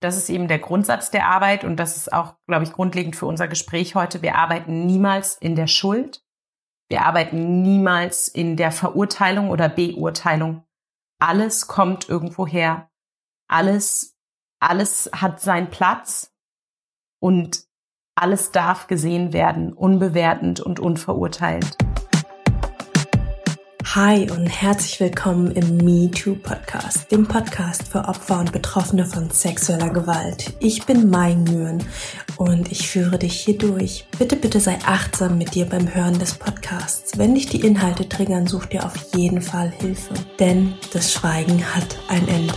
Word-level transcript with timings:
das 0.00 0.16
ist 0.16 0.30
eben 0.30 0.48
der 0.48 0.58
Grundsatz 0.58 1.10
der 1.10 1.26
Arbeit 1.26 1.62
und 1.62 1.76
das 1.76 1.96
ist 1.96 2.12
auch, 2.12 2.34
glaube 2.46 2.64
ich, 2.64 2.72
grundlegend 2.72 3.16
für 3.16 3.26
unser 3.26 3.48
Gespräch 3.48 3.94
heute. 3.94 4.22
Wir 4.22 4.34
arbeiten 4.34 4.86
niemals 4.86 5.36
in 5.36 5.56
der 5.56 5.66
Schuld. 5.66 6.24
Wir 6.88 7.04
arbeiten 7.04 7.62
niemals 7.62 8.26
in 8.26 8.56
der 8.56 8.72
Verurteilung 8.72 9.50
oder 9.50 9.68
Beurteilung. 9.68 10.64
Alles 11.20 11.66
kommt 11.66 12.08
irgendwo 12.08 12.46
her. 12.46 12.90
Alles, 13.46 14.16
alles 14.58 15.10
hat 15.14 15.40
seinen 15.40 15.68
Platz 15.68 16.32
und 17.20 17.64
alles 18.16 18.52
darf 18.52 18.86
gesehen 18.86 19.32
werden, 19.32 19.72
unbewertend 19.72 20.60
und 20.60 20.80
unverurteilt. 20.80 21.76
Hi 23.96 24.30
und 24.30 24.46
herzlich 24.46 25.00
willkommen 25.00 25.50
im 25.50 25.78
Me 25.78 26.08
Too 26.12 26.36
Podcast, 26.36 27.10
dem 27.10 27.26
Podcast 27.26 27.88
für 27.88 28.04
Opfer 28.04 28.38
und 28.38 28.52
Betroffene 28.52 29.04
von 29.04 29.28
sexueller 29.30 29.90
Gewalt. 29.90 30.54
Ich 30.60 30.86
bin 30.86 31.10
Mai 31.10 31.34
Nguyen 31.34 31.82
und 32.36 32.70
ich 32.70 32.88
führe 32.88 33.18
dich 33.18 33.40
hier 33.40 33.58
durch. 33.58 34.06
Bitte, 34.16 34.36
bitte 34.36 34.60
sei 34.60 34.78
achtsam 34.86 35.38
mit 35.38 35.56
dir 35.56 35.66
beim 35.66 35.92
Hören 35.92 36.16
des 36.20 36.34
Podcasts. 36.34 37.18
Wenn 37.18 37.34
dich 37.34 37.46
die 37.46 37.66
Inhalte 37.66 38.08
triggern, 38.08 38.46
such 38.46 38.66
dir 38.66 38.86
auf 38.86 38.94
jeden 39.16 39.42
Fall 39.42 39.70
Hilfe, 39.70 40.14
denn 40.38 40.74
das 40.92 41.12
Schweigen 41.12 41.60
hat 41.74 41.98
ein 42.06 42.28
Ende. 42.28 42.54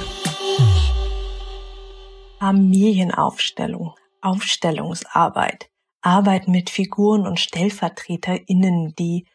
Familienaufstellung, 2.37 3.95
Aufstellungsarbeit, 4.21 5.71
Arbeit 6.03 6.47
mit 6.47 6.69
Figuren 6.69 7.25
und 7.25 7.39
StellvertreterInnen, 7.39 8.93
die 8.99 9.25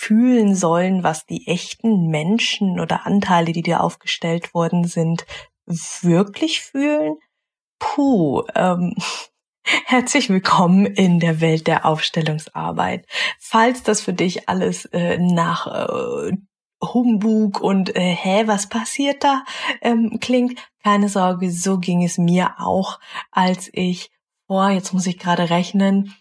fühlen 0.00 0.54
sollen, 0.54 1.02
was 1.02 1.26
die 1.26 1.46
echten 1.46 2.06
Menschen 2.06 2.80
oder 2.80 3.06
Anteile, 3.06 3.52
die 3.52 3.60
dir 3.60 3.84
aufgestellt 3.84 4.54
worden 4.54 4.84
sind, 4.84 5.26
wirklich 5.66 6.62
fühlen? 6.62 7.16
Puh, 7.78 8.44
ähm, 8.54 8.94
herzlich 9.62 10.30
willkommen 10.30 10.86
in 10.86 11.20
der 11.20 11.42
Welt 11.42 11.66
der 11.66 11.84
Aufstellungsarbeit. 11.84 13.06
Falls 13.38 13.82
das 13.82 14.00
für 14.00 14.14
dich 14.14 14.48
alles 14.48 14.86
äh, 14.86 15.18
nach 15.18 15.66
äh, 15.66 16.32
Humbug 16.82 17.60
und 17.60 17.94
äh, 17.94 18.14
hä, 18.14 18.44
was 18.46 18.70
passiert 18.70 19.22
da 19.22 19.44
ähm, 19.82 20.16
klingt, 20.18 20.58
keine 20.82 21.10
Sorge, 21.10 21.50
so 21.50 21.76
ging 21.76 22.02
es 22.02 22.16
mir 22.16 22.54
auch, 22.56 23.00
als 23.30 23.68
ich 23.74 24.10
vor, 24.46 24.70
jetzt 24.70 24.94
muss 24.94 25.06
ich 25.06 25.18
gerade 25.18 25.50
rechnen, 25.50 26.14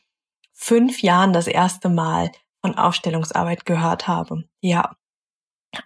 fünf 0.51 1.01
Jahren 1.01 1.31
das 1.31 1.47
erste 1.47 1.87
Mal 1.87 2.29
von 2.61 2.75
Aufstellungsarbeit 2.75 3.65
gehört 3.65 4.07
habe. 4.07 4.43
Ja, 4.61 4.95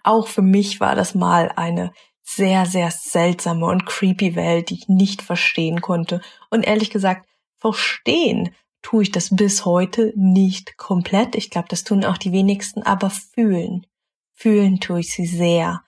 auch 0.02 0.28
für 0.28 0.42
mich 0.42 0.80
war 0.80 0.94
das 0.94 1.14
mal 1.14 1.52
eine 1.56 1.92
sehr, 2.22 2.66
sehr 2.66 2.90
seltsame 2.90 3.66
und 3.66 3.86
creepy 3.86 4.34
Welt, 4.34 4.70
die 4.70 4.74
ich 4.74 4.88
nicht 4.88 5.22
verstehen 5.22 5.80
konnte. 5.80 6.20
Und 6.50 6.62
ehrlich 6.62 6.90
gesagt, 6.90 7.28
verstehen 7.58 8.50
tue 8.82 9.04
ich 9.04 9.12
das 9.12 9.34
bis 9.34 9.64
heute 9.64 10.12
nicht 10.16 10.76
komplett. 10.76 11.34
Ich 11.34 11.50
glaube, 11.50 11.68
das 11.68 11.84
tun 11.84 12.04
auch 12.04 12.18
die 12.18 12.32
wenigsten, 12.32 12.82
aber 12.82 13.10
fühlen. 13.10 13.86
Fühlen 14.32 14.80
tue 14.80 15.00
ich 15.00 15.12
sie 15.12 15.26
sehr. 15.26 15.82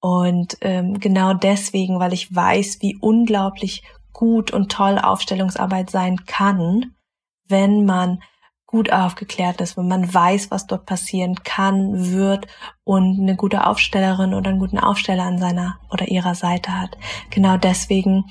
Und 0.00 0.56
ähm, 0.62 0.98
genau 0.98 1.34
deswegen, 1.34 2.00
weil 2.00 2.12
ich 2.12 2.34
weiß, 2.34 2.78
wie 2.80 2.96
unglaublich 3.00 3.82
gut 4.12 4.50
und 4.50 4.72
toll 4.72 4.98
Aufstellungsarbeit 4.98 5.90
sein 5.90 6.24
kann, 6.26 6.94
wenn 7.46 7.84
man 7.84 8.22
gut 8.72 8.90
aufgeklärt 8.90 9.60
ist, 9.60 9.76
wenn 9.76 9.86
man 9.86 10.12
weiß, 10.12 10.50
was 10.50 10.66
dort 10.66 10.86
passieren 10.86 11.36
kann, 11.44 12.10
wird 12.10 12.46
und 12.84 13.20
eine 13.20 13.36
gute 13.36 13.66
Aufstellerin 13.66 14.34
oder 14.34 14.48
einen 14.48 14.58
guten 14.58 14.78
Aufsteller 14.78 15.24
an 15.24 15.38
seiner 15.38 15.78
oder 15.90 16.08
ihrer 16.08 16.34
Seite 16.34 16.80
hat. 16.80 16.96
Genau 17.30 17.58
deswegen 17.58 18.24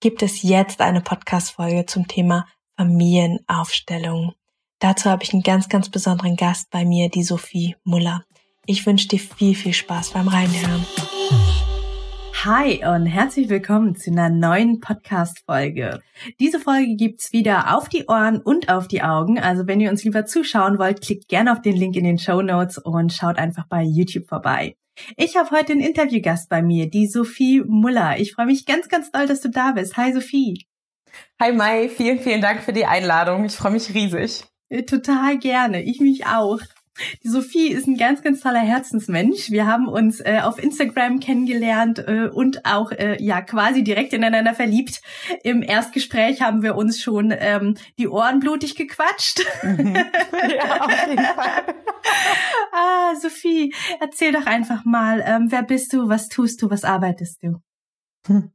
gibt 0.00 0.22
es 0.22 0.42
jetzt 0.42 0.80
eine 0.80 1.00
Podcast-Folge 1.00 1.86
zum 1.86 2.08
Thema 2.08 2.46
Familienaufstellung. 2.76 4.32
Dazu 4.80 5.08
habe 5.08 5.22
ich 5.22 5.32
einen 5.32 5.44
ganz, 5.44 5.68
ganz 5.68 5.88
besonderen 5.88 6.34
Gast 6.36 6.70
bei 6.70 6.84
mir, 6.84 7.08
die 7.08 7.22
Sophie 7.22 7.76
Muller. 7.84 8.24
Ich 8.66 8.84
wünsche 8.86 9.06
dir 9.06 9.20
viel, 9.20 9.54
viel 9.54 9.74
Spaß 9.74 10.10
beim 10.10 10.26
Reinhören. 10.26 10.84
Hi 12.44 12.84
und 12.84 13.06
herzlich 13.06 13.48
willkommen 13.48 13.96
zu 13.96 14.10
einer 14.10 14.28
neuen 14.28 14.78
Podcast-Folge. 14.80 16.00
Diese 16.38 16.60
Folge 16.60 16.94
gibt's 16.94 17.32
wieder 17.32 17.74
auf 17.74 17.88
die 17.88 18.04
Ohren 18.06 18.42
und 18.42 18.68
auf 18.68 18.86
die 18.86 19.00
Augen. 19.00 19.38
Also 19.38 19.66
wenn 19.66 19.80
ihr 19.80 19.88
uns 19.88 20.04
lieber 20.04 20.26
zuschauen 20.26 20.78
wollt, 20.78 21.00
klickt 21.00 21.28
gerne 21.28 21.52
auf 21.52 21.62
den 21.62 21.74
Link 21.74 21.96
in 21.96 22.04
den 22.04 22.18
Show 22.18 22.42
Notes 22.42 22.76
und 22.76 23.14
schaut 23.14 23.38
einfach 23.38 23.66
bei 23.66 23.82
YouTube 23.82 24.28
vorbei. 24.28 24.76
Ich 25.16 25.38
habe 25.38 25.52
heute 25.52 25.72
einen 25.72 25.80
Interviewgast 25.80 26.50
bei 26.50 26.60
mir, 26.60 26.90
die 26.90 27.06
Sophie 27.06 27.62
Muller. 27.66 28.20
Ich 28.20 28.34
freue 28.34 28.44
mich 28.44 28.66
ganz, 28.66 28.90
ganz 28.90 29.10
doll, 29.10 29.26
dass 29.26 29.40
du 29.40 29.48
da 29.48 29.72
bist. 29.72 29.96
Hi 29.96 30.12
Sophie. 30.12 30.66
Hi 31.40 31.50
Mai, 31.50 31.88
vielen, 31.88 32.18
vielen 32.18 32.42
Dank 32.42 32.62
für 32.62 32.74
die 32.74 32.84
Einladung. 32.84 33.46
Ich 33.46 33.56
freue 33.56 33.72
mich 33.72 33.94
riesig. 33.94 34.44
Äh, 34.68 34.82
total 34.82 35.38
gerne. 35.38 35.82
Ich 35.82 35.98
mich 35.98 36.26
auch. 36.26 36.60
Die 37.22 37.28
Sophie 37.28 37.68
ist 37.68 37.86
ein 37.86 37.96
ganz, 37.96 38.22
ganz 38.22 38.40
toller 38.40 38.60
Herzensmensch. 38.60 39.50
Wir 39.50 39.66
haben 39.66 39.88
uns 39.88 40.20
äh, 40.20 40.40
auf 40.42 40.62
Instagram 40.62 41.18
kennengelernt 41.18 41.98
äh, 41.98 42.28
und 42.28 42.64
auch 42.64 42.92
äh, 42.92 43.20
ja 43.22 43.40
quasi 43.40 43.82
direkt 43.82 44.12
ineinander 44.12 44.54
verliebt. 44.54 45.02
Im 45.42 45.62
Erstgespräch 45.62 46.40
haben 46.40 46.62
wir 46.62 46.76
uns 46.76 47.00
schon 47.00 47.34
ähm, 47.36 47.76
die 47.98 48.08
Ohren 48.08 48.40
blutig 48.40 48.76
gequatscht. 48.76 49.44
Mhm. 49.62 49.94
Ja, 50.54 50.84
auf 50.84 51.08
jeden 51.08 51.24
Fall. 51.24 51.62
ah, 52.72 53.14
Sophie, 53.20 53.74
erzähl 54.00 54.32
doch 54.32 54.46
einfach 54.46 54.84
mal, 54.84 55.22
ähm, 55.26 55.46
wer 55.50 55.62
bist 55.62 55.92
du, 55.92 56.08
was 56.08 56.28
tust 56.28 56.60
du, 56.62 56.70
was 56.70 56.84
arbeitest 56.84 57.42
du? 57.42 57.60
Hm. 58.26 58.50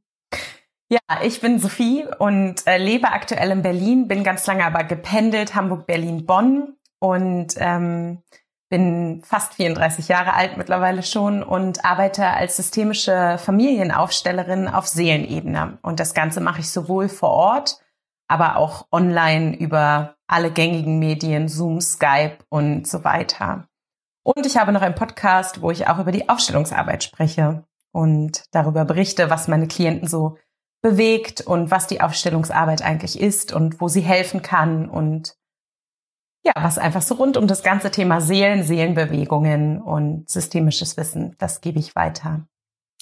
Ja, 0.88 0.98
ich 1.22 1.40
bin 1.40 1.58
Sophie 1.58 2.04
und 2.18 2.66
äh, 2.66 2.78
lebe 2.78 3.12
aktuell 3.12 3.50
in 3.50 3.62
Berlin, 3.62 4.08
bin 4.08 4.24
ganz 4.24 4.46
lange 4.46 4.64
aber 4.64 4.84
gependelt, 4.84 5.54
Hamburg, 5.54 5.86
Berlin, 5.86 6.26
Bonn 6.26 6.76
und 7.00 7.54
ähm, 7.56 8.22
bin 8.70 9.22
fast 9.24 9.54
34 9.54 10.08
Jahre 10.08 10.32
alt 10.34 10.56
mittlerweile 10.56 11.02
schon 11.02 11.42
und 11.42 11.84
arbeite 11.84 12.26
als 12.28 12.56
systemische 12.56 13.36
Familienaufstellerin 13.38 14.68
auf 14.68 14.86
Seelenebene. 14.86 15.78
Und 15.82 15.98
das 15.98 16.14
Ganze 16.14 16.40
mache 16.40 16.60
ich 16.60 16.70
sowohl 16.70 17.08
vor 17.08 17.30
Ort, 17.30 17.80
aber 18.28 18.56
auch 18.56 18.86
online 18.92 19.56
über 19.56 20.14
alle 20.28 20.52
gängigen 20.52 21.00
Medien, 21.00 21.48
Zoom, 21.48 21.80
Skype 21.80 22.38
und 22.48 22.86
so 22.86 23.02
weiter. 23.02 23.66
Und 24.22 24.46
ich 24.46 24.56
habe 24.56 24.70
noch 24.70 24.82
einen 24.82 24.94
Podcast, 24.94 25.62
wo 25.62 25.72
ich 25.72 25.88
auch 25.88 25.98
über 25.98 26.12
die 26.12 26.28
Aufstellungsarbeit 26.28 27.02
spreche 27.02 27.64
und 27.90 28.44
darüber 28.52 28.84
berichte, 28.84 29.30
was 29.30 29.48
meine 29.48 29.66
Klienten 29.66 30.06
so 30.06 30.36
bewegt 30.80 31.40
und 31.40 31.72
was 31.72 31.88
die 31.88 32.00
Aufstellungsarbeit 32.00 32.82
eigentlich 32.82 33.18
ist 33.20 33.52
und 33.52 33.80
wo 33.80 33.88
sie 33.88 34.00
helfen 34.00 34.42
kann 34.42 34.88
und 34.88 35.34
ja, 36.44 36.52
was 36.56 36.78
einfach 36.78 37.02
so 37.02 37.14
rund 37.16 37.36
um 37.36 37.46
das 37.46 37.62
ganze 37.62 37.90
Thema 37.90 38.20
Seelen, 38.20 38.62
Seelenbewegungen 38.62 39.80
und 39.80 40.28
systemisches 40.28 40.96
Wissen, 40.96 41.36
das 41.38 41.60
gebe 41.60 41.78
ich 41.78 41.94
weiter. 41.94 42.46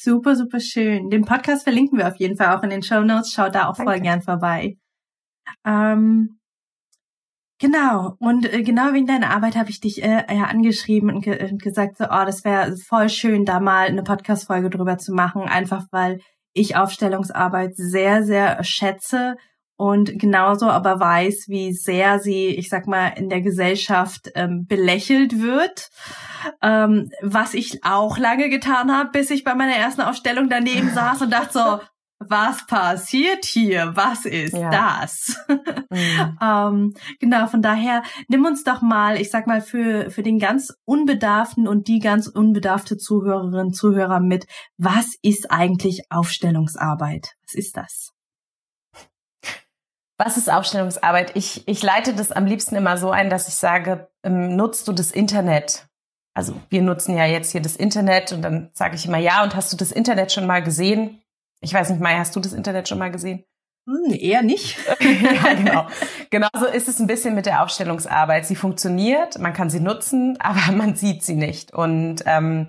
Super, 0.01 0.37
super 0.37 0.61
schön. 0.61 1.11
Den 1.11 1.25
Podcast 1.25 1.65
verlinken 1.65 1.99
wir 1.99 2.09
auf 2.09 2.17
jeden 2.17 2.37
Fall 2.37 2.57
auch 2.57 2.63
in 2.63 2.71
den 2.71 2.83
Show 2.83 3.01
Notes. 3.01 3.33
Schaut 3.33 3.55
da 3.55 3.69
auch 3.69 3.77
Danke. 3.77 3.93
voll 3.93 4.01
gern 4.01 4.23
vorbei. 4.23 4.77
Ähm, 5.65 6.39
genau. 7.59 8.15
Und 8.21 8.53
äh, 8.53 8.63
genau 8.63 8.93
wegen 8.93 9.07
deiner 9.07 9.31
Arbeit 9.31 9.57
habe 9.57 9.71
ich 9.71 9.81
dich 9.81 10.03
äh, 10.03 10.25
ja 10.29 10.45
angeschrieben 10.45 11.11
und, 11.11 11.23
ge 11.23 11.51
und 11.51 11.63
gesagt, 11.63 11.97
so, 11.97 12.05
oh, 12.05 12.25
das 12.25 12.45
wäre 12.45 12.77
voll 12.77 13.09
schön, 13.09 13.45
da 13.45 13.59
mal 13.59 13.89
eine 13.89 14.05
Podcast-Folge 14.05 14.71
drüber 14.71 14.99
zu 14.99 15.13
machen, 15.13 15.43
einfach 15.43 15.87
weil 15.91 16.21
ich 16.53 16.77
Aufstellungsarbeit 16.77 17.77
sehr, 17.77 18.23
sehr 18.23 18.63
schätze 18.63 19.37
und 19.79 20.19
genauso 20.19 20.69
aber 20.69 20.99
weiß, 20.99 21.45
wie 21.47 21.73
sehr 21.73 22.19
sie, 22.19 22.49
ich 22.49 22.69
sag 22.69 22.89
mal, 22.89 23.11
in 23.11 23.29
der 23.29 23.41
Gesellschaft 23.41 24.29
ähm, 24.35 24.67
belächelt 24.67 25.41
wird. 25.41 25.91
Ähm, 26.61 27.11
was 27.23 27.55
ich 27.55 27.85
auch 27.85 28.19
lange 28.19 28.51
getan 28.51 28.93
habe, 28.93 29.11
bis 29.13 29.31
ich 29.31 29.45
bei 29.45 29.55
meiner 29.55 29.77
ersten 29.77 30.01
Aufstellung 30.01 30.49
daneben 30.49 30.91
saß 30.91 31.23
und 31.23 31.33
dachte 31.33 31.53
so, 31.53 31.81
was 32.19 32.67
passiert 32.67 33.45
hier? 33.45 33.93
Was 33.95 34.25
ist 34.25 34.55
ja. 34.55 34.69
das? 34.69 35.37
Mhm. 35.91 36.39
ähm, 36.43 36.95
genau, 37.21 37.47
von 37.47 37.63
daher 37.63 38.03
nimm 38.27 38.45
uns 38.45 38.65
doch 38.65 38.83
mal, 38.83 39.21
ich 39.21 39.31
sag 39.31 39.47
mal, 39.47 39.61
für, 39.61 40.11
für 40.11 40.25
den 40.25 40.41
ganz 40.41 40.75
unbedarften 40.87 41.69
und 41.69 41.87
die 41.87 42.01
ganz 42.01 42.27
unbedarfte 42.27 42.97
Zuhörerin, 42.97 43.73
Zuhörer 43.73 44.19
mit, 44.19 44.47
was 44.77 45.15
ist 45.23 45.53
eigentlich 45.53 46.03
Aufstellungsarbeit? 46.11 47.35
Was 47.47 47.55
ist 47.55 47.77
das? 47.77 48.11
Was 50.19 50.37
ist 50.37 50.51
Aufstellungsarbeit? 50.51 51.37
Ich, 51.37 51.67
ich 51.69 51.83
leite 51.83 52.13
das 52.13 52.33
am 52.33 52.45
liebsten 52.45 52.75
immer 52.75 52.99
so 52.99 53.11
ein, 53.11 53.31
dass 53.31 53.47
ich 53.47 53.55
sage, 53.55 54.09
ähm, 54.25 54.57
nutzt 54.57 54.89
du 54.89 54.93
das 54.93 55.13
Internet? 55.13 55.87
Also 56.35 56.55
wir 56.71 56.83
nutzen 56.83 57.17
ja 57.17 57.25
jetzt 57.25 57.53
hier 57.53 57.63
das 57.63 57.77
Internet 57.77 58.33
und 58.33 58.43
dann 58.43 58.71
sage 58.73 58.97
ich 58.97 59.07
immer 59.07 59.19
ja. 59.19 59.45
Und 59.45 59.55
hast 59.55 59.73
du 59.73 59.77
das 59.77 59.93
Internet 59.93 60.33
schon 60.33 60.47
mal 60.47 60.63
gesehen? 60.63 61.23
Ich 61.61 61.73
weiß 61.73 61.91
nicht, 61.91 62.01
Mai, 62.01 62.17
hast 62.17 62.35
du 62.35 62.41
das 62.41 62.53
Internet 62.53 62.89
schon 62.89 62.99
mal 62.99 63.13
gesehen? 63.13 63.45
Hm, 63.87 64.13
eher 64.13 64.43
nicht. 64.43 64.77
ja, 65.01 65.55
genau. 65.55 65.87
Genauso 66.31 66.67
ist 66.67 66.89
es 66.89 66.99
ein 66.99 67.07
bisschen 67.07 67.35
mit 67.35 67.47
der 67.47 67.63
Aufstellungsarbeit. 67.63 68.45
Sie 68.45 68.57
funktioniert, 68.57 69.39
man 69.39 69.53
kann 69.53 69.71
sie 69.71 69.81
nutzen, 69.81 70.37
aber 70.41 70.73
man 70.73 70.97
sieht 70.97 71.23
sie 71.23 71.37
nicht. 71.37 71.73
Und 71.73 72.23
ähm, 72.27 72.69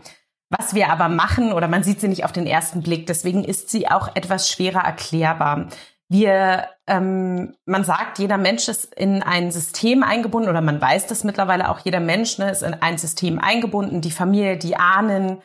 was 0.49 0.73
wir 0.73 0.89
aber 0.89 1.09
machen, 1.09 1.51
oder 1.51 1.67
man 1.67 1.83
sieht 1.83 1.99
sie 1.99 2.07
nicht 2.07 2.25
auf 2.25 2.31
den 2.31 2.47
ersten 2.47 2.81
Blick, 2.81 3.05
deswegen 3.07 3.43
ist 3.43 3.69
sie 3.69 3.87
auch 3.87 4.15
etwas 4.15 4.49
schwerer 4.49 4.83
erklärbar. 4.83 5.67
Wir, 6.09 6.67
ähm, 6.87 7.55
man 7.65 7.83
sagt, 7.83 8.17
jeder 8.17 8.37
Mensch 8.37 8.67
ist 8.67 8.93
in 8.95 9.21
ein 9.21 9.51
System 9.51 10.01
eingebunden 10.01 10.49
oder 10.49 10.61
man 10.61 10.81
weiß 10.81 11.05
das 11.05 11.23
mittlerweile 11.23 11.69
auch, 11.69 11.79
jeder 11.79 11.99
Mensch 11.99 12.39
ne, 12.39 12.49
ist 12.49 12.63
in 12.63 12.73
ein 12.73 12.97
System 12.97 13.39
eingebunden, 13.39 14.01
die 14.01 14.11
Familie, 14.11 14.57
die 14.57 14.75
Ahnen, 14.75 15.41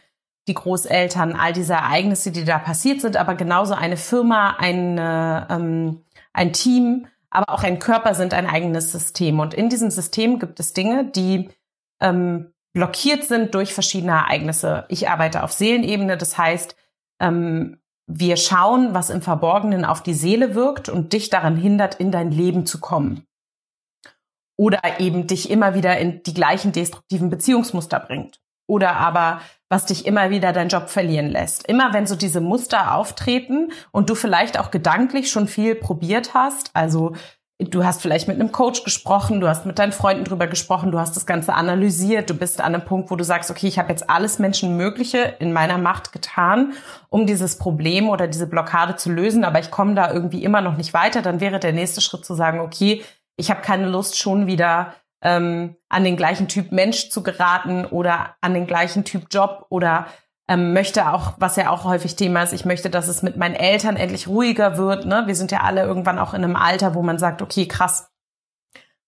die 0.49 0.55
Großeltern, 0.55 1.37
all 1.37 1.53
diese 1.53 1.75
Ereignisse, 1.75 2.33
die 2.33 2.45
da 2.45 2.59
passiert 2.59 3.03
sind, 3.03 3.19
aber 3.19 3.35
genauso 3.35 3.75
eine 3.75 3.99
Firma, 3.99 4.57
eine, 4.59 5.47
ähm, 5.51 6.03
ein 6.33 6.55
Team, 6.55 7.07
aber 7.29 7.53
auch 7.53 7.63
ein 7.63 7.79
Körper 7.79 8.15
sind 8.15 8.33
ein 8.33 8.47
eigenes 8.47 8.91
System. 8.91 9.41
Und 9.41 9.53
in 9.53 9.69
diesem 9.69 9.91
System 9.91 10.39
gibt 10.39 10.61
es 10.61 10.73
Dinge, 10.73 11.05
die 11.05 11.51
ähm, 12.01 12.53
blockiert 12.73 13.25
sind 13.25 13.55
durch 13.55 13.75
verschiedene 13.75 14.13
Ereignisse. 14.13 14.87
Ich 14.89 15.09
arbeite 15.11 15.43
auf 15.43 15.53
Seelenebene, 15.53 16.17
das 16.17 16.39
heißt, 16.39 16.75
ähm, 17.21 17.79
wir 18.07 18.37
schauen, 18.37 18.95
was 18.95 19.11
im 19.11 19.23
Verborgenen 19.23 19.85
auf 19.85 20.03
die 20.03 20.15
Seele 20.15 20.55
wirkt 20.55 20.89
und 20.89 21.13
dich 21.13 21.31
daran 21.31 21.57
hindert, 21.57 21.95
in 21.97 22.11
dein 22.11 22.31
Leben 22.31 22.67
zu 22.67 22.81
kommen. 22.81 23.25
Oder 24.57 25.01
eben 25.01 25.27
dich 25.27 25.51
immer 25.51 25.75
wieder 25.75 25.99
in 25.99 26.23
die 26.23 26.35
gleichen 26.35 26.73
destruktiven 26.73 27.31
Beziehungsmuster 27.31 27.99
bringt. 27.99 28.41
Oder 28.67 28.97
aber 28.97 29.41
was 29.69 29.87
dich 29.87 30.07
immer 30.07 30.31
wieder 30.31 30.53
deinen 30.53 30.69
Job 30.69 30.89
verlieren 30.89 31.29
lässt. 31.29 31.67
Immer 31.67 31.93
wenn 31.93 32.07
so 32.07 32.15
diese 32.15 32.41
Muster 32.41 32.95
auftreten 32.95 33.73
und 33.91 34.09
du 34.09 34.15
vielleicht 34.15 34.59
auch 34.59 34.71
gedanklich 34.71 35.31
schon 35.31 35.49
viel 35.49 35.75
probiert 35.75 36.35
hast, 36.35 36.71
also 36.75 37.15
du 37.71 37.85
hast 37.85 38.03
vielleicht 38.03 38.29
mit 38.29 38.39
einem 38.39 38.53
Coach 38.53 38.85
gesprochen, 38.85 39.41
du 39.41 39.49
hast 39.49 39.67
mit 39.67 39.79
deinen 39.79 39.93
Freunden 39.93 40.25
drüber 40.25 40.47
gesprochen, 40.47 40.91
du 40.91 40.99
hast 40.99 41.17
das 41.17 41.27
Ganze 41.27 41.55
analysiert, 41.55 42.31
du 42.31 42.35
bist 42.35 42.61
an 42.61 42.75
einem 42.75 42.85
Punkt, 42.85 43.11
wo 43.11 43.17
du 43.17 43.25
sagst, 43.25 43.51
okay, 43.51 43.67
ich 43.67 43.79
habe 43.79 43.91
jetzt 43.91 44.09
alles 44.11 44.39
Menschenmögliche 44.39 45.37
in 45.39 45.53
meiner 45.53 45.79
Macht 45.79 46.13
getan, 46.13 46.75
um 47.11 47.27
dieses 47.27 47.59
Problem 47.59 48.09
oder 48.09 48.27
diese 48.27 48.47
Blockade 48.47 48.97
zu 48.97 49.11
lösen, 49.11 49.45
aber 49.45 49.59
ich 49.59 49.71
komme 49.71 49.95
da 49.95 50.13
irgendwie 50.13 50.43
immer 50.45 50.61
noch 50.61 50.77
nicht 50.77 50.95
weiter, 50.95 51.23
dann 51.23 51.41
wäre 51.41 51.59
der 51.59 51.73
nächste 51.73 52.01
Schritt 52.01 52.25
zu 52.25 52.35
sagen, 52.35 52.61
okay, 52.61 53.03
ich 53.37 53.51
habe 53.51 53.63
keine 53.63 53.89
Lust 53.89 54.19
schon 54.19 54.47
wieder 54.47 54.95
ähm, 55.23 55.77
an 55.89 56.05
den 56.05 56.17
gleichen 56.17 56.49
Typ 56.49 56.71
Mensch 56.71 57.09
zu 57.09 57.23
geraten 57.23 57.87
oder 57.87 58.37
an 58.41 58.55
den 58.55 58.67
gleichen 58.67 59.05
Typ 59.05 59.27
Job 59.31 59.67
oder 59.71 60.07
ähm, 60.49 60.73
möchte 60.73 61.11
auch, 61.11 61.35
was 61.39 61.57
ja 61.57 61.71
auch 61.71 61.85
häufig 61.85 62.17
Thema 62.17 62.43
ist, 62.43 62.53
ich 62.53 62.65
möchte, 62.65 62.91
dass 62.91 63.09
es 63.09 63.23
mit 63.23 63.37
meinen 63.37 63.55
Eltern 63.55 63.97
endlich 63.97 64.29
ruhiger 64.29 64.77
wird. 64.77 65.07
Ne? 65.07 65.25
Wir 65.27 65.35
sind 65.35 65.51
ja 65.51 65.61
alle 65.61 65.83
irgendwann 65.83 66.19
auch 66.19 66.35
in 66.35 66.45
einem 66.45 66.57
Alter, 66.57 66.95
wo 66.95 67.03
man 67.03 67.19
sagt, 67.19 67.41
okay, 67.41 67.67
krass, 67.67 68.11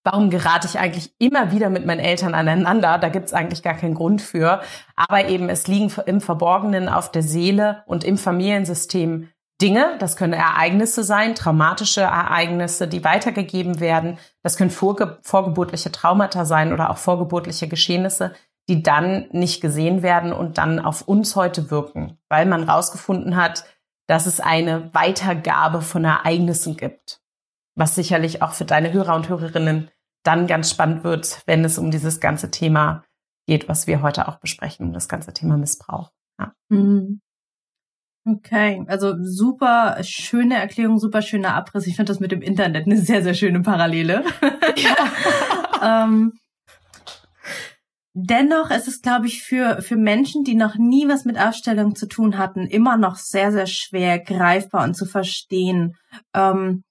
warum 0.03 0.29
gerate 0.29 0.67
ich 0.67 0.79
eigentlich 0.79 1.13
immer 1.19 1.51
wieder 1.51 1.69
mit 1.69 1.85
meinen 1.85 1.99
Eltern 1.99 2.33
aneinander? 2.33 2.97
Da 2.97 3.09
gibt 3.09 3.25
es 3.25 3.33
eigentlich 3.33 3.61
gar 3.61 3.75
keinen 3.75 3.93
Grund 3.93 4.21
für. 4.21 4.61
Aber 4.95 5.27
eben, 5.27 5.49
es 5.49 5.67
liegen 5.67 5.91
im 6.05 6.21
Verborgenen 6.21 6.89
auf 6.89 7.11
der 7.11 7.23
Seele 7.23 7.83
und 7.85 8.03
im 8.03 8.17
Familiensystem 8.17 9.29
Dinge, 9.61 9.97
das 9.99 10.15
können 10.15 10.33
Ereignisse 10.33 11.03
sein, 11.03 11.33
traumatische 11.33 12.01
Ereignisse, 12.01 12.87
die 12.87 13.03
weitergegeben 13.03 13.79
werden. 13.79 14.19
Das 14.43 14.55
können 14.55 14.69
vorge 14.69 15.17
vorgeburtliche 15.23 15.91
Traumata 15.91 16.45
sein 16.45 16.73
oder 16.73 16.91
auch 16.91 16.97
vorgeburtliche 16.97 17.67
Geschehnisse, 17.67 18.33
die 18.69 18.83
dann 18.83 19.27
nicht 19.31 19.61
gesehen 19.61 20.01
werden 20.01 20.33
und 20.33 20.57
dann 20.57 20.79
auf 20.79 21.07
uns 21.07 21.35
heute 21.35 21.71
wirken, 21.71 22.17
weil 22.29 22.45
man 22.45 22.63
rausgefunden 22.63 23.35
hat, 23.35 23.65
dass 24.07 24.25
es 24.25 24.39
eine 24.39 24.93
Weitergabe 24.93 25.81
von 25.81 26.03
Ereignissen 26.03 26.77
gibt. 26.77 27.21
Was 27.75 27.95
sicherlich 27.95 28.41
auch 28.41 28.53
für 28.53 28.65
deine 28.65 28.91
Hörer 28.91 29.15
und 29.15 29.29
Hörerinnen 29.29 29.91
dann 30.23 30.47
ganz 30.47 30.69
spannend 30.69 31.03
wird, 31.03 31.41
wenn 31.45 31.63
es 31.63 31.77
um 31.77 31.91
dieses 31.91 32.19
ganze 32.19 32.51
Thema 32.51 33.03
geht, 33.45 33.69
was 33.69 33.87
wir 33.87 34.01
heute 34.01 34.27
auch 34.27 34.37
besprechen, 34.37 34.87
um 34.87 34.93
das 34.93 35.07
ganze 35.07 35.33
Thema 35.33 35.57
Missbrauch. 35.57 36.11
Ja. 36.39 36.53
Mhm. 36.69 37.21
Okay, 38.25 38.83
also 38.87 39.15
super 39.21 39.97
schöne 40.01 40.55
Erklärung, 40.55 40.99
super 40.99 41.21
schöner 41.21 41.53
Abriss. 41.53 41.87
Ich 41.87 41.95
finde 41.95 42.11
das 42.11 42.19
mit 42.19 42.33
dem 42.33 42.41
Internet 42.41 42.85
eine 42.85 42.97
sehr, 42.97 43.23
sehr 43.23 43.33
schöne 43.33 43.61
Parallele. 43.61 44.25
Ja. 44.75 46.03
ähm, 46.03 46.33
dennoch 48.25 48.71
ist 48.71 48.87
es, 48.87 49.01
glaube 49.01 49.27
ich, 49.27 49.43
für, 49.43 49.81
für 49.81 49.95
Menschen, 49.95 50.43
die 50.43 50.55
noch 50.55 50.75
nie 50.75 51.07
was 51.07 51.25
mit 51.25 51.39
Aufstellung 51.39 51.95
zu 51.95 52.07
tun 52.07 52.37
hatten, 52.37 52.65
immer 52.65 52.97
noch 52.97 53.15
sehr, 53.15 53.51
sehr 53.51 53.67
schwer 53.67 54.19
greifbar 54.19 54.83
und 54.83 54.95
zu 54.95 55.05
verstehen. 55.05 55.95
Ähm, 56.33 56.83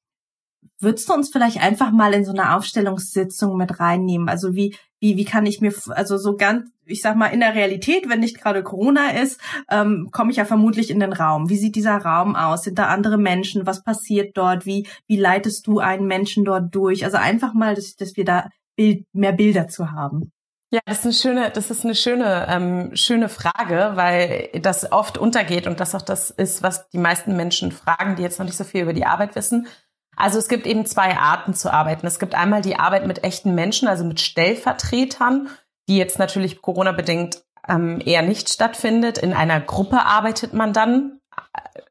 Würdest 0.79 1.09
du 1.09 1.15
uns 1.15 1.31
vielleicht 1.31 1.63
einfach 1.63 1.91
mal 1.91 2.13
in 2.13 2.27
so 2.27 2.33
eine 2.33 2.55
Aufstellungssitzung 2.55 3.57
mit 3.57 3.81
reinnehmen? 3.81 4.29
Also 4.29 4.55
wie, 4.55 4.77
wie, 5.01 5.17
wie 5.17 5.25
kann 5.25 5.47
ich 5.47 5.63
mir, 5.63 5.73
also 5.89 6.19
so 6.19 6.37
ganz, 6.37 6.69
ich 6.85 7.01
sag 7.01 7.17
mal, 7.17 7.29
in 7.29 7.41
der 7.41 7.55
Realität, 7.55 8.11
wenn 8.11 8.21
nicht 8.21 8.39
gerade 8.39 8.63
Corona 8.63 9.09
ist, 9.13 9.41
ähm, 9.71 10.11
komme 10.13 10.33
ich 10.33 10.37
ja 10.37 10.45
vermutlich 10.45 10.91
in 10.91 11.01
den 11.01 11.15
Raum. 11.15 11.49
Wie 11.49 11.57
sieht 11.57 11.77
dieser 11.77 11.97
Raum 11.97 12.37
aus? 12.37 12.65
Sind 12.65 12.79
da 12.79 12.89
andere 12.89 13.17
Menschen? 13.17 13.67
Was 13.67 13.83
passiert 13.85 14.37
dort? 14.37 14.67
Wie, 14.67 14.87
wie 15.07 15.17
leitest 15.17 15.67
du 15.67 15.79
einen 15.79 16.07
Menschen 16.07 16.45
dort 16.45 16.75
durch? 16.75 17.07
Also 17.07 17.17
einfach 17.17 17.55
mal, 17.55 17.75
dass, 17.75 17.97
dass 17.97 18.19
wir 18.19 18.27
da 18.27 18.51
Bild, 18.77 19.07
mehr 19.15 19.33
Bilder 19.33 19.69
zu 19.69 19.93
haben. 19.93 20.31
Ja, 20.71 20.81
das 20.85 20.99
ist 20.99 21.05
eine 21.05 21.15
schöne, 21.15 21.51
das 21.51 21.71
ist 21.71 21.85
eine 21.85 21.95
schöne, 21.95 22.47
ähm, 22.49 22.97
schöne 22.97 23.29
Frage, 23.29 23.93
weil 23.95 24.51
das 24.61 24.91
oft 24.91 25.17
untergeht 25.17 25.69
und 25.69 25.79
das 25.79 25.95
auch 25.95 26.03
das 26.03 26.31
ist, 26.31 26.63
was 26.63 26.89
die 26.89 26.99
meisten 26.99 27.37
Menschen 27.37 27.71
fragen, 27.71 28.17
die 28.17 28.23
jetzt 28.23 28.41
noch 28.41 28.47
nicht 28.47 28.57
so 28.57 28.65
viel 28.65 28.83
über 28.83 28.93
die 28.93 29.07
Arbeit 29.07 29.37
wissen. 29.37 29.69
Also 30.17 30.39
es 30.39 30.49
gibt 30.49 30.67
eben 30.67 30.85
zwei 30.87 31.17
Arten 31.17 31.55
zu 31.55 31.73
arbeiten. 31.73 32.07
Es 32.07 32.19
gibt 32.19 32.35
einmal 32.35 32.63
die 32.63 32.77
Arbeit 32.77 33.07
mit 33.07 33.23
echten 33.23 33.55
Menschen, 33.55 33.87
also 33.87 34.05
mit 34.05 34.21
Stellvertretern, 34.21 35.49
die 35.89 35.99
jetzt 35.99 36.19
natürlich 36.19 36.63
Corona-bedingt 36.63 37.45
ähm, 37.69 38.01
eher 38.05 38.23
nicht 38.23 38.49
stattfindet. 38.49 39.19
In 39.19 39.35
einer 39.35 39.61
Gruppe 39.61 40.05
arbeitet 40.05 40.53
man 40.53 40.73
dann. 40.73 41.21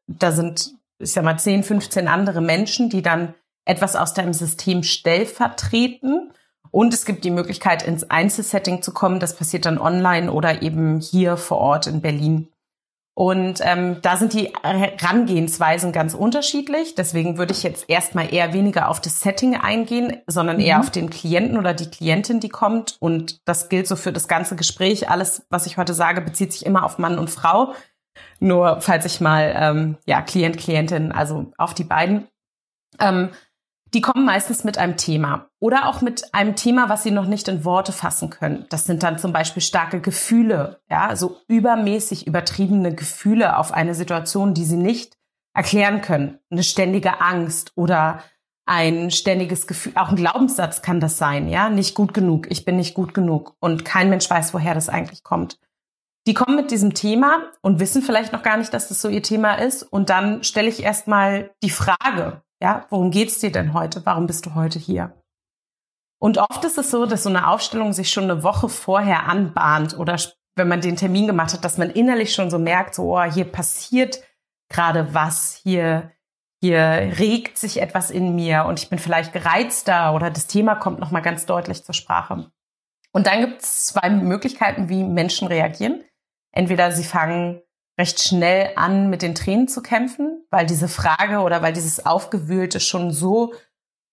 Da 0.07 0.31
sind, 0.31 0.74
ich 1.00 1.13
sag 1.13 1.24
mal, 1.24 1.38
10, 1.38 1.63
15 1.63 2.07
andere 2.07 2.42
Menschen, 2.42 2.89
die 2.89 3.01
dann 3.01 3.36
etwas 3.63 3.95
aus 3.95 4.13
deinem 4.13 4.33
System 4.33 4.83
stellvertreten. 4.83 6.31
Und 6.72 6.94
es 6.94 7.06
gibt 7.06 7.24
die 7.24 7.32
Möglichkeit, 7.32 7.84
ins 7.84 8.10
Einzelsetting 8.10 8.82
zu 8.82 8.92
kommen. 8.92 9.20
Das 9.20 9.36
passiert 9.36 9.66
dann 9.66 9.78
online 9.78 10.32
oder 10.32 10.62
eben 10.62 11.00
hier 11.00 11.38
vor 11.38 11.58
Ort 11.58 11.88
in 11.88 12.02
Berlin. 12.02 12.50
Und 13.18 13.62
ähm, 13.64 14.02
da 14.02 14.18
sind 14.18 14.34
die 14.34 14.52
Herangehensweisen 14.62 15.94
ganz 15.94 16.14
unterschiedlich. 16.14 16.96
Deswegen 16.96 17.38
würde 17.38 17.54
ich 17.54 17.64
jetzt 17.64 17.90
erstmal 17.90 18.34
eher 18.34 18.52
weniger 18.52 18.90
auf 18.90 19.00
das 19.00 19.22
Setting 19.22 19.56
eingehen, 19.56 20.18
sondern 20.28 20.60
eher 20.60 20.76
mhm. 20.76 20.82
auf 20.82 20.90
den 20.90 21.10
Klienten 21.10 21.58
oder 21.58 21.74
die 21.74 21.90
Klientin, 21.90 22.42
die 22.42 22.50
kommt. 22.50 22.98
Und 23.00 23.48
das 23.48 23.70
gilt 23.70 23.88
so 23.88 23.96
für 23.96 24.12
das 24.12 24.28
ganze 24.28 24.58
Gespräch. 24.58 25.10
Alles, 25.10 25.46
was 25.50 25.66
ich 25.66 25.78
heute 25.78 25.94
sage, 25.94 26.20
bezieht 26.20 26.52
sich 26.52 26.66
immer 26.66 26.84
auf 26.84 26.98
Mann 26.98 27.18
und 27.18 27.30
Frau. 27.30 27.74
Nur 28.42 28.82
falls 28.82 29.06
ich 29.06 29.22
mal, 29.22 29.56
ähm, 29.58 29.98
ja, 30.06 30.22
Klient, 30.22 30.58
Klientin, 30.58 31.14
also 31.14 31.54
auf 31.58 31.74
die 31.74 31.86
beiden. 31.86 32.28
Ähm, 33.00 33.30
die 33.94 34.02
kommen 34.02 34.26
meistens 34.26 34.64
mit 34.64 34.78
einem 34.78 34.98
Thema 34.98 35.50
oder 35.60 35.88
auch 35.88 36.01
mit 36.01 36.34
einem 36.34 36.56
Thema, 36.56 36.89
was 36.89 37.04
sie 37.04 37.12
noch 37.12 37.27
nicht 37.27 37.48
in 37.48 37.63
Worte 37.63 37.92
fassen 37.92 38.30
können. 38.30 38.65
Das 38.70 38.86
sind 38.86 39.04
dann 39.04 39.20
zum 39.20 39.32
Beispiel 39.32 39.62
starke 39.62 40.01
Gefühle, 40.01 40.82
ja, 40.89 41.15
so 41.15 41.38
übermäßig 41.48 42.27
übertriebene 42.27 42.94
Gefühle 42.94 43.58
auf 43.58 43.74
eine 43.74 43.96
Situation, 43.96 44.54
die 44.54 44.65
sie 44.65 44.77
nicht 44.77 45.18
erklären 45.54 46.01
können. 46.01 46.39
Eine 46.50 46.63
ständige 46.63 47.22
Angst 47.22 47.72
oder 47.75 48.22
ein 48.65 49.12
ständiges 49.12 49.68
Gefühl, 49.68 49.94
auch 49.96 50.10
ein 50.10 50.15
Glaubenssatz 50.15 50.82
kann 50.82 51.00
das 51.00 51.18
sein, 51.18 51.48
ja, 51.48 51.70
nicht 51.70 51.96
gut 51.96 52.13
genug, 52.13 52.48
ich 52.50 52.65
bin 52.65 52.77
nicht 52.77 52.96
gut 52.96 53.13
genug 53.13 53.56
und 53.60 53.86
kein 53.86 54.10
Mensch 54.10 54.30
weiß, 54.30 54.54
woher 54.54 54.74
das 54.74 54.89
eigentlich 54.89 55.24
kommt. 55.24 55.60
Die 56.27 56.34
kommen 56.34 56.56
mit 56.56 56.72
diesem 56.72 56.96
Thema 56.96 57.44
und 57.62 57.80
wissen 57.80 58.01
vielleicht 58.01 58.34
noch 58.34 58.42
gar 58.42 58.58
nicht, 58.58 58.74
dass 58.74 58.88
das 58.88 59.00
so 59.00 59.10
ihr 59.10 59.22
Thema 59.22 59.54
ist 59.54 59.84
und 59.84 60.10
dann 60.10 60.44
stelle 60.44 60.68
ich 60.68 60.82
erstmal 60.82 61.51
die 61.62 61.70
Frage, 61.70 62.42
ja, 62.62 62.86
worum 62.90 63.12
geht's 63.12 63.40
dir 63.40 63.52
denn 63.52 63.74
heute? 63.74 64.06
Warum 64.06 64.28
bist 64.28 64.46
du 64.46 64.56
heute 64.56 64.80
hier? 64.80 65.22
Und 66.20 66.38
oft 66.38 66.64
ist 66.64 66.78
es 66.78 66.92
so, 66.92 67.06
dass 67.06 67.24
so 67.24 67.30
eine 67.30 67.48
Aufstellung 67.48 67.94
sich 67.94 68.12
schon 68.12 68.24
eine 68.26 68.44
Woche 68.44 68.70
vorher 68.70 69.28
anbahnt 69.28 69.98
oder 69.98 70.18
wenn 70.56 70.68
man 70.68 70.82
den 70.82 70.96
Termin 70.96 71.28
gemacht 71.28 71.54
hat, 71.54 71.66
dass 71.66 71.78
man 71.78 71.90
innerlich 71.90 72.34
schon 72.34 72.50
so 72.50 72.58
merkt, 72.58 72.96
so, 72.96 73.18
oh, 73.18 73.24
hier 73.24 73.46
passiert 73.46 74.24
gerade 74.70 75.14
was, 75.14 75.60
hier, 75.62 76.12
hier 76.62 76.80
regt 77.20 77.58
sich 77.58 77.82
etwas 77.82 78.10
in 78.10 78.36
mir 78.36 78.66
und 78.66 78.80
ich 78.80 78.90
bin 78.90 78.98
vielleicht 78.98 79.34
gereizter 79.34 80.14
oder 80.14 80.32
das 80.32 80.48
Thema 80.48 80.76
kommt 80.76 81.00
nochmal 81.00 81.22
ganz 81.22 81.46
deutlich 81.46 81.84
zur 81.84 81.94
Sprache. 81.94 82.50
Und 83.12 83.28
dann 83.28 83.42
gibt 83.42 83.62
es 83.62 83.88
zwei 83.88 84.10
Möglichkeiten, 84.10 84.90
wie 84.90 85.04
Menschen 85.04 85.48
reagieren. 85.48 86.04
Entweder 86.52 86.92
sie 86.92 87.04
fangen 87.04 87.62
recht 87.98 88.22
schnell 88.22 88.72
an, 88.75 89.10
mit 89.10 89.22
den 89.22 89.36
Tränen 89.36 89.68
zu 89.68 89.82
kämpfen, 89.82 90.46
weil 90.50 90.66
diese 90.66 90.88
Frage 90.88 91.40
oder 91.40 91.62
weil 91.62 91.74
dieses 91.74 92.06
Aufgewühlte 92.06 92.80
schon 92.80 93.12
so, 93.12 93.54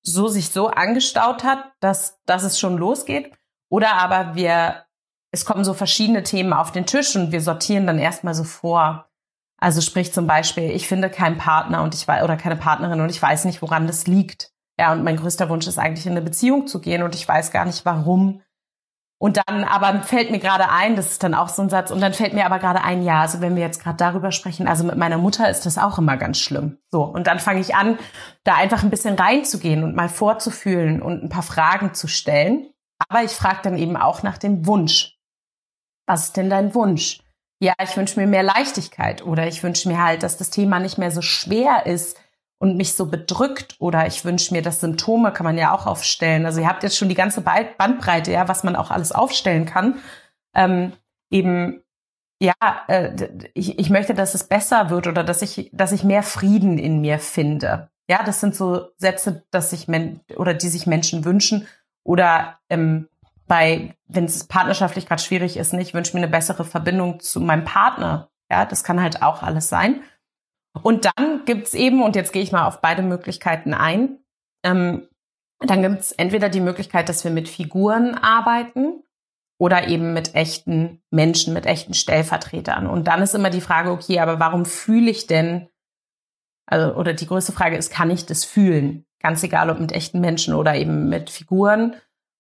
so 0.03 0.29
sich 0.29 0.51
so 0.51 0.69
angestaut 0.69 1.45
hat, 1.45 1.65
dass, 1.81 2.21
dass 2.25 2.45
es 2.45 2.59
schon 2.59 2.77
losgeht. 2.79 3.33
Oder 3.69 3.95
aber 3.95 4.35
wir, 4.35 4.85
es 5.33 5.45
kommen 5.45 5.65
so 5.65 5.75
verschiedene 5.75 6.23
Themen 6.23 6.53
auf 6.53 6.73
den 6.73 6.87
Tisch 6.87 7.17
und 7.17 7.33
wir 7.33 7.41
sortieren 7.41 7.87
dann 7.87 7.99
erstmal 7.99 8.35
so 8.35 8.45
vor. 8.45 9.09
Also 9.59 9.81
sprich 9.81 10.13
zum 10.13 10.27
Beispiel, 10.27 10.71
ich 10.71 10.89
finde 10.89 11.09
keinen 11.09 11.39
Partner 11.39 11.83
und 11.83 11.95
ich 11.95 12.07
weiß, 12.07 12.23
oder 12.25 12.37
keine 12.37 12.57
Partnerin 12.57 13.01
und 13.01 13.11
ich 13.11 13.23
weiß 13.23 13.45
nicht, 13.45 13.63
woran 13.63 13.87
das 13.87 14.07
liegt. 14.07 14.53
Ja, 14.79 14.93
und 14.93 15.05
mein 15.05 15.17
größter 15.17 15.49
Wunsch 15.49 15.67
ist 15.67 15.79
eigentlich 15.79 16.07
in 16.07 16.13
eine 16.13 16.23
Beziehung 16.23 16.67
zu 16.67 16.81
gehen 16.81 17.03
und 17.03 17.15
ich 17.15 17.27
weiß 17.27 17.51
gar 17.51 17.65
nicht 17.65 17.85
warum 17.85 18.43
Und 19.23 19.41
dann 19.47 19.63
aber 19.63 20.03
fällt 20.03 20.33
mir 20.33 20.41
gerade 20.41 20.69
ein, 20.69 20.97
das 20.97 21.13
ist 21.13 21.23
dann 21.23 21.33
auch 21.33 21.49
so 21.49 21.63
ein 21.63 21.69
Satz, 21.69 21.93
und 21.93 22.01
dann 22.01 22.13
fällt 22.13 22.33
mir 22.33 22.45
aber 22.45 22.59
gerade 22.59 22.83
ein, 22.83 23.05
ja, 23.05 23.21
also 23.21 23.41
wenn 23.41 23.55
wir 23.55 23.63
jetzt 23.63 23.81
gerade 23.81 23.97
darüber 23.97 24.33
sprechen, 24.33 24.67
also 24.67 24.83
mit 24.83 24.97
meiner 24.97 25.17
Mutter 25.17 25.49
ist 25.49 25.65
das 25.65 25.79
auch 25.79 25.97
immer 25.97 26.17
ganz 26.17 26.41
schlimm. 26.41 26.79
So, 26.91 27.05
und 27.05 27.29
dann 27.29 27.39
fange 27.39 27.61
ich 27.61 27.77
an, 27.77 28.01
da 28.43 28.57
einfach 28.57 28.83
ein 28.83 28.91
bisschen 28.91 29.15
reinzugehen 29.15 29.85
und 29.85 29.95
mal 29.95 30.09
vorzufühlen 30.09 31.01
und 31.01 31.23
ein 31.23 31.29
paar 31.29 31.45
Fragen 31.45 31.95
zu 31.95 32.09
stellen. 32.09 32.67
Aber 33.09 33.23
ich 33.23 33.31
frage 33.31 33.61
dann 33.63 33.79
eben 33.79 33.97
auch 33.97 34.25
nach 34.25 34.39
dem 34.39 34.67
Wunsch. 34.67 35.17
Was 36.05 36.25
ist 36.25 36.37
denn 36.37 36.51
dein 36.51 36.75
Wunsch? 36.75 37.21
Ja, 37.61 37.75
ich 37.81 37.97
wünsche 37.97 38.19
mir 38.19 38.27
mehr 38.27 38.43
Leichtigkeit 38.43 39.25
oder 39.25 39.47
ich 39.47 39.63
wünsche 39.63 39.89
mir 39.89 40.03
halt, 40.03 40.25
dass 40.25 40.37
das 40.37 40.51
Thema 40.51 40.81
nicht 40.81 40.99
mehr 40.99 41.13
so 41.13 41.23
schwer 41.23 41.87
ist, 41.87 42.19
und 42.63 42.77
mich 42.77 42.95
so 42.95 43.07
bedrückt 43.07 43.75
oder 43.81 44.07
ich 44.07 44.25
wünsche 44.25 44.55
mir, 44.55 44.63
dass 44.63 44.79
Symptome 44.79 45.33
kann 45.33 45.43
man 45.43 45.59
ja 45.59 45.75
auch 45.75 45.85
aufstellen. 45.87 46.47
Also 46.47 46.61
ihr 46.61 46.69
habt 46.69 46.85
jetzt 46.85 46.97
schon 46.97 47.09
die 47.09 47.17
ganze 47.17 47.41
Bandbreite, 47.41 48.31
ja, 48.31 48.47
was 48.47 48.63
man 48.63 48.77
auch 48.77 48.93
alles 48.93 49.11
aufstellen 49.11 49.67
kann. 49.67 49.97
Ähm, 50.55 50.93
eben, 51.29 51.83
ja, 52.41 52.53
äh, 52.87 53.51
ich, 53.55 53.81
ich 53.81 53.91
möchte, 53.91 54.15
dass 54.15 54.35
es 54.35 54.45
besser 54.45 54.91
wird 54.91 55.09
oder 55.09 55.25
dass 55.25 55.43
ich, 55.43 55.71
dass 55.73 55.91
ich 55.91 56.05
mehr 56.05 56.23
Frieden 56.23 56.79
in 56.79 57.01
mir 57.01 57.19
finde. 57.19 57.91
Ja, 58.09 58.23
das 58.23 58.39
sind 58.39 58.55
so 58.55 58.91
Sätze, 58.97 59.43
dass 59.51 59.71
sich 59.71 59.89
men 59.89 60.21
oder 60.37 60.55
die 60.55 60.69
sich 60.69 60.87
Menschen 60.87 61.25
wünschen 61.25 61.67
oder 62.05 62.61
ähm, 62.71 63.09
bei, 63.49 63.97
wenn 64.07 64.27
es 64.27 64.45
partnerschaftlich 64.45 65.07
gerade 65.07 65.21
schwierig 65.21 65.57
ist, 65.57 65.73
nicht, 65.73 65.89
ich 65.89 65.95
wünsche 65.95 66.17
mir 66.17 66.23
eine 66.23 66.31
bessere 66.31 66.65
Verbindung 66.65 67.19
zu 67.19 67.41
meinem 67.41 67.65
Partner. 67.65 68.29
Ja, 68.49 68.67
das 68.67 68.85
kann 68.85 69.03
halt 69.03 69.21
auch 69.21 69.43
alles 69.43 69.69
sein. 69.69 70.03
Und 70.81 71.05
dann 71.05 71.45
gibt's 71.45 71.75
eben, 71.75 72.03
und 72.03 72.17
jetzt 72.17 72.33
gehe 72.33 72.43
ich 72.43 72.53
mal 72.53 72.67
auf 72.67 72.81
beide 72.81 73.03
Möglichkeiten 73.03 73.75
ein, 73.75 74.19
ähm, 74.65 75.09
dann 75.61 75.83
gibt's 75.83 76.13
entweder 76.13 76.49
die 76.49 76.61
Möglichkeit, 76.61 77.09
dass 77.09 77.25
wir 77.25 77.31
mit 77.31 77.49
Figuren 77.49 78.15
arbeiten 78.15 79.03
oder 79.59 79.87
eben 79.87 80.13
mit 80.13 80.35
echten 80.35 81.03
Menschen, 81.11 81.55
mit 81.55 81.67
echten 81.67 81.95
Stellvertretern. 81.95 82.87
Und 82.87 83.07
dann 83.07 83.23
ist 83.23 83.35
immer 83.35 83.51
die 83.51 83.61
Frage, 83.61 83.91
okay, 83.91 84.19
aber 84.19 84.41
warum 84.41 84.65
fühle 84.65 85.11
ich 85.11 85.27
denn, 85.27 85.69
also, 86.67 86.95
oder 86.95 87.13
die 87.13 87.27
größte 87.27 87.53
Frage 87.53 87.77
ist, 87.77 87.93
kann 87.93 88.11
ich 88.11 88.27
das 88.27 88.45
fühlen? 88.45 89.05
Ganz 89.21 89.43
egal, 89.43 89.71
ob 89.71 89.79
mit 89.79 89.93
echten 89.93 90.21
Menschen 90.21 90.55
oder 90.55 90.75
eben 90.75 91.09
mit 91.09 91.31
Figuren. 91.31 91.95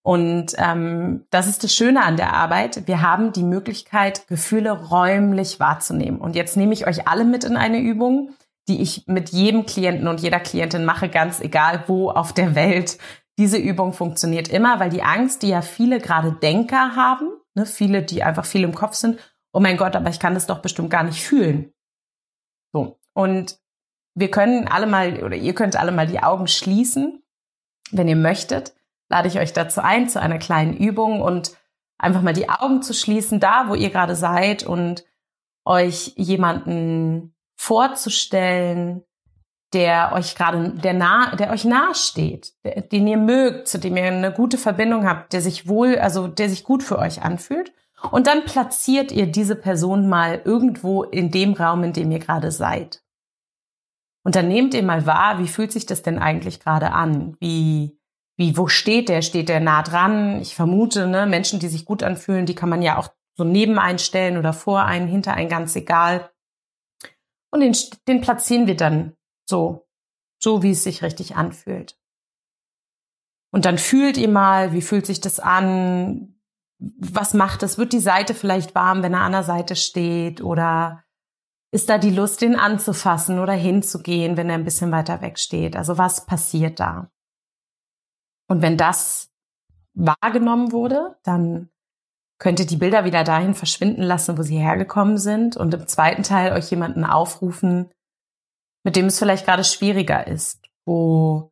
Und 0.05 0.55
ähm, 0.59 1.27
das 1.31 1.47
ist 1.47 1.63
das 1.63 1.75
Schöne 1.75 2.03
an 2.03 2.17
der 2.17 2.33
Arbeit. 2.33 2.89
Wir 2.89 3.03
haben 3.03 3.33
die 3.33 3.45
Möglichkeit, 3.45 4.27
Gefühle 4.27 4.73
räumlich 4.73 5.61
wahrzunehmen. 5.61 6.21
Und 6.21 6.35
jetzt 6.35 6.57
nehme 6.57 6.73
ich 6.73 6.87
euch 6.87 7.07
alle 7.07 7.25
mit 7.25 7.45
in 7.45 7.57
eine 7.57 7.79
Übung, 7.79 8.35
die 8.69 8.83
ich 8.83 9.05
mit 9.07 9.31
jedem 9.31 9.65
Klienten 9.65 10.09
und 10.09 10.21
jeder 10.21 10.41
Klientin 10.41 10.85
mache, 10.85 11.09
ganz 11.09 11.41
egal 11.41 11.85
wo 11.87 12.11
auf 12.11 12.33
der 12.33 12.55
Welt. 12.55 12.99
Diese 13.39 13.59
Übung 13.59 13.93
funktioniert 13.93 14.49
immer, 14.49 14.81
weil 14.81 14.91
die 14.91 15.03
Angst, 15.03 15.43
die 15.43 15.49
ja 15.49 15.63
viele 15.63 15.99
gerade 15.99 16.33
Denker 16.33 16.97
haben, 16.97 17.29
ne, 17.55 17.65
viele, 17.65 18.03
die 18.03 18.23
einfach 18.23 18.45
viel 18.45 18.65
im 18.65 18.75
Kopf 18.75 18.95
sind, 18.95 19.19
oh 19.53 19.61
mein 19.61 19.77
Gott, 19.77 19.95
aber 19.97 20.11
ich 20.11 20.21
kann 20.21 20.35
das 20.35 20.47
doch 20.47 20.59
bestimmt 20.61 20.91
gar 20.91 21.05
nicht 21.05 21.23
fühlen. 21.23 21.73
So. 22.73 22.99
Und 23.15 23.59
wir 24.15 24.31
können 24.31 24.69
alle 24.69 24.87
mal, 24.87 25.23
oder 25.23 25.37
ihr 25.37 25.55
könnt 25.55 25.77
alle 25.77 25.93
mal 25.93 26.07
die 26.07 26.23
Augen 26.23 26.47
schließen, 26.47 27.23
wenn 27.91 28.09
ihr 28.09 28.17
möchtet 28.17 28.75
lade 29.13 29.29
ich 29.29 29.39
euch 29.39 29.53
dazu 29.53 29.83
ein, 29.83 30.09
zu 30.09 30.21
einer 30.21 30.39
kleinen 30.39 30.75
Übung 30.75 31.21
und 31.21 31.55
einfach 31.99 32.23
mal 32.23 32.33
die 32.33 32.49
Augen 32.49 32.81
zu 32.81 32.95
schließen, 32.95 33.41
da 33.41 33.69
wo 33.69 33.75
ihr 33.75 33.91
gerade 33.91 34.17
seid 34.17 34.65
und 34.65 35.05
euch 35.67 36.15
jemanden 36.17 37.35
vorzustellen, 37.55 39.05
der 39.75 40.13
euch 40.15 40.35
gerade, 40.35 40.71
der 40.71 40.95
nah, 40.95 41.37
der 41.37 41.51
euch 41.51 41.67
nahe 41.67 41.95
steht, 41.95 42.55
den 42.91 43.07
ihr 43.07 43.19
mögt, 43.19 43.69
zu 43.69 43.79
dem 43.79 43.99
ihr 43.99 44.05
eine 44.05 44.33
gute 44.33 44.57
Verbindung 44.57 45.07
habt, 45.07 45.35
der 45.35 45.43
sich 45.43 45.69
wohl, 45.69 45.99
also 45.99 46.27
der 46.27 46.49
sich 46.49 46.65
gut 46.65 46.83
für 46.83 46.99
euch 46.99 47.21
anfühlt. 47.23 47.73
Und 48.11 48.27
dann 48.27 48.47
platziert 48.47 49.13
ihr 49.13 49.27
diese 49.27 49.57
Person 49.57 50.09
mal 50.09 50.41
irgendwo 50.43 51.05
in 51.05 51.31
dem 51.31 51.53
Raum, 51.53 51.85
in 51.85 51.93
dem 51.93 52.11
ihr 52.11 52.19
gerade 52.19 52.51
seid. 52.51 53.03
Und 54.25 54.37
dann 54.37 54.49
nehmt 54.49 54.73
ihr 54.73 54.83
mal 54.83 55.05
wahr, 55.05 55.39
wie 55.39 55.49
fühlt 55.49 55.71
sich 55.71 55.85
das 55.85 56.03
denn 56.03 56.19
eigentlich 56.19 56.61
gerade 56.61 56.93
an? 56.93 57.37
Wie 57.41 57.99
wie, 58.37 58.57
wo 58.57 58.67
steht 58.67 59.09
der? 59.09 59.23
Steht 59.23 59.49
der 59.49 59.61
nah 59.61 59.83
dran? 59.83 60.41
Ich 60.41 60.55
vermute, 60.55 61.07
ne, 61.07 61.27
Menschen, 61.27 61.61
die 61.61 61.69
sich 61.69 61.85
gut 61.85 62.03
anfühlen, 62.03 62.47
die 62.47 62.55
kann 62.55 62.69
man 62.69 62.83
ja 62.83 62.99
auch 62.99 63.09
so 63.35 63.45
neben 63.45 63.79
einstellen 63.79 64.37
oder 64.37 64.53
vor 64.53 64.85
einen, 64.85 65.09
hinter 65.09 65.35
einen, 65.35 65.49
ganz 65.49 65.77
egal. 65.77 66.31
Und 67.51 67.61
den, 67.61 67.77
den 68.09 68.21
platzieren 68.21 68.67
wir 68.67 68.77
dann 68.77 69.15
so, 69.49 69.87
so 70.39 70.63
wie 70.63 70.71
es 70.71 70.85
sich 70.85 71.03
richtig 71.03 71.37
anfühlt. 71.37 71.99
Und 73.53 73.67
dann 73.67 73.77
fühlt 73.77 74.17
ihr 74.17 74.29
mal, 74.29 74.73
wie 74.73 74.81
fühlt 74.81 75.07
sich 75.07 75.21
das 75.21 75.39
an? 75.39 76.41
Was 76.79 77.35
macht 77.35 77.63
es? 77.63 77.77
Wird 77.77 77.93
die 77.93 78.01
Seite 78.01 78.35
vielleicht 78.35 78.75
warm, 78.75 79.03
wenn 79.03 79.13
er 79.13 79.21
an 79.21 79.33
der 79.33 79.45
Seite 79.45 79.77
steht? 79.77 80.43
Oder 80.43 81.05
ist 81.71 81.91
da 81.91 81.99
die 81.99 82.11
Lust, 82.11 82.41
den 82.41 82.57
anzufassen 82.57 83.39
oder 83.39 83.53
hinzugehen, 83.53 84.37
wenn 84.39 84.49
er 84.49 84.55
ein 84.55 84.65
bisschen 84.65 84.91
weiter 84.91 85.21
weg 85.21 85.39
steht? 85.39 85.77
Also 85.77 85.99
was 85.99 86.25
passiert 86.25 86.81
da? 86.81 87.12
Und 88.53 88.61
wenn 88.61 88.77
das 88.77 89.31
wahrgenommen 89.95 90.73
wurde, 90.73 91.17
dann 91.23 91.71
könnt 92.39 92.61
ihr 92.61 92.67
die 92.67 92.77
Bilder 92.77 93.07
wieder 93.07 93.25
dahin 93.25 93.55
verschwinden 93.55 94.03
lassen, 94.03 94.37
wo 94.37 94.43
sie 94.43 94.59
hergekommen 94.59 95.17
sind 95.17 95.57
und 95.57 95.73
im 95.73 95.89
zweiten 95.89 96.23
Teil 96.23 96.53
euch 96.53 96.71
jemanden 96.71 97.07
aufrufen, 97.07 97.91
mit 98.85 98.95
dem 98.95 99.07
es 99.07 99.19
vielleicht 99.19 99.47
gerade 99.47 99.65
schwieriger 99.65 100.27
ist, 100.27 100.61
wo 100.85 101.51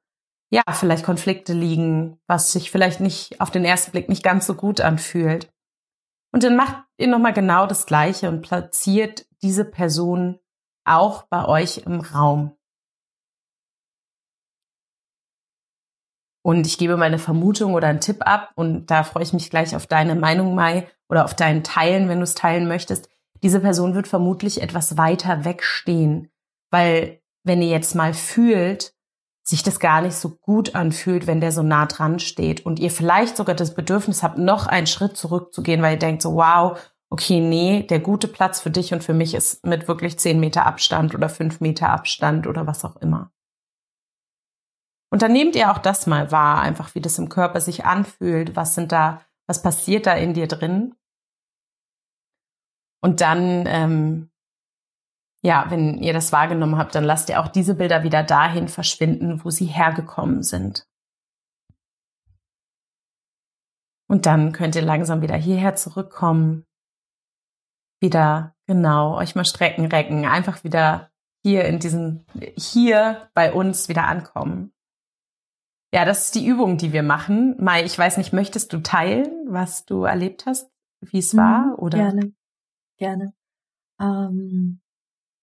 ja, 0.51 0.61
vielleicht 0.73 1.07
Konflikte 1.07 1.55
liegen, 1.55 2.21
was 2.27 2.53
sich 2.53 2.71
vielleicht 2.71 3.01
nicht 3.01 3.41
auf 3.41 3.51
den 3.51 3.65
ersten 3.65 3.93
Blick 3.93 4.11
nicht 4.11 4.23
ganz 4.23 4.47
so 4.47 4.53
gut 4.53 4.83
anfühlt. 4.83 5.51
Und 6.33 6.45
dann 6.45 6.55
macht 6.55 6.85
ihr 6.99 7.09
nochmal 7.09 7.33
genau 7.33 7.67
das 7.67 7.87
Gleiche 7.87 8.29
und 8.29 8.43
platziert 8.43 9.25
diese 9.41 9.65
Person 9.65 10.39
auch 10.85 11.23
bei 11.31 11.47
euch 11.47 11.79
im 11.79 12.01
Raum. 12.01 12.59
Und 16.43 16.67
ich 16.67 16.79
gebe 16.79 16.97
meine 16.97 17.19
Vermutung 17.19 17.75
oder 17.75 17.89
einen 17.89 18.01
Tipp 18.01 18.27
ab 18.27 18.53
und 18.55 18.91
da 18.91 19.03
freue 19.03 19.23
ich 19.23 19.33
mich 19.33 19.51
gleich 19.51 19.77
auf 19.77 19.87
deine 19.87 20.15
Meinung, 20.15 20.55
Mai, 20.55 20.89
oder 21.09 21.25
auf 21.25 21.35
deinen 21.35 21.65
Teilen, 21.65 22.09
wenn 22.09 22.19
du 22.19 22.25
es 22.25 22.35
teilen 22.35 22.69
möchtest. 22.69 23.09
Diese 23.43 23.61
Person 23.61 23.95
wird 23.95 24.09
vermutlich 24.09 24.63
etwas 24.63 24.97
weiter 24.97 25.45
wegstehen, 25.45 26.31
weil 26.71 27.21
wenn 27.43 27.61
ihr 27.63 27.69
jetzt 27.69 27.95
mal 27.95 28.15
fühlt, 28.15 28.95
sich 29.43 29.63
das 29.63 29.81
gar 29.81 30.03
nicht 30.03 30.15
so 30.15 30.37
gut 30.37 30.75
anfühlt, 30.75 31.27
wenn 31.27 31.41
der 31.41 31.51
so 31.51 31.63
nah 31.63 31.87
dran 31.87 32.21
steht 32.21 32.65
und 32.65 32.79
ihr 32.79 32.91
vielleicht 32.91 33.37
sogar 33.37 33.55
das 33.55 33.75
Bedürfnis 33.75 34.23
habt, 34.23 34.39
noch 34.39 34.67
einen 34.67 34.87
Schritt 34.87 35.17
zurückzugehen, 35.17 35.83
weil 35.83 35.95
ihr 35.95 35.99
denkt 35.99 36.23
so, 36.23 36.35
wow, 36.35 36.79
okay, 37.11 37.41
nee, 37.41 37.83
der 37.83 37.99
gute 37.99 38.29
Platz 38.29 38.61
für 38.61 38.71
dich 38.71 38.93
und 38.93 39.03
für 39.03 39.15
mich 39.15 39.35
ist 39.35 39.67
mit 39.67 39.89
wirklich 39.89 40.19
zehn 40.19 40.39
Meter 40.39 40.67
Abstand 40.67 41.15
oder 41.15 41.29
fünf 41.29 41.61
Meter 41.61 41.89
Abstand 41.91 42.47
oder 42.47 42.67
was 42.67 42.85
auch 42.85 42.97
immer. 42.97 43.33
Und 45.11 45.23
dann 45.23 45.33
nehmt 45.33 45.57
ihr 45.57 45.73
auch 45.73 45.79
das 45.79 46.07
mal 46.07 46.31
wahr, 46.31 46.61
einfach 46.61 46.95
wie 46.95 47.01
das 47.01 47.19
im 47.19 47.29
Körper 47.29 47.61
sich 47.61 47.85
anfühlt, 47.85 48.55
was 48.55 48.75
sind 48.75 48.93
da, 48.93 49.21
was 49.47 49.61
passiert 49.63 50.07
da 50.07 50.15
in 50.15 50.35
dir 50.35 50.47
drin. 50.47 50.95
Und 53.03 53.21
dann, 53.21 53.67
ähm, 53.67 54.31
ja, 55.43 55.67
wenn 55.71 55.99
ihr 55.99 56.13
das 56.13 56.33
wahrgenommen 56.33 56.79
habt, 56.79 56.95
dann 56.95 57.05
lasst 57.05 57.29
ihr 57.29 57.41
auch 57.41 57.49
diese 57.49 57.75
Bilder 57.75 58.05
wieder 58.05 58.23
dahin 58.23 58.69
verschwinden, 58.69 59.45
wo 59.45 59.51
sie 59.51 59.67
hergekommen 59.67 60.43
sind. 60.43 60.87
Und 64.09 64.27
dann 64.27 64.53
könnt 64.53 64.77
ihr 64.77 64.83
langsam 64.83 65.23
wieder 65.23 65.37
hierher 65.37 65.77
zurückkommen. 65.77 66.67
Wieder, 68.01 68.55
genau, 68.67 69.17
euch 69.17 69.35
mal 69.35 69.45
strecken, 69.45 69.87
recken, 69.87 70.25
einfach 70.25 70.63
wieder 70.63 71.11
hier 71.43 71.65
in 71.65 71.79
diesem, 71.79 72.27
hier 72.57 73.31
bei 73.35 73.53
uns 73.53 73.89
wieder 73.89 74.07
ankommen. 74.07 74.73
Ja, 75.93 76.05
das 76.05 76.27
ist 76.27 76.35
die 76.37 76.47
Übung, 76.47 76.77
die 76.77 76.93
wir 76.93 77.03
machen. 77.03 77.57
Mai, 77.59 77.85
ich 77.85 77.99
weiß 77.99 78.17
nicht, 78.17 78.33
möchtest 78.33 78.73
du 78.73 78.79
teilen, 78.79 79.29
was 79.49 79.85
du 79.85 80.05
erlebt 80.05 80.47
hast, 80.47 80.71
wie 81.01 81.19
es 81.19 81.37
war? 81.37 81.67
Mhm, 81.67 81.75
oder? 81.75 81.99
Gerne, 81.99 82.33
gerne. 82.97 83.33
Ähm, 84.01 84.81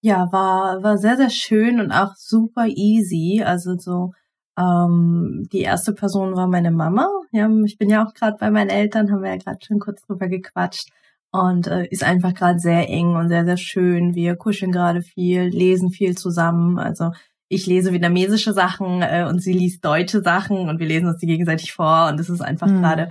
ja, 0.02 0.32
war 0.32 0.84
war 0.84 0.98
sehr 0.98 1.18
sehr 1.18 1.30
schön 1.30 1.82
und 1.82 1.92
auch 1.92 2.16
super 2.16 2.66
easy. 2.68 3.44
Also 3.44 3.76
so 3.78 4.14
ähm, 4.58 5.48
die 5.52 5.62
erste 5.62 5.94
Person 5.94 6.36
war 6.36 6.48
meine 6.48 6.72
Mama. 6.72 7.10
Ja, 7.32 7.50
ich 7.66 7.78
bin 7.78 7.90
ja 7.90 8.06
auch 8.06 8.14
gerade 8.14 8.38
bei 8.40 8.50
meinen 8.50 8.70
Eltern, 8.70 9.12
haben 9.12 9.24
wir 9.24 9.32
ja 9.32 9.38
gerade 9.38 9.60
schon 9.66 9.80
kurz 9.80 10.02
drüber 10.04 10.28
gequatscht 10.30 10.90
und 11.32 11.68
äh, 11.68 11.88
ist 11.88 12.04
einfach 12.04 12.34
gerade 12.34 12.60
sehr 12.60 12.90
eng 12.90 13.16
und 13.16 13.28
sehr 13.28 13.46
sehr 13.46 13.58
schön. 13.58 14.16
Wir 14.16 14.38
kuscheln 14.38 14.72
gerade 14.72 15.02
viel, 15.02 15.44
lesen 15.44 15.92
viel 15.92 16.16
zusammen. 16.18 16.80
Also 16.80 17.12
ich 17.50 17.66
lese 17.66 17.94
vietnamesische 17.94 18.54
Sachen 18.54 19.02
äh, 19.02 19.26
und 19.28 19.42
sie 19.42 19.54
liest 19.54 19.84
deutsche 19.84 20.22
Sachen 20.22 20.70
und 20.70 20.80
wir 20.80 20.88
lesen 20.88 21.08
uns 21.08 21.20
die 21.20 21.28
gegenseitig 21.28 21.74
vor 21.74 22.08
und 22.08 22.20
es 22.20 22.30
ist 22.30 22.42
einfach 22.42 22.68
mhm. 22.68 22.82
gerade 22.82 23.10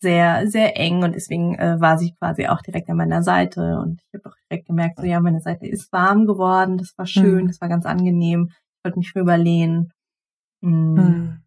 sehr, 0.00 0.48
sehr 0.48 0.78
eng 0.78 1.02
und 1.02 1.14
deswegen 1.14 1.54
äh, 1.54 1.80
war 1.80 1.98
sie 1.98 2.14
quasi 2.18 2.46
auch 2.48 2.62
direkt 2.62 2.90
an 2.90 2.96
meiner 2.96 3.22
Seite 3.22 3.78
und 3.78 4.00
ich 4.02 4.14
habe 4.18 4.28
auch 4.28 4.36
direkt 4.50 4.66
gemerkt, 4.66 4.98
so 4.98 5.06
ja, 5.06 5.20
meine 5.20 5.40
Seite 5.40 5.66
ist 5.66 5.92
warm 5.92 6.26
geworden, 6.26 6.78
das 6.78 6.92
war 6.96 7.06
schön, 7.06 7.44
mhm. 7.44 7.48
das 7.48 7.60
war 7.60 7.68
ganz 7.68 7.86
angenehm, 7.86 8.50
ich 8.50 8.84
wollte 8.84 8.98
mich 8.98 9.14
rüberlehnen. 9.14 9.92
Mhm. 10.60 11.40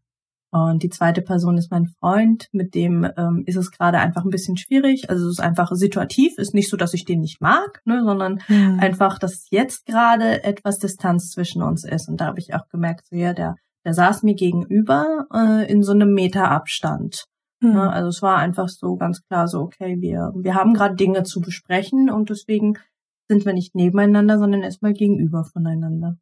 Und 0.51 0.82
die 0.82 0.89
zweite 0.89 1.22
Person 1.22 1.58
ist 1.58 1.70
mein 1.70 1.86
Freund, 1.86 2.48
mit 2.51 2.74
dem 2.74 3.08
ähm, 3.18 3.44
ist 3.46 3.56
es 3.56 3.70
gerade 3.70 4.00
einfach 4.00 4.24
ein 4.24 4.32
bisschen 4.32 4.58
schwierig. 4.58 5.10
Also 5.10 5.25
es 5.25 5.34
ist 5.34 5.41
einfach 5.41 5.70
situativ, 5.74 6.38
ist 6.38 6.56
nicht 6.56 6.70
so, 6.70 6.77
dass 6.77 6.96
ich 6.96 7.06
den 7.06 7.20
nicht 7.20 7.39
mag, 7.39 7.82
ne, 7.86 8.01
sondern 8.03 8.41
mhm. 8.48 8.79
einfach, 8.79 9.20
dass 9.20 9.48
jetzt 9.51 9.86
gerade 9.86 10.44
etwas 10.44 10.79
Distanz 10.79 11.29
zwischen 11.29 11.62
uns 11.62 11.84
ist. 11.84 12.10
Und 12.10 12.20
da 12.20 12.25
habe 12.25 12.39
ich 12.39 12.56
auch 12.56 12.68
gemerkt, 12.70 13.06
so 13.08 13.15
ja, 13.15 13.34
der, 13.34 13.58
der 13.86 13.94
saß 13.94 14.24
mir 14.24 14.34
gegenüber 14.34 15.27
äh, 15.32 15.72
in 15.72 15.84
so 15.84 15.91
einem 15.91 16.13
Meter 16.13 16.50
Abstand. 16.50 17.25
Mhm. 17.62 17.74
Ne, 17.74 17.94
also 17.94 18.10
es 18.10 18.22
war 18.24 18.38
einfach 18.38 18.70
so 18.70 18.96
ganz 18.96 19.22
klar 19.27 19.48
so, 19.48 19.60
okay, 19.60 19.98
wir, 20.00 20.32
wir 20.36 20.56
haben 20.56 20.74
gerade 20.74 20.96
Dinge 20.96 21.24
zu 21.24 21.41
besprechen 21.41 22.10
und 22.10 22.32
deswegen 22.32 22.79
sind 23.27 23.46
wir 23.46 23.53
nicht 23.53 23.75
nebeneinander, 23.75 24.39
sondern 24.39 24.63
erstmal 24.63 24.94
gegenüber 24.94 25.44
voneinander. 25.46 26.18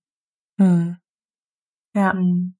Mhm. 0.57 0.97
Ja. 1.95 2.13
Mhm. 2.13 2.56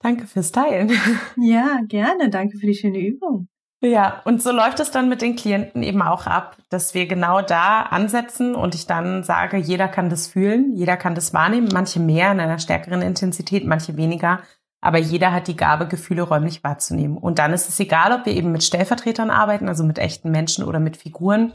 Danke 0.00 0.26
fürs 0.26 0.52
Teilen. 0.52 0.92
Ja, 1.36 1.80
gerne. 1.86 2.30
Danke 2.30 2.58
für 2.58 2.66
die 2.66 2.74
schöne 2.74 2.98
Übung. 2.98 3.48
Ja, 3.80 4.22
und 4.24 4.42
so 4.42 4.50
läuft 4.50 4.80
es 4.80 4.90
dann 4.90 5.08
mit 5.08 5.22
den 5.22 5.36
Klienten 5.36 5.84
eben 5.84 6.02
auch 6.02 6.26
ab, 6.26 6.56
dass 6.68 6.94
wir 6.94 7.06
genau 7.06 7.42
da 7.42 7.82
ansetzen 7.82 8.56
und 8.56 8.74
ich 8.74 8.86
dann 8.86 9.22
sage, 9.22 9.56
jeder 9.56 9.86
kann 9.86 10.10
das 10.10 10.26
fühlen, 10.26 10.72
jeder 10.74 10.96
kann 10.96 11.14
das 11.14 11.32
wahrnehmen, 11.32 11.68
manche 11.72 12.00
mehr 12.00 12.32
in 12.32 12.40
einer 12.40 12.58
stärkeren 12.58 13.02
Intensität, 13.02 13.64
manche 13.64 13.96
weniger, 13.96 14.42
aber 14.80 14.98
jeder 14.98 15.32
hat 15.32 15.46
die 15.46 15.56
Gabe, 15.56 15.86
Gefühle 15.86 16.22
räumlich 16.22 16.64
wahrzunehmen. 16.64 17.16
Und 17.18 17.38
dann 17.38 17.52
ist 17.52 17.68
es 17.68 17.78
egal, 17.78 18.12
ob 18.12 18.26
wir 18.26 18.32
eben 18.32 18.50
mit 18.50 18.64
Stellvertretern 18.64 19.30
arbeiten, 19.30 19.68
also 19.68 19.84
mit 19.84 19.98
echten 19.98 20.32
Menschen 20.32 20.64
oder 20.64 20.80
mit 20.80 20.96
Figuren. 20.96 21.52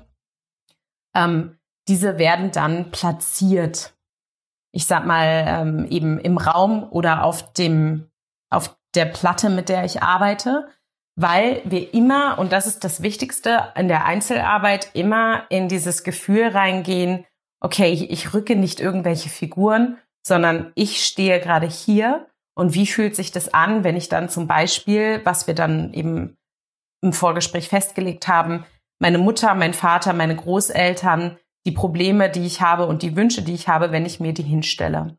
Ähm, 1.13 1.57
diese 1.89 2.17
werden 2.17 2.51
dann 2.51 2.91
platziert. 2.91 3.95
Ich 4.71 4.87
sag 4.87 5.05
mal, 5.05 5.45
ähm, 5.45 5.85
eben 5.89 6.19
im 6.19 6.37
Raum 6.37 6.83
oder 6.89 7.25
auf 7.25 7.51
dem 7.51 8.09
auf 8.53 8.77
der 8.95 9.05
Platte, 9.05 9.49
mit 9.49 9.69
der 9.69 9.83
ich 9.85 10.01
arbeite, 10.01 10.67
weil 11.15 11.61
wir 11.65 11.93
immer, 11.93 12.39
und 12.39 12.51
das 12.51 12.65
ist 12.65 12.83
das 12.83 13.01
Wichtigste 13.01 13.71
in 13.75 13.87
der 13.87 14.05
Einzelarbeit, 14.05 14.89
immer 14.93 15.43
in 15.49 15.67
dieses 15.67 16.03
Gefühl 16.03 16.47
reingehen, 16.47 17.25
okay, 17.59 17.91
ich 17.91 18.33
rücke 18.33 18.55
nicht 18.55 18.79
irgendwelche 18.79 19.29
Figuren, 19.29 19.97
sondern 20.25 20.71
ich 20.75 21.05
stehe 21.05 21.39
gerade 21.39 21.67
hier 21.67 22.27
und 22.55 22.73
wie 22.73 22.87
fühlt 22.87 23.15
sich 23.15 23.31
das 23.31 23.53
an, 23.53 23.83
wenn 23.83 23.95
ich 23.95 24.09
dann 24.09 24.29
zum 24.29 24.47
Beispiel, 24.47 25.21
was 25.23 25.47
wir 25.47 25.55
dann 25.55 25.93
eben 25.93 26.37
im 27.01 27.13
Vorgespräch 27.13 27.69
festgelegt 27.69 28.27
haben, 28.27 28.65
meine 28.99 29.17
Mutter, 29.17 29.53
mein 29.55 29.73
Vater, 29.73 30.13
meine 30.13 30.35
Großeltern, 30.35 31.37
die 31.65 31.71
Probleme, 31.71 32.29
die 32.29 32.45
ich 32.45 32.61
habe 32.61 32.85
und 32.85 33.01
die 33.01 33.15
Wünsche, 33.15 33.41
die 33.41 33.53
ich 33.53 33.67
habe, 33.67 33.91
wenn 33.91 34.05
ich 34.05 34.19
mir 34.19 34.33
die 34.33 34.43
hinstelle. 34.43 35.17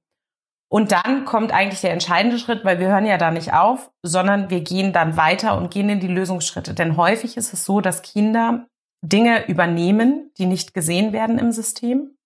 Und 0.69 0.93
dann 0.93 1.25
kommt 1.25 1.53
eigentlich 1.53 1.83
der 1.83 1.93
entscheidende 1.93 2.39
Schritt, 2.39 2.65
weil 2.65 2.81
wir 2.81 2.89
hören 2.89 3.07
ja 3.07 3.17
da 3.17 3.31
nicht 3.31 3.53
auf, 3.53 3.91
sondern 4.03 4.51
wir 4.51 4.61
gehen 4.61 4.93
dann 4.93 5.17
weiter 5.17 5.57
und 5.57 5.71
gehen 5.71 5.89
in 5.89 6.01
die 6.01 6.09
Lösungsschritte. 6.09 6.75
Denn 6.75 6.97
häufig 6.97 7.37
ist 7.37 7.53
es 7.53 7.65
so, 7.65 7.81
dass 7.81 8.03
Kinder 8.03 8.67
Dinge 9.03 9.47
übernehmen, 9.49 10.33
die 10.39 10.47
nicht 10.47 10.75
gesehen 10.75 11.13
werden 11.13 11.39
im 11.39 11.53
System 11.53 12.17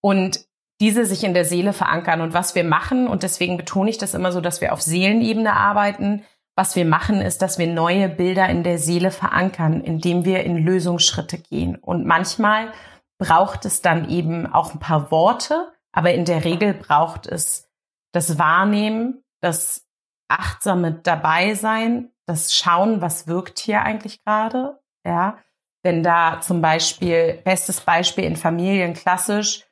und 0.00 0.46
diese 0.80 1.04
sich 1.04 1.24
in 1.24 1.34
der 1.34 1.44
Seele 1.44 1.72
verankern. 1.72 2.20
Und 2.22 2.32
was 2.32 2.54
wir 2.54 2.64
machen, 2.64 3.06
und 3.06 3.22
deswegen 3.22 3.56
betone 3.56 3.90
ich 3.90 3.98
das 3.98 4.14
immer 4.14 4.32
so, 4.32 4.40
dass 4.40 4.60
wir 4.60 4.72
auf 4.72 4.80
Seelenebene 4.80 5.52
arbeiten, 5.52 6.24
was 6.56 6.74
wir 6.76 6.84
machen, 6.84 7.20
ist, 7.20 7.42
dass 7.42 7.58
wir 7.58 7.66
neue 7.66 8.08
Bilder 8.08 8.48
in 8.48 8.62
der 8.62 8.78
Seele 8.78 9.10
verankern, 9.10 9.82
indem 9.82 10.24
wir 10.24 10.44
in 10.44 10.56
Lösungsschritte 10.56 11.38
gehen. 11.38 11.76
Und 11.76 12.06
manchmal 12.06 12.72
braucht 13.18 13.66
es 13.66 13.82
dann 13.82 14.08
eben 14.08 14.46
auch 14.46 14.72
ein 14.72 14.80
paar 14.80 15.10
Worte, 15.10 15.72
aber 15.92 16.14
in 16.14 16.24
der 16.24 16.44
Regel 16.44 16.74
braucht 16.74 17.26
es 17.26 17.68
das 18.12 18.38
Wahrnehmen, 18.38 19.22
das 19.40 19.86
achtsame 20.28 20.92
Dabeisein, 20.92 22.10
das 22.26 22.54
Schauen, 22.54 23.00
was 23.00 23.26
wirkt 23.26 23.58
hier 23.58 23.82
eigentlich 23.82 24.22
gerade. 24.24 24.80
Ja, 25.04 25.38
wenn 25.82 26.02
da 26.02 26.40
zum 26.40 26.60
Beispiel, 26.60 27.40
bestes 27.44 27.80
Beispiel 27.80 28.24
in 28.24 28.36
Familien 28.36 28.94
klassisch, 28.94 29.66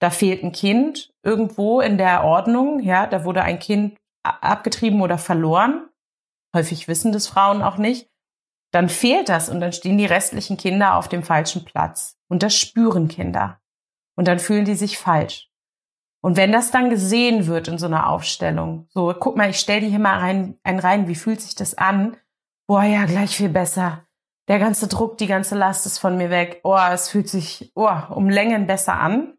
da 0.00 0.10
fehlt 0.10 0.42
ein 0.42 0.52
Kind 0.52 1.12
irgendwo 1.22 1.80
in 1.80 1.96
der 1.96 2.24
Ordnung, 2.24 2.80
ja, 2.80 3.06
da 3.06 3.24
wurde 3.24 3.42
ein 3.42 3.58
Kind 3.58 3.96
abgetrieben 4.22 5.00
oder 5.00 5.18
verloren. 5.18 5.88
Häufig 6.54 6.88
wissen 6.88 7.12
das 7.12 7.26
Frauen 7.26 7.62
auch 7.62 7.78
nicht. 7.78 8.08
Dann 8.72 8.88
fehlt 8.88 9.28
das 9.28 9.48
und 9.48 9.60
dann 9.60 9.72
stehen 9.72 9.98
die 9.98 10.06
restlichen 10.06 10.56
Kinder 10.56 10.96
auf 10.96 11.08
dem 11.08 11.22
falschen 11.22 11.64
Platz. 11.64 12.18
Und 12.28 12.42
das 12.42 12.54
spüren 12.54 13.08
Kinder. 13.08 13.60
Und 14.16 14.28
dann 14.28 14.38
fühlen 14.38 14.64
die 14.64 14.74
sich 14.74 14.98
falsch. 14.98 15.50
Und 16.24 16.38
wenn 16.38 16.52
das 16.52 16.70
dann 16.70 16.88
gesehen 16.88 17.48
wird 17.48 17.68
in 17.68 17.76
so 17.76 17.84
einer 17.84 18.08
Aufstellung, 18.08 18.86
so, 18.88 19.12
guck 19.12 19.36
mal, 19.36 19.50
ich 19.50 19.58
stell 19.58 19.82
die 19.82 19.90
hier 19.90 19.98
mal 19.98 20.20
rein, 20.20 20.58
ein 20.62 20.78
rein, 20.78 21.06
wie 21.06 21.16
fühlt 21.16 21.42
sich 21.42 21.54
das 21.54 21.76
an? 21.76 22.16
Boah, 22.66 22.82
ja, 22.82 23.04
gleich 23.04 23.36
viel 23.36 23.50
besser. 23.50 24.06
Der 24.48 24.58
ganze 24.58 24.88
Druck, 24.88 25.18
die 25.18 25.26
ganze 25.26 25.54
Last 25.54 25.84
ist 25.84 25.98
von 25.98 26.16
mir 26.16 26.30
weg. 26.30 26.62
Oh, 26.64 26.78
es 26.90 27.10
fühlt 27.10 27.28
sich, 27.28 27.72
oh, 27.74 27.92
um 28.08 28.30
Längen 28.30 28.66
besser 28.66 28.94
an. 28.94 29.34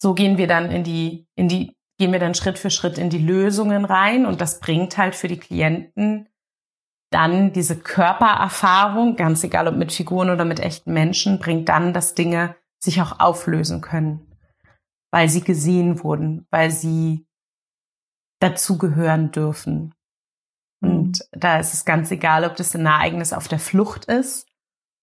So 0.00 0.14
gehen 0.14 0.38
wir 0.38 0.46
dann 0.46 0.70
in 0.70 0.82
die, 0.82 1.28
in 1.34 1.48
die, 1.48 1.76
gehen 1.98 2.12
wir 2.12 2.20
dann 2.20 2.34
Schritt 2.34 2.58
für 2.58 2.70
Schritt 2.70 2.96
in 2.96 3.10
die 3.10 3.18
Lösungen 3.18 3.84
rein 3.84 4.24
und 4.24 4.40
das 4.40 4.60
bringt 4.60 4.96
halt 4.96 5.14
für 5.14 5.28
die 5.28 5.38
Klienten 5.38 6.30
dann 7.10 7.52
diese 7.52 7.76
Körpererfahrung, 7.76 9.16
ganz 9.16 9.44
egal 9.44 9.68
ob 9.68 9.76
mit 9.76 9.92
Figuren 9.92 10.30
oder 10.30 10.46
mit 10.46 10.60
echten 10.60 10.94
Menschen, 10.94 11.38
bringt 11.38 11.68
dann, 11.68 11.92
dass 11.92 12.14
Dinge 12.14 12.56
sich 12.82 13.02
auch 13.02 13.20
auflösen 13.20 13.82
können 13.82 14.27
weil 15.10 15.28
sie 15.28 15.42
gesehen 15.42 16.02
wurden, 16.02 16.46
weil 16.50 16.70
sie 16.70 17.26
dazugehören 18.40 19.30
dürfen. 19.30 19.94
Und 20.80 21.20
mhm. 21.20 21.40
da 21.40 21.58
ist 21.58 21.74
es 21.74 21.84
ganz 21.84 22.10
egal, 22.10 22.44
ob 22.44 22.56
das 22.56 22.74
ein 22.74 22.86
Ereignis 22.86 23.32
auf 23.32 23.48
der 23.48 23.58
Flucht 23.58 24.04
ist 24.04 24.46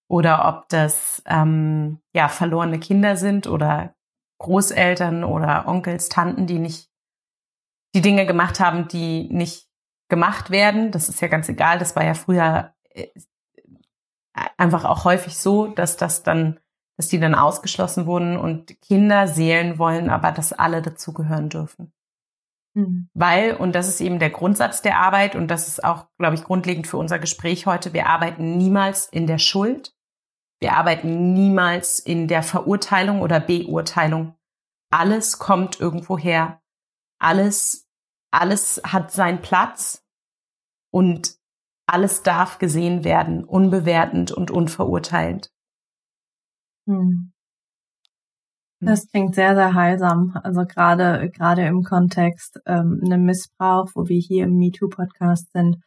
oder 0.08 0.48
ob 0.48 0.70
das 0.70 1.22
ähm, 1.26 2.00
ja 2.14 2.30
verlorene 2.30 2.80
Kinder 2.80 3.18
sind 3.18 3.48
oder 3.48 3.96
Großeltern 4.40 5.24
oder 5.24 5.68
Onkels, 5.68 6.10
Tanten, 6.10 6.48
die 6.48 6.60
nicht 6.60 6.90
die 7.94 8.02
Dinge 8.02 8.26
gemacht 8.26 8.60
haben, 8.60 8.88
die 8.88 9.30
nicht 9.32 9.70
gemacht 10.10 10.50
werden. 10.50 10.92
Das 10.92 11.10
ist 11.10 11.22
ja 11.22 11.28
ganz 11.28 11.50
egal. 11.50 11.80
Das 11.80 11.96
war 11.96 12.04
ja 12.04 12.14
früher 12.14 12.74
äh, 12.90 13.08
einfach 14.58 14.86
auch 14.86 15.06
häufig 15.06 15.38
so, 15.38 15.68
dass 15.68 15.98
das 15.98 16.24
dann 16.24 16.60
dass 16.98 17.08
die 17.10 17.20
dann 17.20 17.36
ausgeschlossen 17.36 18.06
wurden 18.06 18.38
und 18.38 18.80
Kinder 18.82 19.28
Seelen 19.28 19.78
wollen 19.78 20.10
aber, 20.10 20.32
dass 20.32 20.54
alle 20.54 20.82
dazugehören 20.82 21.50
dürfen. 21.50 21.94
Mhm. 22.76 23.10
Weil, 23.14 23.56
und 23.56 23.74
das 23.74 23.88
ist 23.88 24.02
eben 24.02 24.20
der 24.20 24.30
Grundsatz 24.30 24.82
der 24.82 25.00
Arbeit 25.00 25.36
und 25.36 25.48
das 25.50 25.68
ist 25.68 25.84
auch, 25.84 26.08
glaube 26.18 26.36
ich, 26.36 26.44
grundlegend 26.44 26.88
für 26.88 26.98
unser 26.98 27.20
Gespräch 27.20 27.66
heute, 27.66 27.94
wir 27.94 28.08
arbeiten 28.08 28.58
niemals 28.58 29.08
in 29.08 29.28
der 29.28 29.40
Schuld. 29.40 29.94
Wir 30.62 30.74
arbeiten 30.74 31.34
niemals 31.34 32.00
in 32.00 32.28
der 32.28 32.44
Verurteilung 32.44 33.22
oder 33.22 33.40
Beurteilung. 33.40 34.36
Alles 34.90 35.38
kommt 35.38 35.80
irgendwo 35.80 36.18
her. 36.18 36.62
Alles, 37.20 37.88
alles 38.32 38.82
hat 38.86 39.12
seinen 39.12 39.42
Platz 39.42 40.06
und 40.92 41.36
alles 41.88 42.24
darf 42.24 42.58
gesehen 42.58 43.04
werden, 43.04 43.44
unbewertend 43.44 44.32
und 44.32 44.50
unverurteilend. 44.50 45.52
Hm. 46.88 47.32
Das 48.82 49.08
klingt 49.08 49.34
sehr, 49.36 49.56
sehr 49.56 49.74
heilsam. 49.74 50.38
Also 50.44 50.66
gerade, 50.66 51.32
gerade 51.32 51.66
im 51.66 51.84
Kontext 51.84 52.60
ähm, 52.66 53.02
einem 53.04 53.24
Missbrauch, 53.24 53.90
wo 53.96 54.08
wir 54.08 54.20
hier 54.20 54.46
im 54.46 54.58
MeToo-Podcast 54.58 55.52
sind, 55.54 55.78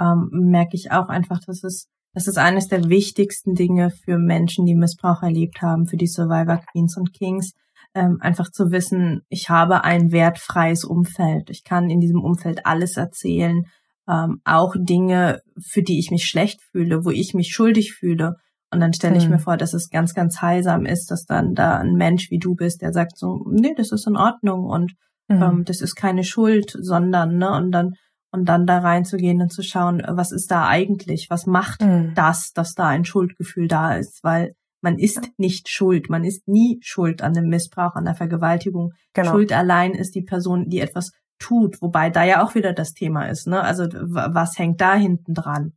ähm, 0.00 0.28
merke 0.32 0.74
ich 0.74 0.90
auch 0.90 1.08
einfach, 1.08 1.40
dass 1.46 1.62
es, 1.62 1.86
das 2.14 2.26
ist 2.26 2.38
eines 2.38 2.68
der 2.68 2.88
wichtigsten 2.88 3.54
Dinge 3.54 3.90
für 3.90 4.18
Menschen, 4.18 4.66
die 4.66 4.74
Missbrauch 4.74 5.22
erlebt 5.22 5.62
haben, 5.62 5.86
für 5.86 5.96
die 5.96 6.06
Survivor 6.06 6.60
Queens 6.72 6.96
und 6.96 7.12
Kings, 7.12 7.52
ähm, 7.94 8.18
einfach 8.20 8.50
zu 8.50 8.70
wissen, 8.70 9.22
ich 9.28 9.50
habe 9.50 9.84
ein 9.84 10.10
wertfreies 10.10 10.84
Umfeld. 10.84 11.50
Ich 11.50 11.64
kann 11.64 11.90
in 11.90 12.00
diesem 12.00 12.22
Umfeld 12.22 12.66
alles 12.66 12.96
erzählen, 12.96 13.66
ähm, 14.08 14.40
auch 14.44 14.74
Dinge, 14.76 15.42
für 15.60 15.82
die 15.82 15.98
ich 15.98 16.10
mich 16.10 16.24
schlecht 16.24 16.60
fühle, 16.72 17.04
wo 17.04 17.10
ich 17.10 17.34
mich 17.34 17.52
schuldig 17.52 17.94
fühle 17.94 18.36
und 18.70 18.80
dann 18.80 18.92
stelle 18.92 19.16
ich 19.16 19.24
hm. 19.24 19.32
mir 19.32 19.38
vor, 19.38 19.56
dass 19.56 19.72
es 19.72 19.90
ganz, 19.90 20.14
ganz 20.14 20.42
heilsam 20.42 20.84
ist, 20.84 21.10
dass 21.10 21.24
dann 21.24 21.54
da 21.54 21.78
ein 21.78 21.94
Mensch 21.94 22.30
wie 22.30 22.38
du 22.38 22.54
bist, 22.54 22.82
der 22.82 22.92
sagt 22.92 23.16
so, 23.16 23.44
nee, 23.50 23.74
das 23.76 23.92
ist 23.92 24.06
in 24.06 24.16
Ordnung 24.16 24.64
und 24.64 24.92
hm. 25.30 25.42
ähm, 25.42 25.64
das 25.64 25.80
ist 25.80 25.94
keine 25.94 26.24
Schuld, 26.24 26.76
sondern, 26.78 27.38
ne, 27.38 27.50
und 27.50 27.72
dann, 27.72 27.94
und 28.30 28.46
dann 28.46 28.66
da 28.66 28.78
reinzugehen 28.78 29.40
und 29.40 29.52
zu 29.52 29.62
schauen, 29.62 30.02
was 30.06 30.32
ist 30.32 30.50
da 30.50 30.66
eigentlich? 30.66 31.28
Was 31.30 31.46
macht 31.46 31.82
hm. 31.82 32.12
das, 32.14 32.52
dass 32.52 32.74
da 32.74 32.88
ein 32.88 33.04
Schuldgefühl 33.04 33.68
da 33.68 33.94
ist? 33.94 34.22
Weil 34.22 34.52
man 34.80 34.98
ist 34.98 35.30
nicht 35.38 35.68
schuld. 35.68 36.08
Man 36.08 36.24
ist 36.24 36.46
nie 36.46 36.78
schuld 36.82 37.22
an 37.22 37.32
dem 37.32 37.48
Missbrauch, 37.48 37.94
an 37.94 38.04
der 38.04 38.14
Vergewaltigung. 38.14 38.92
Genau. 39.14 39.32
Schuld 39.32 39.52
allein 39.52 39.92
ist 39.92 40.14
die 40.14 40.22
Person, 40.22 40.68
die 40.68 40.80
etwas 40.80 41.12
tut, 41.38 41.80
wobei 41.80 42.10
da 42.10 42.24
ja 42.24 42.42
auch 42.42 42.54
wieder 42.54 42.72
das 42.72 42.92
Thema 42.92 43.28
ist, 43.28 43.46
ne? 43.46 43.62
Also 43.62 43.84
was 43.84 44.58
hängt 44.58 44.80
da 44.80 44.94
hinten 44.94 45.34
dran? 45.34 45.72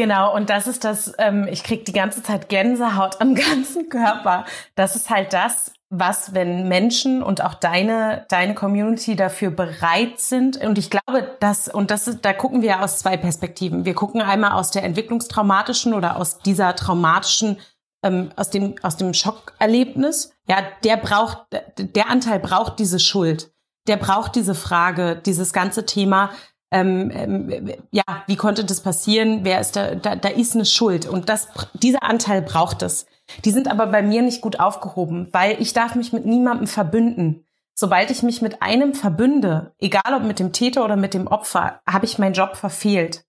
Genau, 0.00 0.34
und 0.34 0.48
das 0.48 0.66
ist 0.66 0.84
das, 0.84 1.12
ähm, 1.18 1.46
ich 1.50 1.62
krieg 1.62 1.84
die 1.84 1.92
ganze 1.92 2.22
Zeit 2.22 2.48
Gänsehaut 2.48 3.20
am 3.20 3.34
ganzen 3.50 3.90
Körper. 3.90 4.46
Das 4.74 4.96
ist 4.96 5.10
halt 5.10 5.34
das, 5.34 5.74
was, 5.90 6.32
wenn 6.32 6.68
Menschen 6.68 7.22
und 7.22 7.44
auch 7.44 7.52
deine, 7.52 8.24
deine 8.30 8.54
Community 8.54 9.14
dafür 9.14 9.50
bereit 9.50 10.18
sind. 10.18 10.56
Und 10.56 10.78
ich 10.78 10.88
glaube, 10.88 11.36
dass, 11.40 11.68
und 11.68 11.90
das 11.90 12.08
ist, 12.08 12.24
da 12.24 12.32
gucken 12.32 12.62
wir 12.62 12.82
aus 12.82 12.98
zwei 12.98 13.18
Perspektiven. 13.18 13.84
Wir 13.84 13.92
gucken 13.92 14.22
einmal 14.22 14.52
aus 14.52 14.70
der 14.70 14.84
entwicklungstraumatischen 14.84 15.92
oder 15.92 16.16
aus 16.16 16.38
dieser 16.38 16.74
traumatischen, 16.74 17.58
ähm, 18.02 18.30
aus 18.36 18.48
dem, 18.48 18.76
aus 18.80 18.96
dem 18.96 19.12
Schockerlebnis. 19.12 20.32
Ja, 20.48 20.62
der 20.82 20.96
braucht, 20.96 21.44
der 21.76 22.08
Anteil 22.08 22.40
braucht 22.40 22.78
diese 22.78 23.00
Schuld. 23.00 23.52
Der 23.86 23.98
braucht 23.98 24.34
diese 24.34 24.54
Frage, 24.54 25.16
dieses 25.16 25.52
ganze 25.52 25.84
Thema, 25.84 26.30
ähm, 26.70 27.10
ähm, 27.12 27.72
ja, 27.90 28.04
wie 28.26 28.36
konnte 28.36 28.64
das 28.64 28.80
passieren? 28.80 29.40
Wer 29.42 29.60
ist 29.60 29.76
da, 29.76 29.94
da, 29.94 30.14
da 30.16 30.28
ist 30.28 30.54
eine 30.54 30.64
Schuld. 30.64 31.06
Und 31.06 31.28
das, 31.28 31.48
dieser 31.74 32.02
Anteil 32.02 32.42
braucht 32.42 32.82
es. 32.82 33.06
Die 33.44 33.50
sind 33.50 33.68
aber 33.68 33.86
bei 33.86 34.02
mir 34.02 34.22
nicht 34.22 34.40
gut 34.40 34.60
aufgehoben, 34.60 35.28
weil 35.32 35.60
ich 35.60 35.72
darf 35.72 35.94
mich 35.94 36.12
mit 36.12 36.26
niemandem 36.26 36.66
verbünden. 36.66 37.44
Sobald 37.74 38.10
ich 38.10 38.22
mich 38.22 38.42
mit 38.42 38.62
einem 38.62 38.94
verbünde, 38.94 39.72
egal 39.78 40.14
ob 40.14 40.22
mit 40.22 40.38
dem 40.38 40.52
Täter 40.52 40.84
oder 40.84 40.96
mit 40.96 41.14
dem 41.14 41.26
Opfer, 41.26 41.80
habe 41.88 42.04
ich 42.04 42.18
meinen 42.18 42.34
Job 42.34 42.56
verfehlt, 42.56 43.24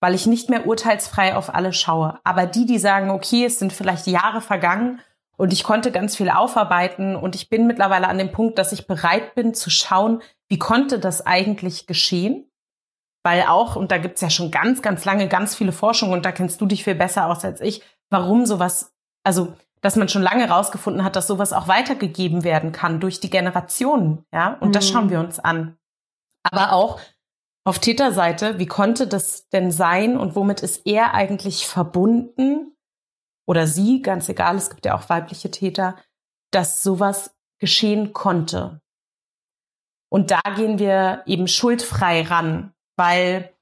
weil 0.00 0.14
ich 0.14 0.26
nicht 0.26 0.48
mehr 0.48 0.66
urteilsfrei 0.66 1.36
auf 1.36 1.54
alle 1.54 1.72
schaue. 1.72 2.18
Aber 2.24 2.46
die, 2.46 2.64
die 2.64 2.78
sagen, 2.78 3.10
okay, 3.10 3.44
es 3.44 3.58
sind 3.58 3.72
vielleicht 3.72 4.06
Jahre 4.06 4.40
vergangen 4.40 5.00
und 5.36 5.52
ich 5.52 5.62
konnte 5.62 5.92
ganz 5.92 6.16
viel 6.16 6.30
aufarbeiten 6.30 7.16
und 7.16 7.34
ich 7.34 7.50
bin 7.50 7.66
mittlerweile 7.66 8.08
an 8.08 8.18
dem 8.18 8.32
Punkt, 8.32 8.58
dass 8.58 8.72
ich 8.72 8.86
bereit 8.86 9.34
bin 9.34 9.54
zu 9.54 9.70
schauen, 9.70 10.22
wie 10.48 10.58
konnte 10.58 10.98
das 10.98 11.26
eigentlich 11.26 11.86
geschehen? 11.86 12.46
Weil 13.24 13.42
auch, 13.42 13.76
und 13.76 13.90
da 13.92 13.98
gibt's 13.98 14.20
ja 14.20 14.30
schon 14.30 14.50
ganz, 14.50 14.82
ganz 14.82 15.04
lange 15.04 15.28
ganz 15.28 15.54
viele 15.54 15.72
Forschungen 15.72 16.12
und 16.12 16.24
da 16.24 16.32
kennst 16.32 16.60
du 16.60 16.66
dich 16.66 16.84
viel 16.84 16.96
besser 16.96 17.26
aus 17.26 17.44
als 17.44 17.60
ich, 17.60 17.82
warum 18.10 18.46
sowas 18.46 18.92
also 19.24 19.54
dass 19.82 19.96
man 19.96 20.08
schon 20.08 20.22
lange 20.22 20.48
rausgefunden 20.48 21.04
hat, 21.04 21.16
dass 21.16 21.26
sowas 21.26 21.52
auch 21.52 21.66
weitergegeben 21.68 22.44
werden 22.44 22.72
kann 22.72 23.00
durch 23.00 23.18
die 23.18 23.30
Generationen, 23.30 24.24
ja. 24.32 24.54
Und 24.60 24.68
mhm. 24.68 24.72
das 24.72 24.88
schauen 24.88 25.10
wir 25.10 25.18
uns 25.20 25.38
an. 25.40 25.76
Aber 26.44 26.72
auch 26.72 27.00
auf 27.64 27.78
Täterseite, 27.80 28.58
wie 28.58 28.66
konnte 28.66 29.06
das 29.06 29.48
denn 29.48 29.70
sein 29.70 30.16
und 30.16 30.34
womit 30.34 30.62
ist 30.62 30.86
er 30.86 31.14
eigentlich 31.14 31.66
verbunden 31.66 32.76
oder 33.46 33.66
sie, 33.66 34.02
ganz 34.02 34.28
egal, 34.28 34.56
es 34.56 34.70
gibt 34.70 34.86
ja 34.86 34.96
auch 34.96 35.08
weibliche 35.08 35.50
Täter, 35.50 35.96
dass 36.52 36.82
sowas 36.82 37.34
geschehen 37.58 38.12
konnte. 38.12 38.80
Und 40.08 40.30
da 40.30 40.40
gehen 40.54 40.78
wir 40.78 41.22
eben 41.26 41.48
schuldfrei 41.48 42.22
ran, 42.22 42.72
weil 42.96 43.52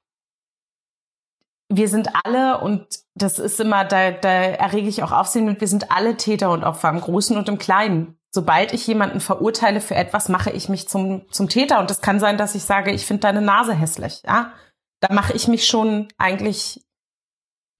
wir 1.69 1.87
sind 1.87 2.09
alle, 2.25 2.59
und 2.59 2.85
das 3.15 3.39
ist 3.39 3.59
immer, 3.59 3.85
da, 3.85 4.11
da 4.11 4.29
errege 4.29 4.89
ich 4.89 5.03
auch 5.03 5.11
Aufsehen 5.11 5.45
mit, 5.45 5.61
wir 5.61 5.67
sind 5.67 5.91
alle 5.91 6.17
Täter 6.17 6.51
und 6.51 6.63
Opfer 6.63 6.89
im 6.89 6.99
Großen 6.99 7.37
und 7.37 7.47
im 7.47 7.57
Kleinen. 7.57 8.17
Sobald 8.33 8.73
ich 8.73 8.87
jemanden 8.87 9.19
verurteile 9.19 9.81
für 9.81 9.95
etwas, 9.95 10.29
mache 10.29 10.51
ich 10.51 10.69
mich 10.69 10.87
zum, 10.87 11.29
zum 11.31 11.49
Täter. 11.49 11.79
Und 11.79 11.89
das 11.89 12.01
kann 12.01 12.19
sein, 12.19 12.37
dass 12.37 12.55
ich 12.55 12.63
sage, 12.63 12.91
ich 12.91 13.05
finde 13.05 13.21
deine 13.21 13.41
Nase 13.41 13.73
hässlich. 13.73 14.21
Ja, 14.25 14.53
da 15.01 15.13
mache 15.13 15.33
ich 15.33 15.47
mich 15.47 15.67
schon 15.67 16.07
eigentlich 16.17 16.85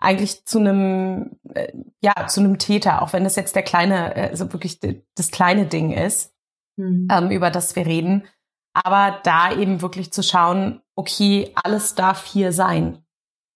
eigentlich 0.02 0.46
zu 0.46 0.60
einem 0.60 1.38
äh, 1.54 1.72
ja 2.02 2.28
zu 2.28 2.40
einem 2.40 2.58
Täter, 2.58 3.02
auch 3.02 3.14
wenn 3.14 3.24
das 3.24 3.36
jetzt 3.36 3.56
der 3.56 3.64
kleine, 3.64 4.16
also 4.16 4.52
wirklich 4.52 4.80
das 5.16 5.30
kleine 5.32 5.68
Ding 5.68 5.92
ist, 5.92 6.34
mhm. 6.76 7.08
ähm, 7.12 7.32
über 7.32 7.52
das 7.52 7.76
wir 7.76 7.86
reden. 7.86 8.28
Aber 8.74 9.20
da 9.24 9.54
eben 9.54 9.82
wirklich 9.82 10.12
zu 10.14 10.24
schauen, 10.24 10.82
okay, 10.96 11.52
alles 11.56 11.96
darf 11.96 12.26
hier 12.26 12.54
sein. 12.54 13.04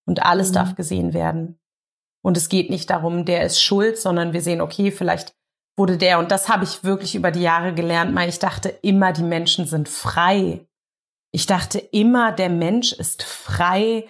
Und 0.08 0.24
alles 0.24 0.50
mhm. 0.50 0.54
darf 0.54 0.76
gesehen 0.76 1.14
werden. 1.14 1.60
Und 2.24 2.38
es 2.38 2.50
geht 2.50 2.70
nicht 2.70 2.90
darum, 2.90 3.26
der 3.26 3.44
ist 3.44 3.62
schuld, 3.62 3.98
sondern 3.98 4.34
wir 4.34 4.42
sehen, 4.42 4.62
okay, 4.62 4.92
vielleicht 4.92 5.36
wurde 5.78 5.98
der, 5.98 6.20
und 6.20 6.32
das 6.32 6.50
habe 6.50 6.64
ich 6.64 6.84
wirklich 6.84 7.16
über 7.16 7.32
die 7.32 7.42
Jahre 7.42 7.74
gelernt, 7.74 8.16
weil 8.16 8.30
ich 8.30 8.40
dachte 8.40 8.70
immer, 8.82 9.14
die 9.14 9.24
Menschen 9.24 9.66
sind 9.66 9.90
frei. 9.90 10.66
Ich 11.32 11.46
dachte 11.46 11.80
immer, 11.80 12.32
der 12.32 12.50
Mensch 12.50 12.94
ist 12.94 13.24
frei, 13.24 14.08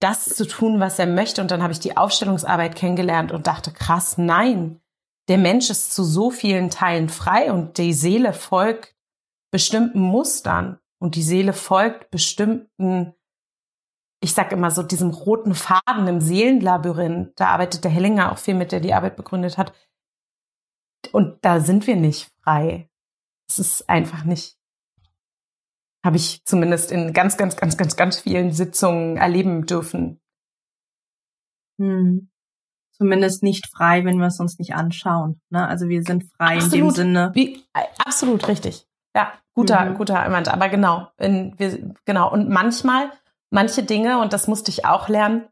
das 0.00 0.26
zu 0.26 0.46
tun, 0.46 0.78
was 0.78 0.98
er 0.98 1.06
möchte. 1.06 1.40
Und 1.40 1.50
dann 1.50 1.62
habe 1.62 1.72
ich 1.72 1.80
die 1.80 1.96
Aufstellungsarbeit 1.96 2.76
kennengelernt 2.76 3.32
und 3.32 3.46
dachte, 3.46 3.72
krass, 3.72 4.18
nein, 4.18 4.80
der 5.28 5.38
Mensch 5.38 5.70
ist 5.70 5.94
zu 5.94 6.04
so 6.04 6.30
vielen 6.30 6.70
Teilen 6.70 7.08
frei 7.08 7.50
und 7.52 7.78
die 7.78 7.92
Seele 7.92 8.32
folgt 8.32 8.94
bestimmten 9.56 10.00
Mustern 10.00 10.78
und 10.98 11.14
die 11.14 11.22
Seele 11.22 11.54
folgt 11.54 12.10
bestimmten 12.10 13.14
ich 14.20 14.34
sag 14.34 14.52
immer 14.52 14.70
so, 14.70 14.82
diesem 14.82 15.10
roten 15.10 15.54
Faden 15.54 16.08
im 16.08 16.20
Seelenlabyrinth, 16.20 17.38
da 17.38 17.48
arbeitet 17.48 17.84
der 17.84 17.90
Hellinger 17.90 18.32
auch 18.32 18.38
viel 18.38 18.54
mit, 18.54 18.72
der 18.72 18.80
die 18.80 18.92
Arbeit 18.92 19.16
begründet 19.16 19.56
hat. 19.56 19.72
Und 21.12 21.38
da 21.44 21.60
sind 21.60 21.86
wir 21.86 21.96
nicht 21.96 22.30
frei. 22.42 22.90
Es 23.48 23.58
ist 23.58 23.88
einfach 23.88 24.24
nicht, 24.24 24.58
habe 26.04 26.16
ich 26.16 26.44
zumindest 26.44 26.90
in 26.90 27.12
ganz, 27.12 27.36
ganz, 27.36 27.56
ganz, 27.56 27.76
ganz, 27.76 27.96
ganz 27.96 28.18
vielen 28.18 28.52
Sitzungen 28.52 29.16
erleben 29.16 29.66
dürfen. 29.66 30.20
Hm. 31.78 32.28
Zumindest 32.92 33.42
nicht 33.42 33.68
frei, 33.68 34.04
wenn 34.04 34.18
wir 34.18 34.26
es 34.26 34.40
uns 34.40 34.58
nicht 34.58 34.74
anschauen. 34.74 35.40
Ne? 35.50 35.68
Also 35.68 35.88
wir 35.88 36.02
sind 36.02 36.24
frei 36.36 36.56
absolut. 36.56 36.72
in 36.72 36.80
dem 36.80 36.90
Sinne. 36.90 37.30
Wie, 37.34 37.62
absolut 37.98 38.48
richtig. 38.48 38.88
Ja, 39.16 39.32
guter, 39.54 39.86
mhm. 39.86 39.94
guter 39.94 40.20
Einwand. 40.20 40.48
Aber 40.48 40.68
genau, 40.68 41.08
in, 41.16 41.58
wir, 41.58 41.94
genau. 42.04 42.30
Und 42.30 42.50
manchmal 42.50 43.10
manche 43.50 43.82
Dinge, 43.82 44.18
und 44.18 44.34
das 44.34 44.46
musste 44.46 44.70
ich 44.70 44.84
auch 44.84 45.08
lernen, 45.08 45.48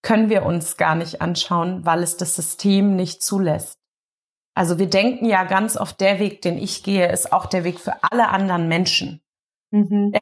können 0.00 0.30
wir 0.30 0.46
uns 0.46 0.78
gar 0.78 0.94
nicht 0.94 1.20
anschauen, 1.20 1.84
weil 1.84 2.02
es 2.02 2.16
das 2.16 2.34
System 2.34 2.96
nicht 2.96 3.22
zulässt. 3.22 3.78
Also 4.54 4.78
wir 4.78 4.88
denken 4.88 5.26
ja 5.26 5.44
ganz 5.44 5.76
oft, 5.76 6.00
der 6.00 6.18
Weg, 6.20 6.40
den 6.40 6.56
ich 6.56 6.82
gehe, 6.82 7.12
ist 7.12 7.34
auch 7.34 7.44
der 7.44 7.64
Weg 7.64 7.78
für 7.80 8.02
alle 8.02 8.28
anderen 8.28 8.66
Menschen. 8.66 9.20
Mhm. 9.70 10.12
Ja. 10.14 10.20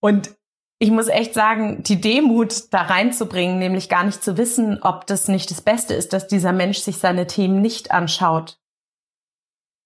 Und 0.00 0.34
ich 0.78 0.90
muss 0.90 1.08
echt 1.08 1.34
sagen, 1.34 1.82
die 1.82 2.00
Demut 2.00 2.72
da 2.72 2.82
reinzubringen, 2.82 3.58
nämlich 3.58 3.90
gar 3.90 4.04
nicht 4.04 4.24
zu 4.24 4.38
wissen, 4.38 4.82
ob 4.82 5.06
das 5.06 5.28
nicht 5.28 5.50
das 5.50 5.60
Beste 5.60 5.92
ist, 5.92 6.14
dass 6.14 6.28
dieser 6.28 6.52
Mensch 6.52 6.78
sich 6.78 6.96
seine 6.96 7.26
Themen 7.26 7.60
nicht 7.60 7.90
anschaut, 7.90 8.58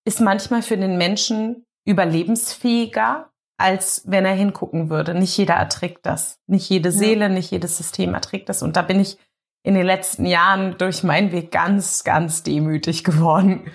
ist 0.05 0.21
manchmal 0.21 0.63
für 0.63 0.77
den 0.77 0.97
Menschen 0.97 1.67
überlebensfähiger, 1.85 3.31
als 3.59 4.03
wenn 4.07 4.25
er 4.25 4.35
hingucken 4.35 4.91
würde. 4.91 5.15
Nicht 5.15 5.37
jeder 5.37 5.55
erträgt 5.55 6.07
das. 6.07 6.41
Nicht 6.47 6.69
jede 6.69 6.93
Seele, 6.93 7.27
ja. 7.27 7.29
nicht 7.29 7.51
jedes 7.51 7.77
System 7.77 8.15
erträgt 8.15 8.49
das. 8.49 8.63
Und 8.63 8.77
da 8.77 8.83
bin 8.83 9.01
ich 9.01 9.19
in 9.65 9.75
den 9.75 9.87
letzten 9.87 10.27
Jahren 10.27 10.77
durch 10.79 11.05
meinen 11.05 11.33
Weg 11.33 11.51
ganz, 11.51 12.05
ganz 12.05 12.43
demütig 12.43 13.05
geworden. 13.05 13.71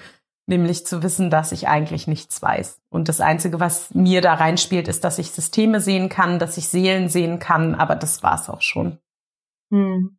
Nämlich 0.50 0.86
zu 0.86 1.04
wissen, 1.04 1.30
dass 1.30 1.52
ich 1.52 1.68
eigentlich 1.68 2.08
nichts 2.08 2.42
weiß. 2.42 2.82
Und 2.90 3.10
das 3.10 3.20
Einzige, 3.20 3.60
was 3.60 3.94
mir 3.94 4.22
da 4.22 4.34
reinspielt, 4.34 4.88
ist, 4.88 5.04
dass 5.04 5.20
ich 5.20 5.32
Systeme 5.32 5.82
sehen 5.82 6.08
kann, 6.08 6.40
dass 6.40 6.58
ich 6.58 6.70
Seelen 6.70 7.10
sehen 7.10 7.40
kann, 7.40 7.76
aber 7.76 7.98
das 7.98 8.24
war's 8.24 8.50
auch 8.50 8.62
schon. 8.62 8.98
Hm. 9.74 10.18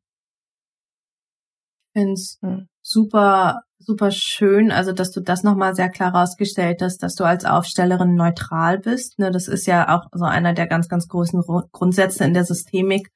Es 1.94 2.38
hm. 2.42 2.68
Super 2.88 3.62
super 3.88 4.10
schön, 4.10 4.70
also 4.70 4.92
dass 4.92 5.12
du 5.12 5.20
das 5.20 5.42
nochmal 5.42 5.74
sehr 5.74 5.88
klar 5.88 6.14
rausgestellt 6.14 6.82
hast, 6.82 7.02
dass 7.02 7.14
du 7.14 7.24
als 7.24 7.44
Aufstellerin 7.44 8.14
neutral 8.14 8.78
bist. 8.78 9.18
Ne, 9.18 9.30
das 9.30 9.48
ist 9.48 9.66
ja 9.66 9.96
auch 9.96 10.08
so 10.12 10.24
einer 10.24 10.52
der 10.52 10.66
ganz, 10.66 10.88
ganz 10.88 11.08
großen 11.08 11.42
Grundsätze 11.72 12.24
in 12.24 12.34
der 12.34 12.44
Systemik. 12.44 13.08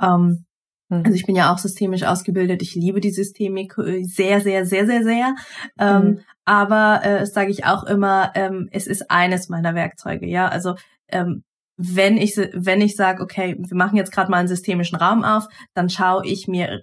Ähm, 0.00 0.46
mhm. 0.88 1.02
Also 1.04 1.12
ich 1.12 1.26
bin 1.26 1.36
ja 1.36 1.52
auch 1.52 1.58
systemisch 1.58 2.04
ausgebildet. 2.04 2.62
Ich 2.62 2.74
liebe 2.74 3.00
die 3.00 3.10
Systemik 3.10 3.76
äh, 3.76 4.04
sehr, 4.04 4.40
sehr, 4.40 4.64
sehr, 4.64 4.86
sehr, 4.86 5.02
sehr. 5.02 5.34
Ähm, 5.78 6.02
mhm. 6.02 6.20
Aber 6.46 7.00
äh, 7.02 7.20
das 7.20 7.34
sage 7.34 7.50
ich 7.50 7.66
auch 7.66 7.84
immer, 7.84 8.32
ähm, 8.34 8.68
es 8.72 8.86
ist 8.86 9.10
eines 9.10 9.48
meiner 9.48 9.74
Werkzeuge. 9.74 10.26
Ja, 10.26 10.48
also 10.48 10.74
ähm, 11.08 11.42
wenn 11.76 12.16
ich 12.16 12.36
wenn 12.36 12.80
ich 12.80 12.96
sage, 12.96 13.22
okay, 13.22 13.56
wir 13.58 13.76
machen 13.76 13.96
jetzt 13.96 14.12
gerade 14.12 14.30
mal 14.30 14.38
einen 14.38 14.48
systemischen 14.48 14.96
Raum 14.96 15.24
auf, 15.24 15.48
dann 15.74 15.90
schaue 15.90 16.24
ich 16.24 16.46
mir 16.46 16.82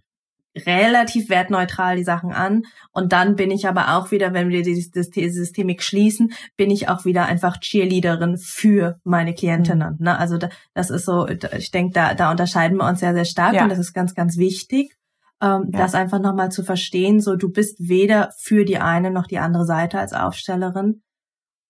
relativ 0.56 1.30
wertneutral 1.30 1.96
die 1.96 2.04
Sachen 2.04 2.32
an. 2.32 2.64
Und 2.92 3.14
dann 3.14 3.36
bin 3.36 3.52
ich 3.52 3.68
aber 3.68 3.96
auch 3.96 4.12
wieder, 4.12 4.34
wenn 4.34 4.50
wir 4.50 4.64
die, 4.64 4.76
Systemik 4.76 5.82
schließen, 5.82 6.34
bin 6.58 6.72
ich 6.72 6.90
auch 6.90 7.06
wieder 7.06 7.26
einfach 7.26 7.58
Cheerleaderin 7.58 8.38
für 8.38 9.00
meine 9.04 9.34
Klientinnen. 9.34 9.96
Mhm. 9.98 10.06
Ne? 10.06 10.18
Also 10.18 10.38
das 10.74 10.90
ist 10.90 11.06
so, 11.06 11.28
ich 11.28 11.72
denke, 11.72 11.94
da, 11.94 12.14
da 12.14 12.32
unterscheiden 12.32 12.78
wir 12.78 12.88
uns 12.88 13.00
sehr, 13.00 13.14
sehr 13.14 13.26
stark 13.26 13.54
ja. 13.54 13.64
und 13.64 13.70
das 13.70 13.80
ist 13.80 13.94
ganz, 13.94 14.14
ganz 14.14 14.38
wichtig. 14.38 14.96
Ähm, 15.42 15.70
ja. 15.72 15.80
Das 15.80 15.96
einfach 15.96 16.20
nochmal 16.20 16.52
zu 16.52 16.64
verstehen, 16.64 17.20
so 17.20 17.36
du 17.36 17.50
bist 17.50 17.78
weder 17.80 18.32
für 18.38 18.66
die 18.66 18.78
eine 18.78 19.10
noch 19.10 19.28
die 19.28 19.40
andere 19.40 19.66
Seite 19.66 20.00
als 20.00 20.14
Aufstellerin. 20.14 21.02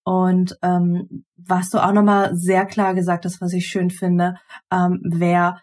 Und 0.04 0.58
ähm, 0.64 1.26
was 1.38 1.70
du 1.70 1.78
auch 1.78 1.94
nochmal 1.94 2.36
sehr 2.36 2.66
klar 2.66 2.96
gesagt 2.96 3.24
hast, 3.26 3.40
was 3.40 3.54
ich 3.54 3.68
schön 3.68 3.92
finde, 3.92 4.36
ähm, 4.72 5.00
wer 5.04 5.62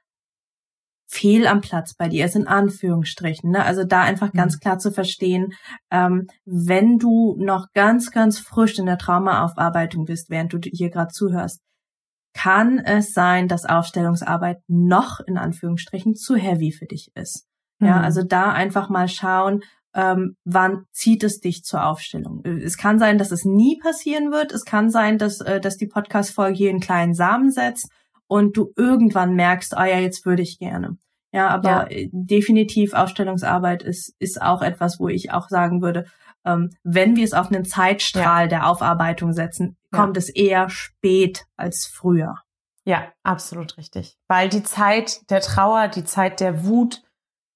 fehl 1.10 1.46
am 1.46 1.62
Platz 1.62 1.94
bei 1.94 2.08
dir 2.08 2.26
ist, 2.26 2.36
in 2.36 2.46
Anführungsstrichen. 2.46 3.50
Ne? 3.50 3.64
Also 3.64 3.84
da 3.84 4.02
einfach 4.02 4.32
ganz 4.32 4.56
mhm. 4.56 4.60
klar 4.60 4.78
zu 4.78 4.92
verstehen, 4.92 5.54
ähm, 5.90 6.26
wenn 6.44 6.98
du 6.98 7.34
noch 7.38 7.68
ganz, 7.72 8.10
ganz 8.10 8.38
frisch 8.38 8.78
in 8.78 8.86
der 8.86 8.98
Traumaaufarbeitung 8.98 10.04
bist, 10.04 10.28
während 10.28 10.52
du 10.52 10.58
hier 10.62 10.90
gerade 10.90 11.12
zuhörst, 11.12 11.60
kann 12.34 12.78
es 12.78 13.12
sein, 13.14 13.48
dass 13.48 13.64
Aufstellungsarbeit 13.64 14.58
noch 14.68 15.20
in 15.26 15.38
Anführungsstrichen 15.38 16.14
zu 16.14 16.36
heavy 16.36 16.72
für 16.72 16.86
dich 16.86 17.10
ist. 17.14 17.46
Ja, 17.80 17.96
mhm. 17.98 18.04
also 18.04 18.22
da 18.22 18.52
einfach 18.52 18.90
mal 18.90 19.08
schauen, 19.08 19.62
ähm, 19.94 20.36
wann 20.44 20.84
zieht 20.92 21.24
es 21.24 21.40
dich 21.40 21.64
zur 21.64 21.86
Aufstellung. 21.86 22.44
Es 22.44 22.76
kann 22.76 22.98
sein, 22.98 23.16
dass 23.16 23.32
es 23.32 23.46
nie 23.46 23.78
passieren 23.78 24.30
wird. 24.30 24.52
Es 24.52 24.66
kann 24.66 24.90
sein, 24.90 25.16
dass, 25.16 25.40
äh, 25.40 25.58
dass 25.58 25.78
die 25.78 25.86
Podcast-Folge 25.86 26.56
hier 26.56 26.70
einen 26.70 26.80
kleinen 26.80 27.14
Samen 27.14 27.50
setzt 27.50 27.90
und 28.28 28.56
du 28.56 28.72
irgendwann 28.76 29.34
merkst, 29.34 29.76
ah 29.76 29.86
ja, 29.86 29.98
jetzt 29.98 30.24
würde 30.24 30.42
ich 30.42 30.58
gerne. 30.58 30.96
Ja, 31.32 31.48
aber 31.48 31.68
ja. 31.68 31.86
Äh, 31.88 32.08
definitiv 32.12 32.94
Aufstellungsarbeit 32.94 33.82
ist, 33.82 34.14
ist 34.18 34.40
auch 34.40 34.62
etwas, 34.62 34.98
wo 34.98 35.08
ich 35.08 35.32
auch 35.32 35.48
sagen 35.48 35.82
würde, 35.82 36.06
ähm, 36.44 36.70
wenn 36.84 37.16
wir 37.16 37.24
es 37.24 37.34
auf 37.34 37.50
einen 37.50 37.64
Zeitstrahl 37.64 38.44
ja. 38.44 38.48
der 38.48 38.66
Aufarbeitung 38.68 39.32
setzen, 39.32 39.76
kommt 39.90 40.16
ja. 40.16 40.20
es 40.20 40.28
eher 40.30 40.70
spät 40.70 41.46
als 41.56 41.86
früher. 41.86 42.36
Ja, 42.84 43.12
absolut 43.22 43.76
richtig. 43.76 44.16
Weil 44.28 44.48
die 44.48 44.62
Zeit 44.62 45.28
der 45.30 45.40
Trauer, 45.40 45.88
die 45.88 46.04
Zeit 46.04 46.40
der 46.40 46.64
Wut, 46.64 47.02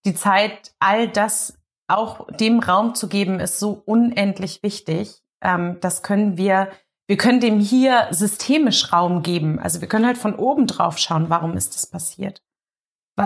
die 0.05 0.15
Zeit, 0.15 0.75
all 0.79 1.09
das 1.09 1.59
auch 1.89 2.27
dem 2.33 2.59
Raum 2.61 2.95
zu 2.95 3.09
geben, 3.09 3.41
ist 3.41 3.59
so 3.59 3.83
unendlich 3.87 4.63
wichtig. 4.63 5.23
Ähm, 5.41 5.79
das 5.81 6.03
können 6.03 6.37
wir, 6.37 6.71
wir 7.13 7.19
können 7.19 7.41
dem 7.41 7.61
hier 7.61 8.09
systemisch 8.11 8.91
Raum 8.91 9.23
geben. 9.23 9.59
Also 9.59 9.83
wir 9.83 9.89
können 9.89 10.07
halt 10.07 10.17
von 10.17 10.35
oben 10.35 10.67
drauf 10.67 10.97
schauen, 10.97 11.29
warum 11.29 11.59
ist 11.59 11.75
das 11.75 11.87
passiert. 11.87 12.43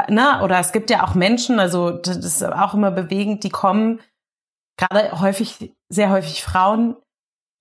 Na, 0.09 0.43
oder 0.43 0.59
es 0.59 0.73
gibt 0.73 0.91
ja 0.91 1.05
auch 1.05 1.15
Menschen, 1.15 1.61
also 1.61 1.93
das 1.93 2.17
ist 2.17 2.43
auch 2.43 2.75
immer 2.75 2.91
bewegend, 2.91 3.45
die 3.45 3.49
kommen, 3.49 4.01
gerade 4.77 5.21
häufig, 5.21 5.73
sehr 5.89 6.11
häufig 6.11 6.43
Frauen, 6.43 6.97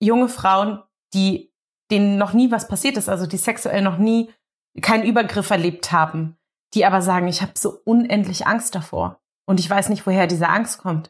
junge 0.02 0.28
Frauen, 0.28 0.82
die 1.14 1.52
denen 1.92 2.18
noch 2.18 2.32
nie 2.32 2.50
was 2.50 2.66
passiert 2.66 2.96
ist, 2.96 3.08
also 3.08 3.28
die 3.28 3.36
sexuell 3.36 3.82
noch 3.82 3.98
nie 3.98 4.34
keinen 4.82 5.04
Übergriff 5.04 5.50
erlebt 5.50 5.92
haben, 5.92 6.36
die 6.74 6.84
aber 6.84 7.02
sagen, 7.02 7.28
ich 7.28 7.40
habe 7.40 7.52
so 7.54 7.78
unendlich 7.84 8.48
Angst 8.48 8.74
davor 8.74 9.20
und 9.48 9.60
ich 9.60 9.70
weiß 9.70 9.90
nicht, 9.90 10.08
woher 10.08 10.26
diese 10.26 10.48
Angst 10.48 10.78
kommt. 10.78 11.08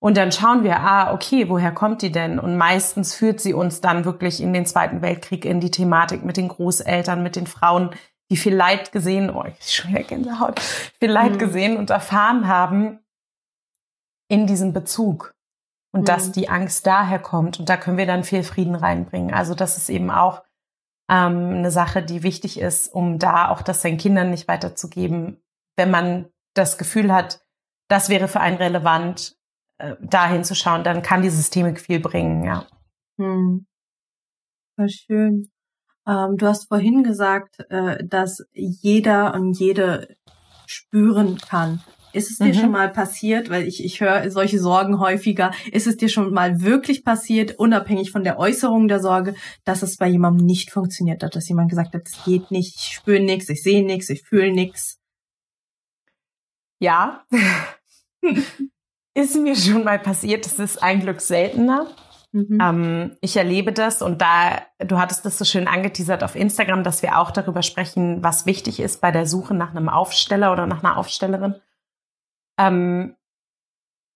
Und 0.00 0.16
dann 0.16 0.30
schauen 0.30 0.62
wir, 0.62 0.80
ah, 0.80 1.12
okay, 1.12 1.48
woher 1.48 1.72
kommt 1.72 2.02
die 2.02 2.12
denn? 2.12 2.38
Und 2.38 2.56
meistens 2.56 3.14
führt 3.14 3.40
sie 3.40 3.52
uns 3.52 3.80
dann 3.80 4.04
wirklich 4.04 4.40
in 4.40 4.52
den 4.52 4.64
Zweiten 4.64 5.02
Weltkrieg, 5.02 5.44
in 5.44 5.60
die 5.60 5.72
Thematik 5.72 6.24
mit 6.24 6.36
den 6.36 6.48
Großeltern, 6.48 7.22
mit 7.22 7.34
den 7.34 7.48
Frauen, 7.48 7.90
die 8.30 8.36
viel 8.36 8.54
Leid 8.54 8.92
gesehen, 8.92 9.30
oh, 9.30 9.44
ich 9.44 9.74
schon 9.74 9.90
wieder 9.90 10.04
Gänsehaut, 10.04 10.60
viel 10.60 11.10
Leid 11.10 11.32
mhm. 11.32 11.38
gesehen 11.38 11.76
und 11.76 11.90
erfahren 11.90 12.46
haben 12.46 13.00
in 14.28 14.46
diesem 14.46 14.72
Bezug. 14.72 15.34
Und 15.90 16.02
mhm. 16.02 16.04
dass 16.04 16.30
die 16.30 16.48
Angst 16.48 16.86
daher 16.86 17.18
kommt. 17.18 17.58
Und 17.58 17.68
da 17.68 17.76
können 17.76 17.96
wir 17.96 18.06
dann 18.06 18.22
viel 18.22 18.44
Frieden 18.44 18.74
reinbringen. 18.74 19.34
Also 19.34 19.54
das 19.54 19.78
ist 19.78 19.88
eben 19.88 20.10
auch 20.10 20.42
ähm, 21.10 21.54
eine 21.54 21.70
Sache, 21.70 22.02
die 22.02 22.22
wichtig 22.22 22.60
ist, 22.60 22.92
um 22.92 23.18
da 23.18 23.48
auch 23.48 23.62
das 23.62 23.82
seinen 23.82 23.96
Kindern 23.96 24.30
nicht 24.30 24.46
weiterzugeben, 24.46 25.42
wenn 25.76 25.90
man 25.90 26.26
das 26.54 26.76
Gefühl 26.76 27.12
hat, 27.12 27.40
das 27.88 28.10
wäre 28.10 28.28
für 28.28 28.40
einen 28.40 28.58
relevant, 28.58 29.37
äh, 29.78 29.94
da 30.00 30.28
hinzuschauen, 30.28 30.84
dann 30.84 31.02
kann 31.02 31.22
die 31.22 31.30
Systemik 31.30 31.80
viel 31.80 32.00
bringen, 32.00 32.44
ja. 32.44 32.66
Hm. 33.18 33.66
Voll 34.76 34.88
schön. 34.88 35.50
Ähm, 36.06 36.36
du 36.36 36.46
hast 36.46 36.68
vorhin 36.68 37.02
gesagt, 37.02 37.58
äh, 37.70 38.04
dass 38.04 38.44
jeder 38.52 39.34
und 39.34 39.58
jede 39.58 40.16
spüren 40.66 41.38
kann. 41.38 41.82
Ist 42.12 42.30
es 42.30 42.38
dir 42.38 42.46
mhm. 42.46 42.54
schon 42.54 42.70
mal 42.70 42.88
passiert, 42.90 43.50
weil 43.50 43.68
ich, 43.68 43.84
ich 43.84 44.00
höre 44.00 44.30
solche 44.30 44.58
Sorgen 44.58 44.98
häufiger, 44.98 45.52
ist 45.70 45.86
es 45.86 45.98
dir 45.98 46.08
schon 46.08 46.32
mal 46.32 46.62
wirklich 46.62 47.04
passiert, 47.04 47.58
unabhängig 47.58 48.10
von 48.10 48.24
der 48.24 48.38
Äußerung 48.38 48.88
der 48.88 49.00
Sorge, 49.00 49.34
dass 49.64 49.82
es 49.82 49.98
bei 49.98 50.08
jemandem 50.08 50.46
nicht 50.46 50.70
funktioniert 50.70 51.22
hat, 51.22 51.36
dass 51.36 51.48
jemand 51.48 51.68
gesagt 51.68 51.94
hat, 51.94 52.02
es 52.06 52.24
geht 52.24 52.50
nicht, 52.50 52.76
ich 52.76 52.94
spüre 52.94 53.20
nichts, 53.20 53.50
ich 53.50 53.62
sehe 53.62 53.84
nichts, 53.84 54.08
ich 54.08 54.22
fühle 54.22 54.52
nichts? 54.52 54.98
Ja, 56.80 57.24
ist 59.14 59.36
mir 59.36 59.56
schon 59.56 59.84
mal 59.84 59.98
passiert. 59.98 60.46
Das 60.46 60.58
ist 60.58 60.82
ein 60.82 61.00
Glück 61.00 61.20
seltener. 61.20 61.86
Mhm. 62.32 62.58
Ähm, 62.60 63.16
ich 63.20 63.36
erlebe 63.36 63.72
das 63.72 64.02
und 64.02 64.20
da, 64.20 64.60
du 64.78 64.98
hattest 64.98 65.24
das 65.24 65.38
so 65.38 65.44
schön 65.44 65.66
angeteasert 65.66 66.22
auf 66.22 66.36
Instagram, 66.36 66.84
dass 66.84 67.02
wir 67.02 67.18
auch 67.18 67.30
darüber 67.30 67.62
sprechen, 67.62 68.22
was 68.22 68.44
wichtig 68.44 68.80
ist 68.80 69.00
bei 69.00 69.10
der 69.10 69.26
Suche 69.26 69.54
nach 69.54 69.70
einem 69.70 69.88
Aufsteller 69.88 70.52
oder 70.52 70.66
nach 70.66 70.84
einer 70.84 70.98
Aufstellerin. 70.98 71.54
Ähm, 72.58 73.16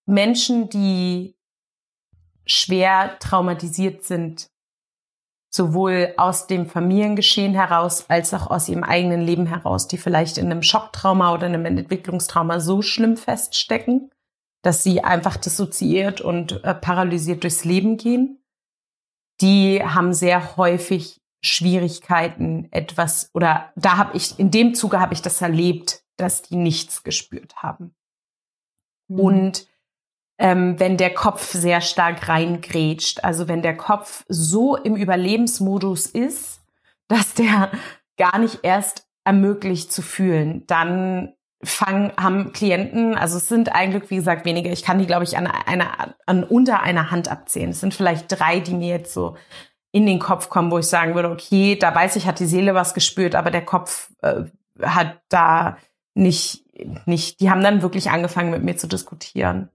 Menschen, 0.05 0.69
die 0.69 1.35
schwer 2.45 3.17
traumatisiert 3.19 4.03
sind, 4.03 4.51
sowohl 5.49 6.13
aus 6.17 6.47
dem 6.47 6.67
Familiengeschehen 6.67 7.53
heraus 7.53 8.09
als 8.09 8.33
auch 8.33 8.49
aus 8.51 8.67
ihrem 8.67 8.83
eigenen 8.83 9.21
Leben 9.21 9.45
heraus, 9.45 9.87
die 9.87 9.97
vielleicht 9.97 10.37
in 10.37 10.51
einem 10.51 10.61
Schocktrauma 10.61 11.33
oder 11.33 11.45
einem 11.45 11.65
Entwicklungstrauma 11.65 12.59
so 12.59 12.81
schlimm 12.81 13.17
feststecken, 13.17 14.11
dass 14.63 14.81
sie 14.81 15.03
einfach 15.03 15.37
dissoziiert 15.37 16.21
und 16.21 16.63
äh, 16.63 16.73
paralysiert 16.73 17.43
durchs 17.43 17.65
Leben 17.65 17.97
gehen. 17.97 18.43
Die 19.41 19.83
haben 19.83 20.13
sehr 20.13 20.57
häufig 20.57 21.21
Schwierigkeiten, 21.41 22.69
etwas 22.71 23.29
oder 23.33 23.71
da 23.75 23.97
habe 23.97 24.15
ich 24.15 24.39
in 24.39 24.49
dem 24.49 24.73
Zuge 24.73 24.99
habe 24.99 25.13
ich 25.13 25.21
das 25.21 25.41
erlebt, 25.41 26.03
dass 26.15 26.41
die 26.41 26.55
nichts 26.55 27.03
gespürt 27.03 27.57
haben. 27.57 27.93
Mhm. 29.09 29.19
Und 29.19 29.67
ähm, 30.39 30.79
wenn 30.79 30.95
der 30.97 31.13
Kopf 31.13 31.51
sehr 31.51 31.81
stark 31.81 32.29
reingrätscht, 32.29 33.23
also 33.23 33.49
wenn 33.49 33.61
der 33.61 33.75
Kopf 33.75 34.23
so 34.29 34.77
im 34.77 34.95
Überlebensmodus 34.95 36.07
ist, 36.07 36.61
dass 37.09 37.33
der 37.33 37.71
gar 38.17 38.39
nicht 38.39 38.59
erst 38.63 39.09
ermöglicht 39.25 39.91
zu 39.91 40.01
fühlen, 40.01 40.65
dann 40.67 41.33
fangen, 41.63 42.11
haben 42.17 42.53
Klienten, 42.53 43.15
also 43.15 43.37
es 43.37 43.47
sind 43.47 43.73
eigentlich, 43.73 44.09
wie 44.09 44.17
gesagt, 44.17 44.45
weniger. 44.45 44.71
Ich 44.71 44.83
kann 44.83 44.99
die, 44.99 45.05
glaube 45.05 45.23
ich, 45.23 45.37
an, 45.37 45.47
einer, 45.47 46.15
an 46.25 46.43
unter 46.43 46.81
einer 46.81 47.11
Hand 47.11 47.29
abzählen. 47.29 47.71
Es 47.71 47.79
sind 47.79 47.93
vielleicht 47.93 48.25
drei, 48.27 48.59
die 48.59 48.73
mir 48.73 48.89
jetzt 48.89 49.13
so 49.13 49.35
in 49.91 50.05
den 50.05 50.19
Kopf 50.19 50.49
kommen, 50.49 50.71
wo 50.71 50.79
ich 50.79 50.87
sagen 50.87 51.15
würde, 51.15 51.29
okay, 51.29 51.75
da 51.75 51.93
weiß 51.93 52.15
ich, 52.15 52.25
hat 52.25 52.39
die 52.39 52.45
Seele 52.45 52.73
was 52.73 52.93
gespürt, 52.93 53.35
aber 53.35 53.51
der 53.51 53.63
Kopf 53.63 54.11
äh, 54.21 54.43
hat 54.81 55.21
da 55.29 55.77
nicht, 56.15 56.65
nicht, 57.05 57.39
die 57.39 57.49
haben 57.49 57.63
dann 57.63 57.81
wirklich 57.81 58.09
angefangen, 58.09 58.51
mit 58.51 58.63
mir 58.63 58.75
zu 58.75 58.87
diskutieren. 58.87 59.69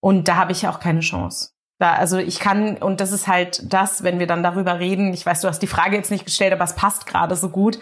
Und 0.00 0.28
da 0.28 0.36
habe 0.36 0.52
ich 0.52 0.66
auch 0.68 0.80
keine 0.80 1.00
Chance. 1.00 1.50
Da, 1.78 1.94
also 1.94 2.18
ich 2.18 2.38
kann, 2.38 2.76
und 2.76 3.00
das 3.00 3.12
ist 3.12 3.26
halt 3.26 3.72
das, 3.72 4.02
wenn 4.02 4.18
wir 4.18 4.26
dann 4.26 4.42
darüber 4.42 4.78
reden, 4.78 5.12
ich 5.12 5.24
weiß, 5.24 5.40
du 5.40 5.48
hast 5.48 5.60
die 5.60 5.66
Frage 5.66 5.96
jetzt 5.96 6.10
nicht 6.10 6.24
gestellt, 6.24 6.52
aber 6.52 6.64
es 6.64 6.76
passt 6.76 7.06
gerade 7.06 7.34
so 7.34 7.48
gut 7.48 7.78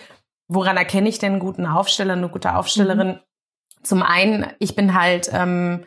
woran 0.51 0.77
erkenne 0.77 1.09
ich 1.09 1.19
denn 1.19 1.33
einen 1.33 1.41
guten 1.41 1.65
Aufsteller, 1.65 2.15
eine 2.15 2.29
gute 2.29 2.57
Aufstellerin? 2.57 3.09
Mhm. 3.09 3.21
Zum 3.83 4.03
einen, 4.03 4.47
ich 4.59 4.75
bin 4.75 5.01
halt, 5.01 5.31
ähm, 5.33 5.87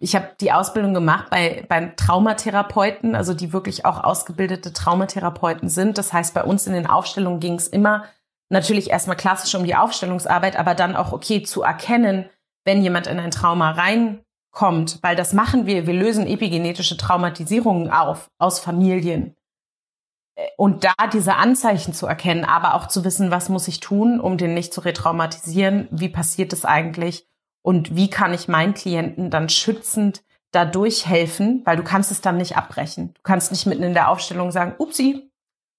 ich 0.00 0.16
habe 0.16 0.30
die 0.40 0.52
Ausbildung 0.52 0.94
gemacht 0.94 1.30
bei 1.30 1.64
beim 1.68 1.94
Traumatherapeuten, 1.94 3.14
also 3.14 3.34
die 3.34 3.52
wirklich 3.52 3.84
auch 3.84 4.02
ausgebildete 4.02 4.72
Traumatherapeuten 4.72 5.68
sind. 5.68 5.98
Das 5.98 6.12
heißt, 6.12 6.34
bei 6.34 6.42
uns 6.42 6.66
in 6.66 6.72
den 6.72 6.86
Aufstellungen 6.86 7.40
ging 7.40 7.54
es 7.54 7.68
immer 7.68 8.04
natürlich 8.48 8.90
erstmal 8.90 9.16
klassisch 9.16 9.54
um 9.54 9.64
die 9.64 9.76
Aufstellungsarbeit, 9.76 10.56
aber 10.58 10.74
dann 10.74 10.96
auch 10.96 11.12
okay 11.12 11.42
zu 11.42 11.62
erkennen, 11.62 12.28
wenn 12.64 12.82
jemand 12.82 13.06
in 13.06 13.18
ein 13.18 13.30
Trauma 13.30 13.72
reinkommt, 13.72 14.98
weil 15.02 15.16
das 15.16 15.34
machen 15.34 15.66
wir. 15.66 15.86
Wir 15.86 15.94
lösen 15.94 16.26
epigenetische 16.26 16.96
Traumatisierungen 16.96 17.90
auf 17.90 18.30
aus 18.38 18.60
Familien 18.60 19.36
und 20.56 20.84
da 20.84 20.94
diese 21.12 21.36
Anzeichen 21.36 21.94
zu 21.94 22.06
erkennen, 22.06 22.44
aber 22.44 22.74
auch 22.74 22.88
zu 22.88 23.04
wissen, 23.04 23.30
was 23.30 23.48
muss 23.48 23.68
ich 23.68 23.80
tun, 23.80 24.20
um 24.20 24.36
den 24.36 24.54
nicht 24.54 24.74
zu 24.74 24.80
retraumatisieren, 24.80 25.88
wie 25.90 26.08
passiert 26.08 26.52
es 26.52 26.64
eigentlich 26.64 27.28
und 27.62 27.94
wie 27.94 28.10
kann 28.10 28.34
ich 28.34 28.48
meinen 28.48 28.74
Klienten 28.74 29.30
dann 29.30 29.48
schützend 29.48 30.24
dadurch 30.50 31.06
helfen, 31.06 31.62
weil 31.64 31.76
du 31.76 31.84
kannst 31.84 32.10
es 32.10 32.20
dann 32.20 32.36
nicht 32.36 32.56
abbrechen. 32.56 33.14
Du 33.14 33.22
kannst 33.22 33.50
nicht 33.50 33.66
mitten 33.66 33.82
in 33.82 33.94
der 33.94 34.08
Aufstellung 34.08 34.50
sagen, 34.50 34.74
upsi, 34.78 35.30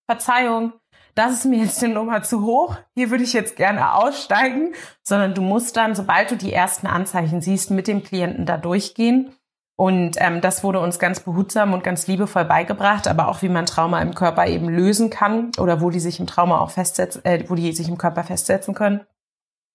Verzeihung, 0.05 0.73
das 1.15 1.33
ist 1.33 1.45
mir 1.45 1.59
jetzt 1.59 1.81
eine 1.83 1.93
Nummer 1.93 2.23
zu 2.23 2.43
hoch, 2.43 2.77
hier 2.93 3.09
würde 3.09 3.23
ich 3.23 3.33
jetzt 3.33 3.55
gerne 3.55 3.93
aussteigen, 3.93 4.73
sondern 5.01 5.33
du 5.33 5.41
musst 5.41 5.77
dann, 5.77 5.95
sobald 5.95 6.31
du 6.31 6.35
die 6.35 6.53
ersten 6.53 6.87
Anzeichen 6.87 7.41
siehst, 7.41 7.71
mit 7.71 7.87
dem 7.87 8.03
Klienten 8.03 8.45
da 8.45 8.57
durchgehen 8.57 9.33
und 9.77 10.15
ähm, 10.19 10.39
das 10.39 10.63
wurde 10.63 10.79
uns 10.79 10.99
ganz 10.99 11.19
behutsam 11.19 11.73
und 11.73 11.83
ganz 11.83 12.07
liebevoll 12.07 12.45
beigebracht, 12.45 13.07
aber 13.07 13.27
auch 13.27 13.41
wie 13.41 13.49
man 13.49 13.65
Trauma 13.65 14.01
im 14.01 14.15
Körper 14.15 14.47
eben 14.47 14.69
lösen 14.69 15.09
kann 15.09 15.51
oder 15.57 15.81
wo 15.81 15.89
die 15.89 15.99
sich 15.99 16.19
im 16.19 16.27
Trauma 16.27 16.59
auch 16.59 16.71
festsetzen, 16.71 17.25
äh, 17.25 17.43
wo 17.49 17.55
die 17.55 17.73
sich 17.73 17.89
im 17.89 17.97
Körper 17.97 18.23
festsetzen 18.23 18.73
können. 18.73 19.01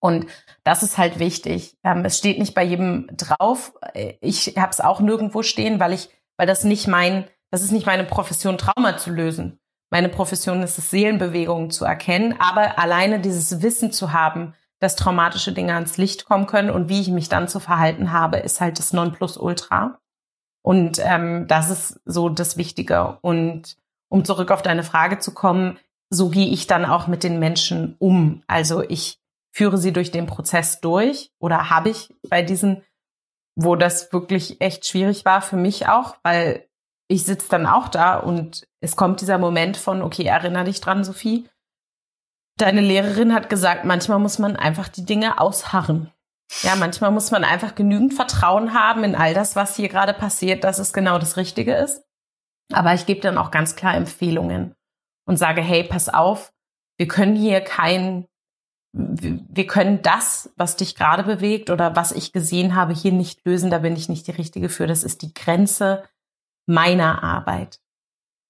Und 0.00 0.26
das 0.64 0.82
ist 0.82 0.96
halt 0.96 1.18
wichtig. 1.18 1.76
Ähm, 1.84 2.04
es 2.06 2.16
steht 2.16 2.38
nicht 2.38 2.54
bei 2.54 2.64
jedem 2.64 3.08
drauf. 3.12 3.74
Ich 4.22 4.56
habe 4.56 4.70
es 4.70 4.80
auch 4.80 5.00
nirgendwo 5.00 5.42
stehen, 5.42 5.78
weil 5.78 5.92
ich, 5.92 6.08
weil 6.38 6.46
das 6.46 6.64
nicht 6.64 6.88
mein, 6.88 7.26
das 7.50 7.60
ist 7.60 7.70
nicht 7.70 7.84
meine 7.84 8.04
Profession, 8.04 8.56
Trauma 8.56 8.96
zu 8.96 9.10
lösen. 9.10 9.60
Meine 9.90 10.08
Profession 10.08 10.62
ist 10.62 10.78
es, 10.78 10.90
Seelenbewegungen 10.90 11.70
zu 11.70 11.84
erkennen, 11.84 12.34
aber 12.38 12.78
alleine 12.78 13.20
dieses 13.20 13.60
Wissen 13.60 13.92
zu 13.92 14.14
haben, 14.14 14.54
dass 14.80 14.96
traumatische 14.96 15.52
Dinge 15.52 15.74
ans 15.74 15.96
Licht 15.96 16.24
kommen 16.24 16.46
können 16.46 16.70
und 16.70 16.88
wie 16.88 17.00
ich 17.00 17.08
mich 17.08 17.28
dann 17.28 17.48
zu 17.48 17.60
verhalten 17.60 18.12
habe, 18.12 18.38
ist 18.38 18.60
halt 18.60 18.78
das 18.78 18.92
Nonplusultra. 18.92 19.98
Und 20.62 20.98
ähm, 21.02 21.46
das 21.46 21.70
ist 21.70 22.00
so 22.04 22.28
das 22.28 22.56
Wichtige. 22.56 23.18
Und 23.22 23.76
um 24.08 24.24
zurück 24.24 24.50
auf 24.50 24.62
deine 24.62 24.82
Frage 24.82 25.18
zu 25.18 25.32
kommen, 25.32 25.78
so 26.10 26.28
gehe 26.28 26.48
ich 26.48 26.66
dann 26.66 26.84
auch 26.84 27.06
mit 27.06 27.22
den 27.22 27.38
Menschen 27.38 27.94
um. 27.98 28.42
Also 28.46 28.82
ich 28.82 29.20
führe 29.52 29.78
sie 29.78 29.92
durch 29.92 30.10
den 30.10 30.26
Prozess 30.26 30.80
durch 30.80 31.30
oder 31.38 31.70
habe 31.70 31.90
ich 31.90 32.14
bei 32.28 32.42
diesen 32.42 32.82
wo 33.56 33.76
das 33.76 34.12
wirklich 34.12 34.60
echt 34.60 34.86
schwierig 34.86 35.24
war 35.24 35.42
für 35.42 35.56
mich 35.56 35.88
auch, 35.88 36.16
weil 36.22 36.66
ich 37.08 37.24
sitze 37.24 37.48
dann 37.48 37.66
auch 37.66 37.88
da 37.88 38.16
und 38.18 38.66
es 38.80 38.96
kommt 38.96 39.20
dieser 39.20 39.38
Moment 39.38 39.76
von, 39.76 40.02
okay, 40.02 40.24
erinnere 40.24 40.64
dich 40.64 40.80
dran, 40.80 41.04
Sophie. 41.04 41.48
Deine 42.60 42.82
Lehrerin 42.82 43.32
hat 43.32 43.48
gesagt, 43.48 43.86
manchmal 43.86 44.18
muss 44.18 44.38
man 44.38 44.54
einfach 44.54 44.88
die 44.88 45.06
Dinge 45.06 45.40
ausharren. 45.40 46.12
Ja, 46.62 46.76
manchmal 46.76 47.10
muss 47.10 47.30
man 47.30 47.42
einfach 47.42 47.74
genügend 47.74 48.12
Vertrauen 48.12 48.74
haben 48.74 49.02
in 49.02 49.14
all 49.14 49.32
das, 49.32 49.56
was 49.56 49.76
hier 49.76 49.88
gerade 49.88 50.12
passiert, 50.12 50.62
dass 50.62 50.78
es 50.78 50.92
genau 50.92 51.18
das 51.18 51.38
Richtige 51.38 51.74
ist. 51.74 52.04
Aber 52.70 52.92
ich 52.92 53.06
gebe 53.06 53.20
dann 53.20 53.38
auch 53.38 53.50
ganz 53.50 53.76
klar 53.76 53.94
Empfehlungen 53.94 54.74
und 55.26 55.38
sage, 55.38 55.62
hey, 55.62 55.84
pass 55.84 56.08
auf, 56.08 56.52
wir 56.98 57.08
können 57.08 57.34
hier 57.34 57.62
kein, 57.62 58.26
wir 58.92 59.66
können 59.66 60.02
das, 60.02 60.52
was 60.56 60.76
dich 60.76 60.96
gerade 60.96 61.22
bewegt 61.22 61.70
oder 61.70 61.96
was 61.96 62.12
ich 62.12 62.30
gesehen 62.30 62.74
habe, 62.74 62.92
hier 62.92 63.12
nicht 63.12 63.42
lösen. 63.46 63.70
Da 63.70 63.78
bin 63.78 63.96
ich 63.96 64.10
nicht 64.10 64.26
die 64.26 64.32
Richtige 64.32 64.68
für. 64.68 64.86
Das 64.86 65.02
ist 65.02 65.22
die 65.22 65.32
Grenze 65.32 66.04
meiner 66.66 67.22
Arbeit. 67.22 67.80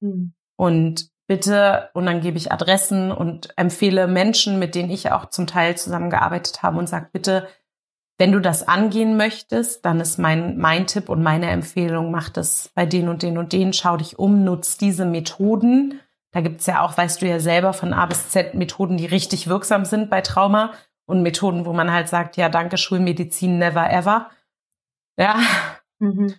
Mhm. 0.01 0.35
Und 0.57 1.11
bitte, 1.31 1.90
und 1.95 2.07
dann 2.07 2.23
gebe 2.23 2.38
ich 2.38 2.51
Adressen 2.51 3.12
und 3.12 3.57
empfehle 3.57 4.09
Menschen, 4.09 4.59
mit 4.59 4.75
denen 4.75 4.90
ich 4.90 5.12
auch 5.12 5.27
zum 5.27 5.47
Teil 5.47 5.77
zusammengearbeitet 5.77 6.64
habe 6.64 6.77
und 6.77 6.88
sage, 6.88 7.07
bitte, 7.12 7.47
wenn 8.19 8.33
du 8.33 8.40
das 8.40 8.66
angehen 8.66 9.16
möchtest, 9.16 9.85
dann 9.85 10.01
ist 10.01 10.19
mein, 10.19 10.59
mein 10.59 10.88
Tipp 10.88 11.09
und 11.09 11.23
meine 11.23 11.49
Empfehlung, 11.49 12.11
mach 12.11 12.31
das 12.31 12.73
bei 12.75 12.85
den 12.85 13.09
und 13.09 13.23
den 13.23 13.38
und 13.38 13.53
den, 13.53 13.73
schau 13.73 13.97
dich 13.97 14.19
um, 14.19 14.43
nutz 14.43 14.77
diese 14.77 15.05
Methoden. 15.05 16.01
Da 16.33 16.40
gibt's 16.40 16.66
ja 16.66 16.83
auch, 16.83 16.99
weißt 16.99 17.23
du 17.23 17.29
ja 17.29 17.38
selber, 17.38 17.75
von 17.75 17.93
A 17.93 18.07
bis 18.07 18.31
Z 18.31 18.57
Methoden, 18.57 18.97
die 18.97 19.07
richtig 19.07 19.47
wirksam 19.47 19.85
sind 19.85 20.11
bei 20.11 20.23
Trauma 20.23 20.73
und 21.07 21.23
Methoden, 21.23 21.64
wo 21.64 21.73
man 21.73 21.93
halt 21.93 22.09
sagt, 22.09 22.38
ja, 22.38 22.49
danke, 22.49 22.77
Schulmedizin, 22.77 23.57
never 23.57 23.88
ever. 23.88 24.31
Ja. 25.16 25.38
Mhm. 26.01 26.35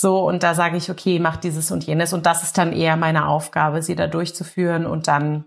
So, 0.00 0.26
und 0.26 0.42
da 0.42 0.54
sage 0.54 0.78
ich, 0.78 0.90
okay, 0.90 1.18
mach 1.18 1.36
dieses 1.36 1.70
und 1.70 1.84
jenes. 1.84 2.14
Und 2.14 2.24
das 2.24 2.42
ist 2.42 2.56
dann 2.56 2.72
eher 2.72 2.96
meine 2.96 3.26
Aufgabe, 3.26 3.82
sie 3.82 3.94
da 3.94 4.06
durchzuführen 4.06 4.86
und 4.86 5.08
dann 5.08 5.44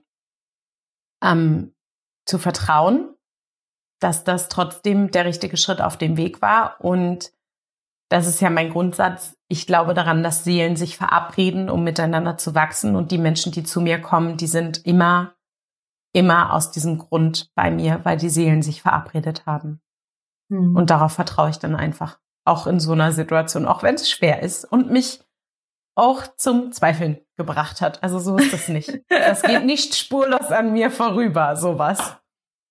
ähm, 1.23 1.73
zu 2.27 2.37
vertrauen, 2.37 3.15
dass 3.99 4.23
das 4.23 4.49
trotzdem 4.49 5.09
der 5.09 5.25
richtige 5.25 5.57
Schritt 5.57 5.81
auf 5.81 5.97
dem 5.97 6.17
Weg 6.17 6.43
war. 6.43 6.79
Und 6.79 7.33
das 8.11 8.27
ist 8.27 8.41
ja 8.41 8.51
mein 8.51 8.69
Grundsatz. 8.69 9.35
Ich 9.47 9.65
glaube 9.65 9.95
daran, 9.95 10.21
dass 10.21 10.43
Seelen 10.43 10.75
sich 10.75 10.97
verabreden, 10.97 11.67
um 11.67 11.83
miteinander 11.83 12.37
zu 12.37 12.53
wachsen. 12.53 12.95
Und 12.95 13.09
die 13.09 13.17
Menschen, 13.17 13.51
die 13.51 13.63
zu 13.63 13.81
mir 13.81 13.99
kommen, 13.99 14.37
die 14.37 14.45
sind 14.45 14.85
immer, 14.85 15.33
immer 16.13 16.53
aus 16.53 16.69
diesem 16.69 16.99
Grund 16.99 17.49
bei 17.55 17.71
mir, 17.71 18.01
weil 18.03 18.17
die 18.17 18.29
Seelen 18.29 18.61
sich 18.61 18.83
verabredet 18.83 19.47
haben. 19.47 19.81
Mhm. 20.49 20.75
Und 20.75 20.91
darauf 20.91 21.13
vertraue 21.13 21.49
ich 21.49 21.57
dann 21.57 21.75
einfach 21.75 22.19
auch 22.45 22.67
in 22.67 22.79
so 22.79 22.91
einer 22.91 23.12
Situation, 23.12 23.65
auch 23.65 23.84
wenn 23.84 23.95
es 23.95 24.10
schwer 24.10 24.41
ist 24.41 24.65
und 24.65 24.91
mich 24.91 25.21
auch 25.95 26.23
zum 26.38 26.71
Zweifeln 26.71 27.19
gebracht 27.38 27.82
hat. 27.82 28.01
Also 28.03 28.19
so 28.19 28.38
ist 28.38 28.53
das 28.53 28.67
nicht. 28.67 29.01
Das 29.10 29.43
geht 29.43 29.65
nicht 29.65 29.95
spurlos 29.95 30.51
an 30.51 30.73
mir 30.73 30.91
vorüber, 30.91 31.56
sowas. 31.56 32.17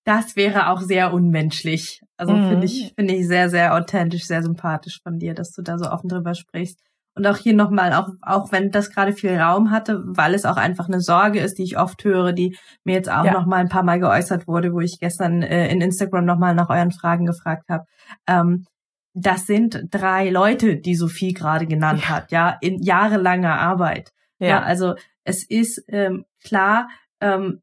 Das 0.05 0.35
wäre 0.35 0.69
auch 0.69 0.81
sehr 0.81 1.13
unmenschlich. 1.13 2.01
Also 2.17 2.33
mhm. 2.33 2.49
finde 2.49 2.65
ich, 2.65 2.93
finde 2.95 3.15
ich 3.15 3.27
sehr, 3.27 3.49
sehr 3.49 3.73
authentisch, 3.75 4.25
sehr 4.25 4.43
sympathisch 4.43 4.99
von 5.01 5.19
dir, 5.19 5.33
dass 5.33 5.51
du 5.51 5.61
da 5.61 5.77
so 5.77 5.89
offen 5.89 6.09
drüber 6.09 6.35
sprichst. 6.35 6.79
Und 7.15 7.27
auch 7.27 7.37
hier 7.37 7.53
nochmal, 7.53 7.93
auch, 7.93 8.09
auch 8.23 8.51
wenn 8.51 8.71
das 8.71 8.89
gerade 8.89 9.13
viel 9.13 9.37
Raum 9.37 9.69
hatte, 9.69 10.01
weil 10.03 10.33
es 10.33 10.45
auch 10.45 10.57
einfach 10.57 10.87
eine 10.87 10.99
Sorge 10.99 11.39
ist, 11.39 11.59
die 11.59 11.63
ich 11.63 11.77
oft 11.77 12.03
höre, 12.03 12.33
die 12.33 12.57
mir 12.83 12.95
jetzt 12.95 13.09
auch 13.09 13.23
ja. 13.23 13.33
nochmal 13.33 13.59
ein 13.59 13.69
paar 13.69 13.83
Mal 13.83 13.99
geäußert 13.99 14.47
wurde, 14.47 14.73
wo 14.73 14.79
ich 14.79 14.99
gestern 14.99 15.43
äh, 15.43 15.69
in 15.69 15.79
Instagram 15.79 16.25
nochmal 16.25 16.55
nach 16.55 16.69
euren 16.69 16.91
Fragen 16.91 17.25
gefragt 17.25 17.69
habe. 17.69 17.85
Ähm, 18.27 18.65
das 19.13 19.45
sind 19.45 19.87
drei 19.91 20.29
Leute, 20.29 20.77
die 20.77 20.95
Sophie 20.95 21.33
gerade 21.33 21.67
genannt 21.67 22.01
ja. 22.03 22.09
hat, 22.09 22.31
ja, 22.31 22.57
in 22.61 22.81
jahrelanger 22.81 23.59
Arbeit. 23.59 24.11
Ja, 24.39 24.47
ja 24.47 24.61
also 24.61 24.95
es 25.23 25.43
ist 25.43 25.83
ähm, 25.87 26.25
klar, 26.43 26.89
ähm, 27.21 27.61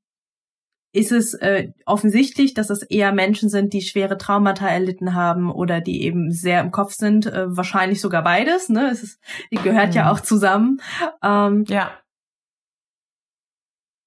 ist 0.93 1.13
es 1.13 1.35
äh, 1.35 1.73
offensichtlich, 1.87 2.55
dass 2.55 2.69
es 2.69 2.83
eher 2.83 3.13
Menschen 3.13 3.49
sind, 3.49 3.73
die 3.73 3.83
schwere 3.83 4.19
Traumata 4.19 4.67
erlitten 4.67 5.15
haben 5.15 5.51
oder 5.51 5.81
die 5.81 6.03
eben 6.03 6.33
sehr 6.33 6.61
im 6.61 6.73
Kopf 6.73 6.95
sind, 6.95 7.27
äh, 7.27 7.57
wahrscheinlich 7.57 8.01
sogar 8.01 8.25
beides, 8.25 8.69
ne? 8.69 8.91
Es 8.91 9.03
ist, 9.03 9.21
die 9.53 9.59
gehört 9.59 9.91
mhm. 9.91 9.95
ja 9.95 10.11
auch 10.11 10.21
zusammen. 10.21 10.81
Ähm, 11.23 11.65
ja 11.69 11.93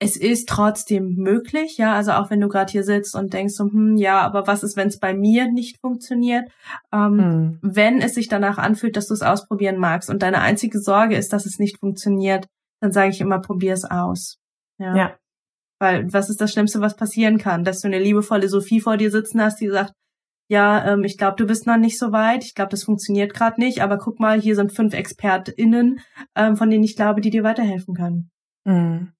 es 0.03 0.17
ist 0.17 0.49
trotzdem 0.49 1.15
möglich, 1.15 1.77
ja, 1.77 1.93
also 1.95 2.11
auch 2.11 2.29
wenn 2.29 2.41
du 2.41 2.49
gerade 2.49 2.71
hier 2.71 2.83
sitzt 2.83 3.15
und 3.15 3.33
denkst 3.33 3.53
so, 3.53 3.65
hm, 3.65 3.95
ja, 3.95 4.21
aber 4.21 4.47
was 4.47 4.63
ist, 4.63 4.75
wenn 4.75 4.89
es 4.89 4.99
bei 4.99 5.13
mir 5.13 5.49
nicht 5.49 5.79
funktioniert? 5.79 6.49
Ähm, 6.91 7.15
mhm. 7.15 7.59
Wenn 7.61 8.01
es 8.01 8.15
sich 8.15 8.27
danach 8.27 8.57
anfühlt, 8.57 8.97
dass 8.97 9.07
du 9.07 9.13
es 9.13 9.21
ausprobieren 9.21 9.77
magst 9.77 10.09
und 10.09 10.21
deine 10.21 10.41
einzige 10.41 10.79
Sorge 10.79 11.15
ist, 11.15 11.31
dass 11.31 11.45
es 11.45 11.57
nicht 11.57 11.79
funktioniert, 11.79 12.47
dann 12.81 12.91
sage 12.91 13.11
ich 13.11 13.21
immer, 13.21 13.39
probier 13.39 13.73
es 13.73 13.85
aus. 13.85 14.37
Ja. 14.77 14.95
ja. 14.95 15.15
Weil 15.79 16.11
was 16.11 16.29
ist 16.29 16.41
das 16.41 16.51
Schlimmste, 16.51 16.81
was 16.81 16.95
passieren 16.95 17.37
kann? 17.37 17.63
Dass 17.63 17.79
du 17.79 17.87
eine 17.87 17.99
liebevolle 17.99 18.49
Sophie 18.49 18.81
vor 18.81 18.97
dir 18.97 19.09
sitzen 19.09 19.41
hast, 19.41 19.61
die 19.61 19.69
sagt, 19.69 19.93
ja, 20.49 20.93
ähm, 20.93 21.03
ich 21.03 21.17
glaube, 21.17 21.37
du 21.37 21.47
bist 21.47 21.65
noch 21.65 21.77
nicht 21.77 21.97
so 21.97 22.11
weit. 22.11 22.43
Ich 22.43 22.55
glaube, 22.55 22.69
das 22.69 22.83
funktioniert 22.83 23.33
gerade 23.33 23.59
nicht. 23.59 23.81
Aber 23.81 23.97
guck 23.97 24.19
mal, 24.19 24.39
hier 24.39 24.55
sind 24.55 24.73
fünf 24.73 24.93
ExpertInnen, 24.93 26.01
ähm, 26.35 26.57
von 26.57 26.69
denen 26.69 26.83
ich 26.83 26.95
glaube, 26.95 27.21
die 27.21 27.29
dir 27.29 27.43
weiterhelfen 27.43 27.95
können. 27.95 28.29
Mhm. 28.65 29.13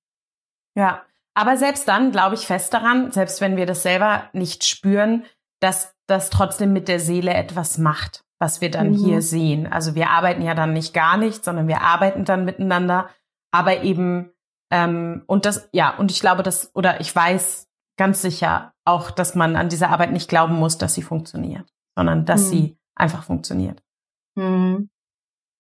Ja, 0.75 1.03
aber 1.33 1.57
selbst 1.57 1.88
dann 1.88 2.12
glaube 2.12 2.36
ich 2.36 2.45
fest 2.45 2.73
daran, 2.73 3.12
selbst 3.12 3.41
wenn 3.41 3.57
wir 3.57 3.65
das 3.65 3.83
selber 3.83 4.29
nicht 4.33 4.63
spüren, 4.63 5.25
dass 5.59 5.95
das 6.07 6.29
trotzdem 6.29 6.73
mit 6.73 6.88
der 6.88 6.99
Seele 6.99 7.33
etwas 7.33 7.77
macht, 7.77 8.23
was 8.39 8.62
wir 8.62 8.69
dann 8.69 8.91
mhm. 8.91 8.95
hier 8.95 9.21
sehen. 9.21 9.71
Also 9.71 9.95
wir 9.95 10.09
arbeiten 10.09 10.41
ja 10.41 10.53
dann 10.53 10.73
nicht 10.73 10.93
gar 10.93 11.17
nicht, 11.17 11.43
sondern 11.43 11.67
wir 11.67 11.81
arbeiten 11.81 12.25
dann 12.25 12.45
miteinander, 12.45 13.09
aber 13.51 13.83
eben 13.83 14.31
ähm, 14.71 15.23
und 15.27 15.45
das 15.45 15.69
ja 15.71 15.95
und 15.95 16.12
ich 16.12 16.19
glaube, 16.19 16.43
dass 16.43 16.75
oder 16.75 16.99
ich 16.99 17.15
weiß 17.15 17.67
ganz 17.97 18.21
sicher 18.21 18.73
auch, 18.86 19.12
dass 19.12 19.36
man 19.36 19.55
an 19.55 19.69
dieser 19.69 19.89
Arbeit 19.89 20.12
nicht 20.12 20.29
glauben 20.29 20.55
muss, 20.55 20.77
dass 20.77 20.93
sie 20.93 21.03
funktioniert, 21.03 21.71
sondern 21.95 22.25
dass 22.25 22.45
mhm. 22.45 22.49
sie 22.49 22.77
einfach 22.95 23.23
funktioniert. 23.23 23.81
Mhm. 24.36 24.89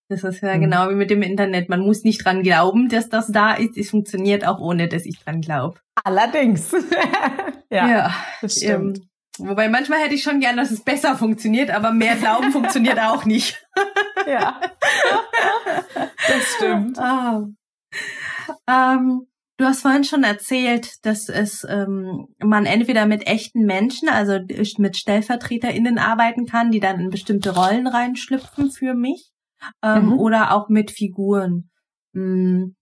Das 0.09 0.23
ist 0.23 0.41
ja 0.41 0.55
mhm. 0.55 0.61
genau 0.61 0.89
wie 0.89 0.95
mit 0.95 1.09
dem 1.09 1.21
Internet. 1.21 1.69
Man 1.69 1.81
muss 1.81 2.03
nicht 2.03 2.23
dran 2.23 2.43
glauben, 2.43 2.89
dass 2.89 3.09
das 3.09 3.27
da 3.27 3.53
ist. 3.53 3.77
Es 3.77 3.89
funktioniert 3.89 4.45
auch 4.45 4.59
ohne, 4.59 4.87
dass 4.87 5.05
ich 5.05 5.19
dran 5.19 5.41
glaube. 5.41 5.79
Allerdings. 6.03 6.71
ja, 7.69 7.87
ja, 7.87 8.15
das 8.41 8.57
stimmt. 8.57 8.99
Ähm, 9.39 9.47
wobei 9.47 9.69
manchmal 9.69 9.99
hätte 9.99 10.15
ich 10.15 10.23
schon 10.23 10.39
gern, 10.39 10.57
dass 10.57 10.71
es 10.71 10.83
besser 10.83 11.15
funktioniert, 11.15 11.71
aber 11.71 11.91
mehr 11.91 12.15
Glauben 12.15 12.51
funktioniert 12.51 12.99
auch 12.99 13.25
nicht. 13.25 13.65
ja. 14.27 14.59
Das 16.27 16.53
stimmt. 16.55 16.99
Ah. 16.99 17.45
Ähm, 18.67 19.27
du 19.57 19.65
hast 19.65 19.81
vorhin 19.81 20.03
schon 20.03 20.23
erzählt, 20.23 21.05
dass 21.05 21.29
es 21.29 21.65
ähm, 21.69 22.27
man 22.39 22.65
entweder 22.65 23.05
mit 23.05 23.25
echten 23.25 23.65
Menschen, 23.65 24.09
also 24.09 24.39
mit 24.77 24.97
StellvertreterInnen 24.97 25.97
arbeiten 25.97 26.45
kann, 26.45 26.71
die 26.71 26.79
dann 26.81 26.99
in 26.99 27.09
bestimmte 27.09 27.55
Rollen 27.55 27.87
reinschlüpfen 27.87 28.69
für 28.69 28.93
mich 28.93 29.32
ähm, 29.83 30.07
mhm. 30.07 30.19
oder 30.19 30.53
auch 30.53 30.69
mit 30.69 30.91
Figuren. 30.91 31.69
Hm. 32.13 32.75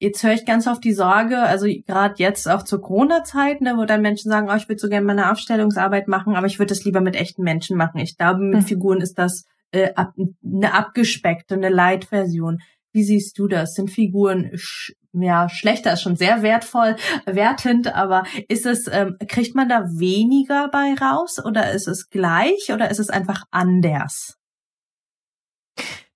Jetzt 0.00 0.22
höre 0.22 0.32
ich 0.32 0.44
ganz 0.44 0.66
oft 0.66 0.84
die 0.84 0.92
Sorge, 0.92 1.38
also 1.38 1.66
gerade 1.86 2.14
jetzt 2.18 2.48
auch 2.48 2.62
zur 2.64 2.82
Corona-Zeit, 2.82 3.60
ne, 3.60 3.74
wo 3.76 3.84
dann 3.84 4.02
Menschen 4.02 4.30
sagen, 4.30 4.48
oh, 4.50 4.54
ich 4.54 4.68
würde 4.68 4.80
so 4.80 4.88
gerne 4.88 5.06
meine 5.06 5.30
Aufstellungsarbeit 5.30 6.08
machen, 6.08 6.34
aber 6.34 6.46
ich 6.46 6.58
würde 6.58 6.74
das 6.74 6.84
lieber 6.84 7.00
mit 7.00 7.16
echten 7.16 7.42
Menschen 7.42 7.76
machen. 7.76 8.00
Ich 8.00 8.18
glaube, 8.18 8.40
mit 8.40 8.62
mhm. 8.62 8.66
Figuren 8.66 9.00
ist 9.00 9.18
das 9.18 9.44
äh, 9.70 9.94
ab, 9.94 10.12
eine 10.44 10.74
abgespeckte, 10.74 11.54
eine 11.54 11.68
Light-Version. 11.68 12.58
Wie 12.92 13.02
siehst 13.02 13.38
du 13.38 13.48
das? 13.48 13.74
Sind 13.74 13.90
Figuren 13.90 14.50
sch 14.56 14.92
ja 15.12 15.48
schlechter 15.48 15.92
ist 15.92 16.02
schon 16.02 16.16
sehr 16.16 16.42
wertvoll, 16.42 16.96
wertend, 17.24 17.94
aber 17.94 18.24
ist 18.48 18.66
es 18.66 18.88
ähm, 18.90 19.16
kriegt 19.28 19.54
man 19.54 19.68
da 19.68 19.84
weniger 19.84 20.68
bei 20.68 20.94
raus 21.00 21.38
oder 21.44 21.70
ist 21.72 21.86
es 21.86 22.08
gleich 22.10 22.72
oder 22.72 22.90
ist 22.90 22.98
es 22.98 23.10
einfach 23.10 23.44
anders? 23.50 24.38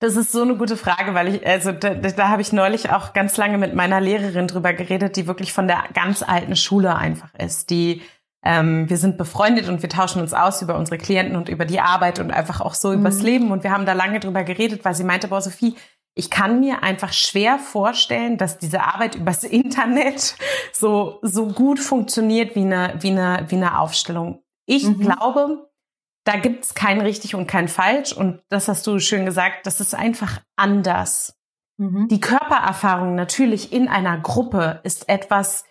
Das 0.01 0.17
ist 0.17 0.31
so 0.31 0.43
eine 0.43 0.57
gute 0.57 0.77
Frage, 0.77 1.15
weil 1.15 1.35
ich, 1.35 1.47
also 1.47 1.73
da, 1.73 1.95
da 1.95 2.29
habe 2.29 2.41
ich 2.41 2.53
neulich 2.53 2.91
auch 2.91 3.13
ganz 3.13 3.37
lange 3.37 3.59
mit 3.59 3.75
meiner 3.75 4.01
Lehrerin 4.01 4.47
drüber 4.47 4.73
geredet, 4.73 5.17
die 5.17 5.27
wirklich 5.27 5.53
von 5.53 5.67
der 5.67 5.85
ganz 5.93 6.23
alten 6.23 6.55
Schule 6.55 6.95
einfach 6.95 7.35
ist. 7.35 7.71
Die 7.71 8.03
ähm, 8.45 8.89
wir 8.89 8.97
sind 8.97 9.19
befreundet 9.19 9.69
und 9.69 9.83
wir 9.83 9.89
tauschen 9.89 10.23
uns 10.23 10.33
aus 10.33 10.63
über 10.63 10.77
unsere 10.77 10.99
Klienten 10.99 11.37
und 11.37 11.49
über 11.49 11.65
die 11.65 11.81
Arbeit 11.81 12.21
und 12.21 12.31
einfach 12.31 12.61
auch 12.61 12.75
so 12.75 12.91
mhm. 12.91 13.01
übers 13.01 13.21
Leben. 13.23 13.51
Und 13.51 13.65
wir 13.65 13.73
haben 13.73 13.87
da 13.87 13.95
lange 13.95 14.21
drüber 14.21 14.45
geredet, 14.45 14.85
weil 14.85 14.95
sie 14.95 15.05
meinte, 15.05 15.29
boah, 15.29 15.41
Sophie, 15.41 15.75
ich 16.15 16.31
kann 16.31 16.61
mir 16.61 16.83
einfach 16.83 17.13
schwer 17.13 17.59
vorstellen, 17.59 18.39
dass 18.39 18.59
diese 18.59 18.83
Arbeit 18.83 19.15
übers 19.17 19.45
Internet 19.45 20.37
so, 20.73 21.19
so 21.23 21.49
gut 21.49 21.79
funktioniert 21.79 22.55
wie 22.55 22.63
eine, 22.63 22.95
wie 23.01 23.11
eine, 23.11 23.45
wie 23.49 23.57
eine 23.57 23.79
Aufstellung. 23.79 24.43
Ich 24.67 24.85
mhm. 24.85 25.01
glaube, 25.01 25.68
da 26.29 26.37
gibt's 26.37 26.75
kein 26.75 27.01
richtig 27.01 27.35
und 27.35 27.47
kein 27.47 27.69
falsch. 27.69 28.13
Und 28.13 28.43
das 28.51 28.69
hast 28.69 28.87
du 28.87 28.99
schön 28.99 29.25
gesagt, 29.25 29.67
das 29.67 29.81
ist 29.81 29.95
einfach 29.95 30.43
anders. 30.57 31.39
Mhm. 31.79 32.09
Die 32.09 32.21
Körpererfahrung 32.21 33.15
natürlich 33.15 33.73
in 33.73 33.89
einer 33.89 34.19
Gruppe 34.19 34.81
ist 34.85 35.09
etwas, 35.09 35.65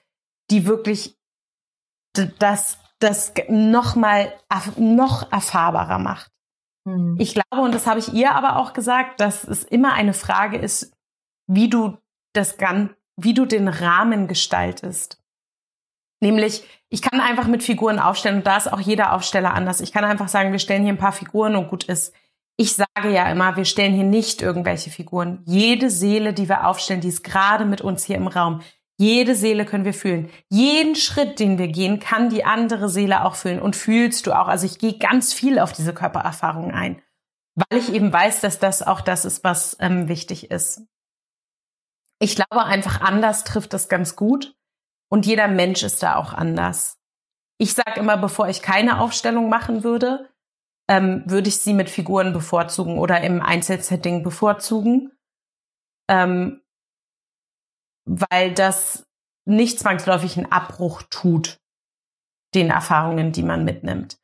die 0.49 0.66
wirklich 0.66 1.16
das, 2.39 2.80
das 2.97 3.34
noch 3.49 3.95
mal 3.95 4.34
noch 4.78 5.32
erfahrbarer 5.32 5.99
macht. 5.99 6.32
Mhm. 6.86 7.18
Ich 7.20 7.36
glaube, 7.36 7.64
und 7.64 7.76
das 7.76 7.86
habe 7.86 7.99
ich 7.99 8.12
ihr 8.14 8.34
aber 8.34 8.55
auch 8.55 8.74
gesagt, 8.74 9.20
dass 9.20 9.43
es 9.43 9.64
immer 9.64 9.93
eine 9.93 10.14
Frage 10.14 10.58
ist, 10.58 10.91
wie 11.45 11.70
du 11.70 11.99
das 12.34 12.58
Gan 12.58 12.95
wie 13.20 13.34
du 13.34 13.45
den 13.45 13.68
Rahmen 13.68 14.28
gestaltest. 14.28 15.20
Nämlich, 16.20 16.63
ich 16.89 17.01
kann 17.01 17.20
einfach 17.20 17.47
mit 17.47 17.63
Figuren 17.63 17.99
aufstellen 17.99 18.38
und 18.38 18.47
da 18.47 18.57
ist 18.57 18.72
auch 18.72 18.80
jeder 18.80 19.13
Aufsteller 19.13 19.53
anders. 19.53 19.82
Ich 19.82 19.91
kann 19.91 20.03
einfach 20.03 20.30
sagen, 20.30 20.51
wir 20.51 20.59
stellen 20.59 20.84
hier 20.84 20.93
ein 20.93 20.97
paar 20.97 21.11
Figuren 21.11 21.55
und 21.55 21.68
gut 21.68 21.84
ist. 21.84 22.13
Ich 22.59 22.74
sage 22.74 23.11
ja 23.11 23.32
immer, 23.32 23.55
wir 23.55 23.65
stellen 23.65 23.93
hier 23.93 24.03
nicht 24.03 24.41
irgendwelche 24.41 24.89
Figuren. 24.89 25.43
Jede 25.45 25.91
Seele, 25.91 26.34
die 26.34 26.49
wir 26.49 26.65
aufstellen, 26.65 27.01
die 27.01 27.09
ist 27.09 27.24
gerade 27.24 27.65
mit 27.65 27.82
uns 27.82 28.03
hier 28.03 28.15
im 28.15 28.28
Raum. 28.28 28.61
Jede 28.99 29.36
Seele 29.36 29.63
können 29.65 29.86
wir 29.86 29.93
fühlen. 29.93 30.32
Jeden 30.49 30.95
Schritt, 30.95 31.39
den 31.39 31.59
wir 31.59 31.68
gehen, 31.68 31.99
kann 31.99 32.30
die 32.30 32.45
andere 32.45 32.89
Seele 32.89 33.26
auch 33.26 33.36
fühlen. 33.36 33.61
Und 33.61 33.76
fühlst 33.76 34.26
du 34.26 34.34
auch. 34.34 34.47
Also 34.47 34.65
ich 34.65 34.80
gehe 34.80 34.97
ganz 34.97 35.34
viel 35.34 35.59
auf 35.59 35.72
diese 35.72 35.93
Körpererfahrung 35.93 36.72
ein, 36.72 36.99
weil 37.53 37.78
ich 37.78 37.93
eben 37.93 38.11
weiß, 38.11 38.41
dass 38.41 38.57
das 38.57 38.82
auch 38.82 39.01
das 39.01 39.24
ist, 39.24 39.43
was 39.43 39.78
ähm, 39.80 40.07
wichtig 40.07 40.49
ist. 40.49 40.82
Ich 42.20 42.36
glaube 42.36 42.63
einfach 42.63 43.01
anders 43.01 43.43
trifft 43.43 43.74
das 43.74 43.88
ganz 43.88 44.15
gut. 44.15 44.57
Und 45.10 45.26
jeder 45.26 45.47
Mensch 45.47 45.84
ist 45.84 46.03
da 46.03 46.16
auch 46.16 46.34
anders. 46.34 46.97
Ich 47.58 47.74
sage 47.74 47.99
immer, 47.99 48.18
bevor 48.18 48.47
ich 48.47 48.62
keine 48.62 48.99
Aufstellung 48.99 49.49
machen 49.49 49.84
würde, 49.84 50.30
ähm, 50.89 51.24
würde 51.26 51.49
ich 51.49 51.60
sie 51.60 51.74
mit 51.74 51.89
Figuren 51.89 52.34
bevorzugen 52.34 52.97
oder 52.97 53.22
im 53.22 53.41
Einzelsetting 53.41 54.24
bevorzugen. 54.24 55.12
Ähm, 56.10 56.62
weil 58.05 58.53
das 58.53 59.05
nicht 59.45 59.80
zwangsläufig 59.80 60.38
einen 60.38 60.51
Abbruch 60.51 61.03
tut, 61.03 61.60
den 62.53 62.70
Erfahrungen, 62.70 63.32
die 63.32 63.43
man 63.43 63.66
mitnimmt. 63.66 64.18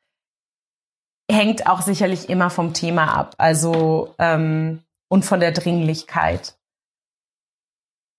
Hängt 1.29 1.67
auch 1.67 1.81
sicherlich 1.81 2.29
immer 2.29 2.49
vom 2.49 2.73
Thema 2.73 3.13
ab, 3.13 3.35
also 3.37 4.15
ähm, 4.19 4.83
und 5.09 5.23
von 5.23 5.39
der 5.39 5.51
Dringlichkeit. 5.51 6.57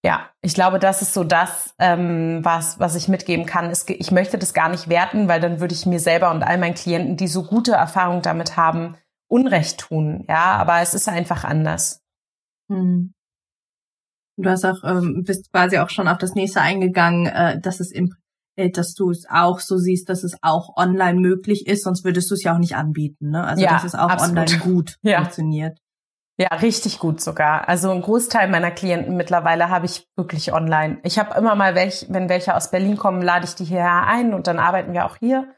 Ja, 0.05 0.29
ich 0.43 0.53
glaube, 0.53 0.79
das 0.79 1.01
ist 1.01 1.15
so 1.15 1.25
das, 1.25 1.75
ähm, 1.79 2.41
was, 2.43 2.79
was 2.79 2.95
ich 2.95 3.09
mitgeben 3.09 3.47
kann. 3.47 3.71
Es, 3.71 3.89
ich 3.89 4.11
möchte 4.11 4.37
das 4.37 4.53
gar 4.53 4.69
nicht 4.69 4.91
werten, 4.91 5.29
weil 5.29 5.41
dann 5.41 5.61
würde 5.61 5.73
ich 5.73 5.87
mir 5.87 5.99
selber 5.99 6.31
und 6.31 6.43
all 6.43 6.59
meinen 6.59 6.75
Klienten, 6.75 7.17
die 7.17 7.27
so 7.27 7.43
gute 7.43 7.73
Erfahrungen 7.73 8.21
damit 8.21 8.59
haben, 8.59 8.97
Unrecht 9.29 9.81
tun. 9.81 10.27
Ja, 10.29 10.57
aber 10.57 10.81
es 10.81 10.93
ist 10.93 11.09
einfach 11.09 11.45
anders. 11.45 12.03
Hm. 12.71 13.15
Du 14.37 14.51
hast 14.51 14.67
auch, 14.67 14.85
ähm, 14.85 15.23
bist 15.25 15.51
quasi 15.51 15.79
auch 15.79 15.89
schon 15.89 16.07
auf 16.07 16.19
das 16.19 16.35
nächste 16.35 16.61
eingegangen, 16.61 17.25
äh, 17.25 17.59
dass 17.59 17.81
es 17.81 17.91
im, 17.91 18.15
äh, 18.57 18.69
dass 18.69 18.93
du 18.93 19.09
es 19.09 19.25
auch 19.31 19.59
so 19.59 19.79
siehst, 19.79 20.11
dass 20.11 20.23
es 20.23 20.37
auch 20.43 20.77
online 20.77 21.19
möglich 21.19 21.67
ist, 21.67 21.83
sonst 21.83 22.05
würdest 22.05 22.31
du 22.31 22.35
es 22.35 22.43
ja 22.43 22.53
auch 22.55 22.59
nicht 22.59 22.77
anbieten, 22.77 23.31
ne? 23.31 23.43
Also 23.43 23.63
ja, 23.63 23.71
dass 23.71 23.85
es 23.85 23.95
auch 23.95 24.11
absolut. 24.11 24.37
online 24.37 24.59
gut 24.59 24.97
ja. 25.03 25.23
funktioniert. 25.23 25.79
Ja, 26.37 26.49
richtig 26.57 26.99
gut 26.99 27.21
sogar. 27.21 27.69
Also 27.69 27.91
ein 27.93 28.03
Großteil 28.03 28.49
meiner 28.49 28.73
Klienten 28.73 29.17
mittlerweile 29.17 29.69
habe 29.69 29.87
ich 29.87 30.09
wirklich 30.17 30.53
online. 30.53 30.99
Ich 31.05 31.19
habe 31.19 31.39
immer 31.39 31.55
mal 31.55 31.77
welche, 31.77 32.13
wenn 32.13 32.29
welche 32.29 32.57
aus 32.57 32.73
Berlin 32.73 32.97
kommen, 32.97 33.23
lade 33.23 33.45
ich 33.45 33.55
die 33.55 33.65
hierher 33.65 34.07
ein 34.09 34.35
und 34.35 34.49
dann 34.49 34.59
arbeiten 34.59 34.93
wir 34.93 35.07
auch 35.07 35.17
hier. 35.17 35.49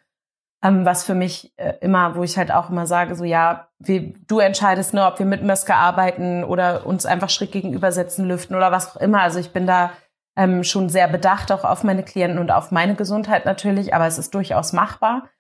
Ähm, 0.63 0.85
was 0.85 1.05
für 1.05 1.15
mich 1.15 1.53
äh, 1.57 1.75
immer, 1.81 2.15
wo 2.17 2.23
ich 2.23 2.37
halt 2.37 2.53
auch 2.53 2.69
immer 2.69 2.87
sage, 2.87 3.15
so 3.15 3.25
ja, 3.25 3.69
wie, 3.79 4.15
du 4.27 4.39
entscheidest 4.39 4.93
nur, 4.93 5.07
ob 5.07 5.19
wir 5.19 5.27
mit 5.27 5.43
Möske 5.43 5.75
arbeiten 5.75 6.45
oder 6.45 6.87
uns 6.87 7.07
einfach 7.07 7.31
schräg 7.31 7.53
gegenübersetzen, 7.53 8.27
lüften 8.27 8.55
oder 8.55 8.71
was 8.71 8.95
auch 8.95 9.01
immer. 9.01 9.23
Also 9.23 9.39
ich 9.39 9.53
bin 9.53 9.67
da 9.67 9.93
ähm, 10.37 10.63
schon 10.63 10.91
sehr 10.91 11.09
bedacht 11.09 11.53
auch 11.53 11.65
auf 11.65 11.85
meine 11.85 12.03
Klienten 12.03 12.39
und 12.39 12.51
auf 12.51 12.71
meine 12.71 12.97
Gesundheit 12.97 13.47
natürlich, 13.47 13.95
aber 13.95 14.07
es 14.07 14.19
ist 14.19 14.35
durchaus 14.35 14.75
machbar. 14.75 15.31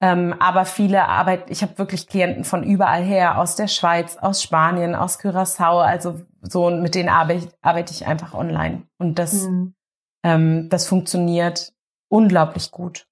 Ähm, 0.00 0.34
aber 0.38 0.64
viele 0.64 1.08
arbeiten, 1.08 1.50
ich 1.50 1.62
habe 1.62 1.76
wirklich 1.78 2.06
Klienten 2.06 2.44
von 2.44 2.62
überall 2.62 3.02
her, 3.02 3.38
aus 3.38 3.56
der 3.56 3.66
Schweiz, 3.66 4.16
aus 4.16 4.42
Spanien, 4.42 4.94
aus 4.94 5.18
Curaçao, 5.18 5.80
also 5.80 6.20
so 6.40 6.70
mit 6.70 6.94
denen 6.94 7.08
arbeite, 7.08 7.48
arbeite 7.62 7.92
ich 7.92 8.06
einfach 8.06 8.32
online. 8.32 8.84
Und 8.98 9.18
das, 9.18 9.48
mhm. 9.48 9.74
ähm, 10.24 10.68
das 10.68 10.86
funktioniert 10.86 11.72
unglaublich 12.08 12.70
gut. 12.70 13.08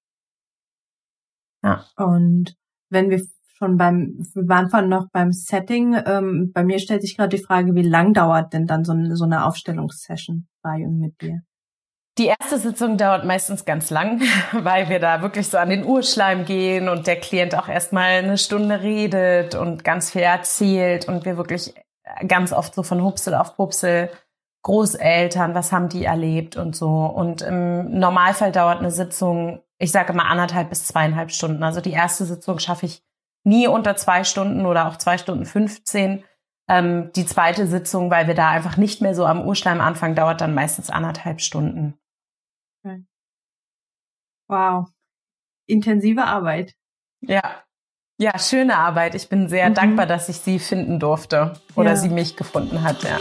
Ja. 1.63 1.85
Und 1.97 2.55
wenn 2.89 3.09
wir 3.09 3.21
schon 3.57 3.77
beim, 3.77 4.19
wir 4.33 4.47
waren 4.47 4.69
vorhin 4.69 4.89
noch 4.89 5.09
beim 5.11 5.33
Setting, 5.33 5.95
ähm, 6.05 6.51
bei 6.53 6.63
mir 6.63 6.79
stellt 6.79 7.01
sich 7.01 7.17
gerade 7.17 7.35
die 7.35 7.43
Frage, 7.43 7.75
wie 7.75 7.81
lang 7.81 8.13
dauert 8.13 8.53
denn 8.53 8.65
dann 8.65 8.85
so 8.85 8.93
eine, 8.93 9.17
so 9.17 9.25
eine 9.25 9.45
Aufstellungssession 9.45 10.47
bei 10.61 10.85
und 10.85 10.99
mit 10.99 11.19
dir? 11.21 11.41
Die 12.17 12.25
erste 12.25 12.57
Sitzung 12.57 12.97
dauert 12.97 13.25
meistens 13.25 13.63
ganz 13.63 13.91
lang, 13.91 14.21
weil 14.51 14.89
wir 14.89 14.99
da 14.99 15.21
wirklich 15.21 15.47
so 15.47 15.57
an 15.57 15.69
den 15.69 15.85
Urschleim 15.85 16.45
gehen 16.45 16.89
und 16.89 17.05
der 17.05 17.19
Klient 17.19 17.55
auch 17.55 17.67
erstmal 17.67 18.23
eine 18.23 18.37
Stunde 18.37 18.81
redet 18.81 19.53
und 19.53 19.83
ganz 19.83 20.11
viel 20.11 20.21
erzählt 20.23 21.07
und 21.07 21.25
wir 21.25 21.37
wirklich 21.37 21.75
ganz 22.27 22.53
oft 22.53 22.73
so 22.73 22.83
von 22.83 23.03
Hupsel 23.03 23.35
auf 23.35 23.55
Pupsel 23.55 24.09
Großeltern, 24.63 25.53
was 25.53 25.71
haben 25.71 25.87
die 25.89 26.05
erlebt 26.05 26.57
und 26.57 26.75
so. 26.75 27.05
Und 27.05 27.41
im 27.41 27.99
Normalfall 27.99 28.51
dauert 28.51 28.79
eine 28.79 28.91
Sitzung, 28.91 29.61
ich 29.77 29.91
sage 29.91 30.13
mal 30.13 30.27
anderthalb 30.27 30.69
bis 30.69 30.85
zweieinhalb 30.85 31.31
Stunden. 31.31 31.63
Also 31.63 31.79
die 31.79 31.91
erste 31.91 32.25
Sitzung 32.25 32.59
schaffe 32.59 32.87
ich 32.87 33.03
nie 33.43 33.67
unter 33.67 33.95
zwei 33.95 34.23
Stunden 34.23 34.65
oder 34.65 34.87
auch 34.87 34.97
zwei 34.97 35.17
Stunden 35.17 35.45
fünfzehn. 35.45 36.23
Ähm, 36.67 37.11
die 37.15 37.25
zweite 37.25 37.67
Sitzung, 37.67 38.11
weil 38.11 38.27
wir 38.27 38.33
da 38.33 38.49
einfach 38.49 38.75
nicht 38.75 39.01
mehr 39.01 39.15
so 39.15 39.25
am 39.25 39.47
Urschleim 39.47 39.79
anfangen, 39.79 40.15
dauert 40.15 40.41
dann 40.41 40.53
meistens 40.53 40.89
anderthalb 40.89 41.39
Stunden. 41.39 41.97
Wow. 44.47 44.87
Intensive 45.67 46.23
Arbeit. 46.23 46.73
Ja. 47.21 47.63
Ja, 48.19 48.39
schöne 48.39 48.77
Arbeit. 48.77 49.13
Ich 49.13 49.29
bin 49.29 49.47
sehr 49.47 49.69
mhm. 49.69 49.75
dankbar, 49.75 50.07
dass 50.07 50.27
ich 50.29 50.37
sie 50.37 50.57
finden 50.57 50.99
durfte 50.99 51.53
oder 51.75 51.91
ja. 51.91 51.95
sie 51.95 52.09
mich 52.09 52.35
gefunden 52.35 52.81
hat, 52.81 53.03
ja. 53.03 53.19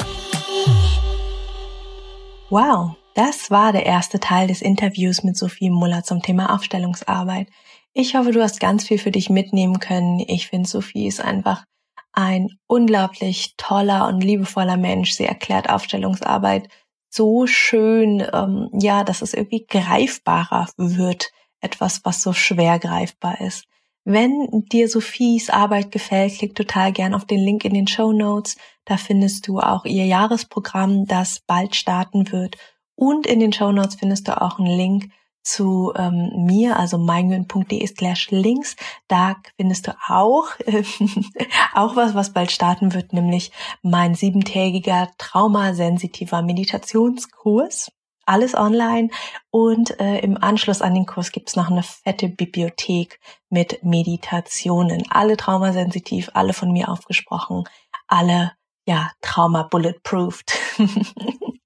Wow, 2.49 2.97
das 3.15 3.51
war 3.51 3.73
der 3.73 3.85
erste 3.85 4.21
Teil 4.21 4.47
des 4.47 4.63
Interviews 4.63 5.23
mit 5.23 5.37
Sophie 5.37 5.69
Muller 5.69 6.03
zum 6.03 6.23
Thema 6.23 6.55
Aufstellungsarbeit. 6.55 7.49
Ich 7.93 8.15
hoffe, 8.15 8.31
du 8.31 8.43
hast 8.43 8.61
ganz 8.61 8.87
viel 8.87 8.99
für 8.99 9.11
dich 9.11 9.29
mitnehmen 9.29 9.81
können. 9.81 10.21
Ich 10.21 10.49
finde, 10.49 10.69
Sophie 10.69 11.07
ist 11.07 11.21
einfach 11.21 11.65
ein 12.13 12.49
unglaublich 12.67 13.55
toller 13.57 14.07
und 14.07 14.23
liebevoller 14.23 14.77
Mensch. 14.77 15.13
Sie 15.13 15.27
erklärt 15.27 15.69
Aufstellungsarbeit 15.69 16.69
so 17.17 17.47
schön, 17.47 18.25
ähm, 18.33 18.71
ja, 18.73 19.03
dass 19.03 19.23
es 19.23 19.35
irgendwie 19.35 19.67
greifbarer 19.67 20.69
wird. 20.77 21.31
Etwas, 21.61 22.05
was 22.05 22.23
so 22.23 22.33
schwer 22.33 22.79
greifbar 22.79 23.41
ist. 23.41 23.65
Wenn 24.05 24.65
dir 24.71 24.89
Sophies 24.89 25.51
Arbeit 25.51 25.91
gefällt, 25.91 26.39
klick 26.39 26.55
total 26.55 26.93
gern 26.93 27.13
auf 27.13 27.25
den 27.25 27.41
Link 27.41 27.65
in 27.65 27.75
den 27.75 27.89
Show 27.89 28.13
Notes. 28.13 28.57
Da 28.85 28.99
findest 28.99 29.49
du 29.49 29.59
auch 29.59 29.85
ihr 29.85 30.07
Jahresprogramm, 30.07 31.07
das 31.07 31.41
bald 31.41 31.75
starten 31.75 32.31
wird. 32.31 32.57
Und 32.95 33.27
in 33.27 33.41
den 33.41 33.53
Show 33.53 33.73
Notes 33.73 33.97
findest 33.97 34.29
du 34.29 34.41
auch 34.41 34.61
einen 34.61 34.77
Link 34.77 35.11
zu 35.47 35.93
ähm, 35.97 36.45
mir, 36.45 36.79
also 36.79 36.99
meingun.de 36.99 37.87
slash 37.87 38.31
links. 38.31 38.77
Da 39.09 39.37
findest 39.57 39.87
du 39.87 39.97
auch, 40.09 40.49
auch 41.75 41.97
was, 41.97 42.15
was 42.15 42.33
bald 42.33 42.51
starten 42.51 42.93
wird, 42.93 43.13
nämlich 43.13 43.53
mein 43.83 44.15
siebentägiger 44.15 45.09
traumasensitiver 45.19 46.43
Meditationskurs. 46.43 47.93
Alles 48.29 48.57
online 48.57 49.11
und 49.53 50.01
äh, 50.01 50.19
im 50.19 50.37
Anschluss 50.37 50.83
an 50.83 50.95
den 50.95 51.07
Kurs 51.07 51.31
gibt's 51.31 51.55
noch 51.55 51.71
eine 51.71 51.85
fette 51.85 52.29
Bibliothek 52.29 53.21
mit 53.51 53.85
Meditationen. 53.85 55.05
Alle 55.11 55.37
traumasensitiv, 55.37 56.31
alle 56.35 56.53
von 56.53 56.73
mir 56.73 56.89
aufgesprochen, 56.89 57.63
alle 58.09 58.51
ja, 58.85 59.13
Trauma 59.21 59.63
bulletproofed. 59.63 60.53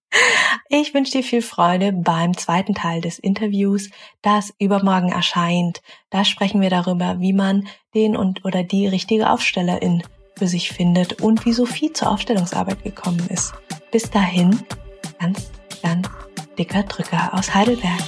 Ich 0.68 0.94
wünsche 0.94 1.12
dir 1.12 1.24
viel 1.24 1.42
Freude 1.42 1.92
beim 1.92 2.36
zweiten 2.36 2.74
Teil 2.74 3.00
des 3.00 3.18
Interviews, 3.18 3.90
das 4.22 4.52
übermorgen 4.58 5.10
erscheint. 5.10 5.82
Da 6.10 6.24
sprechen 6.24 6.60
wir 6.60 6.70
darüber, 6.70 7.20
wie 7.20 7.32
man 7.32 7.66
den 7.94 8.16
und 8.16 8.44
oder 8.44 8.62
die 8.62 8.86
richtige 8.86 9.30
Aufstellerin 9.30 10.02
für 10.36 10.46
sich 10.46 10.70
findet 10.70 11.20
und 11.20 11.44
wie 11.44 11.52
Sophie 11.52 11.92
zur 11.92 12.10
Aufstellungsarbeit 12.10 12.82
gekommen 12.82 13.26
ist. 13.28 13.52
Bis 13.90 14.10
dahin, 14.10 14.58
ganz, 15.18 15.50
ganz 15.82 16.08
dicker 16.56 16.82
Drücker 16.84 17.34
aus 17.34 17.54
Heidelberg. 17.54 18.00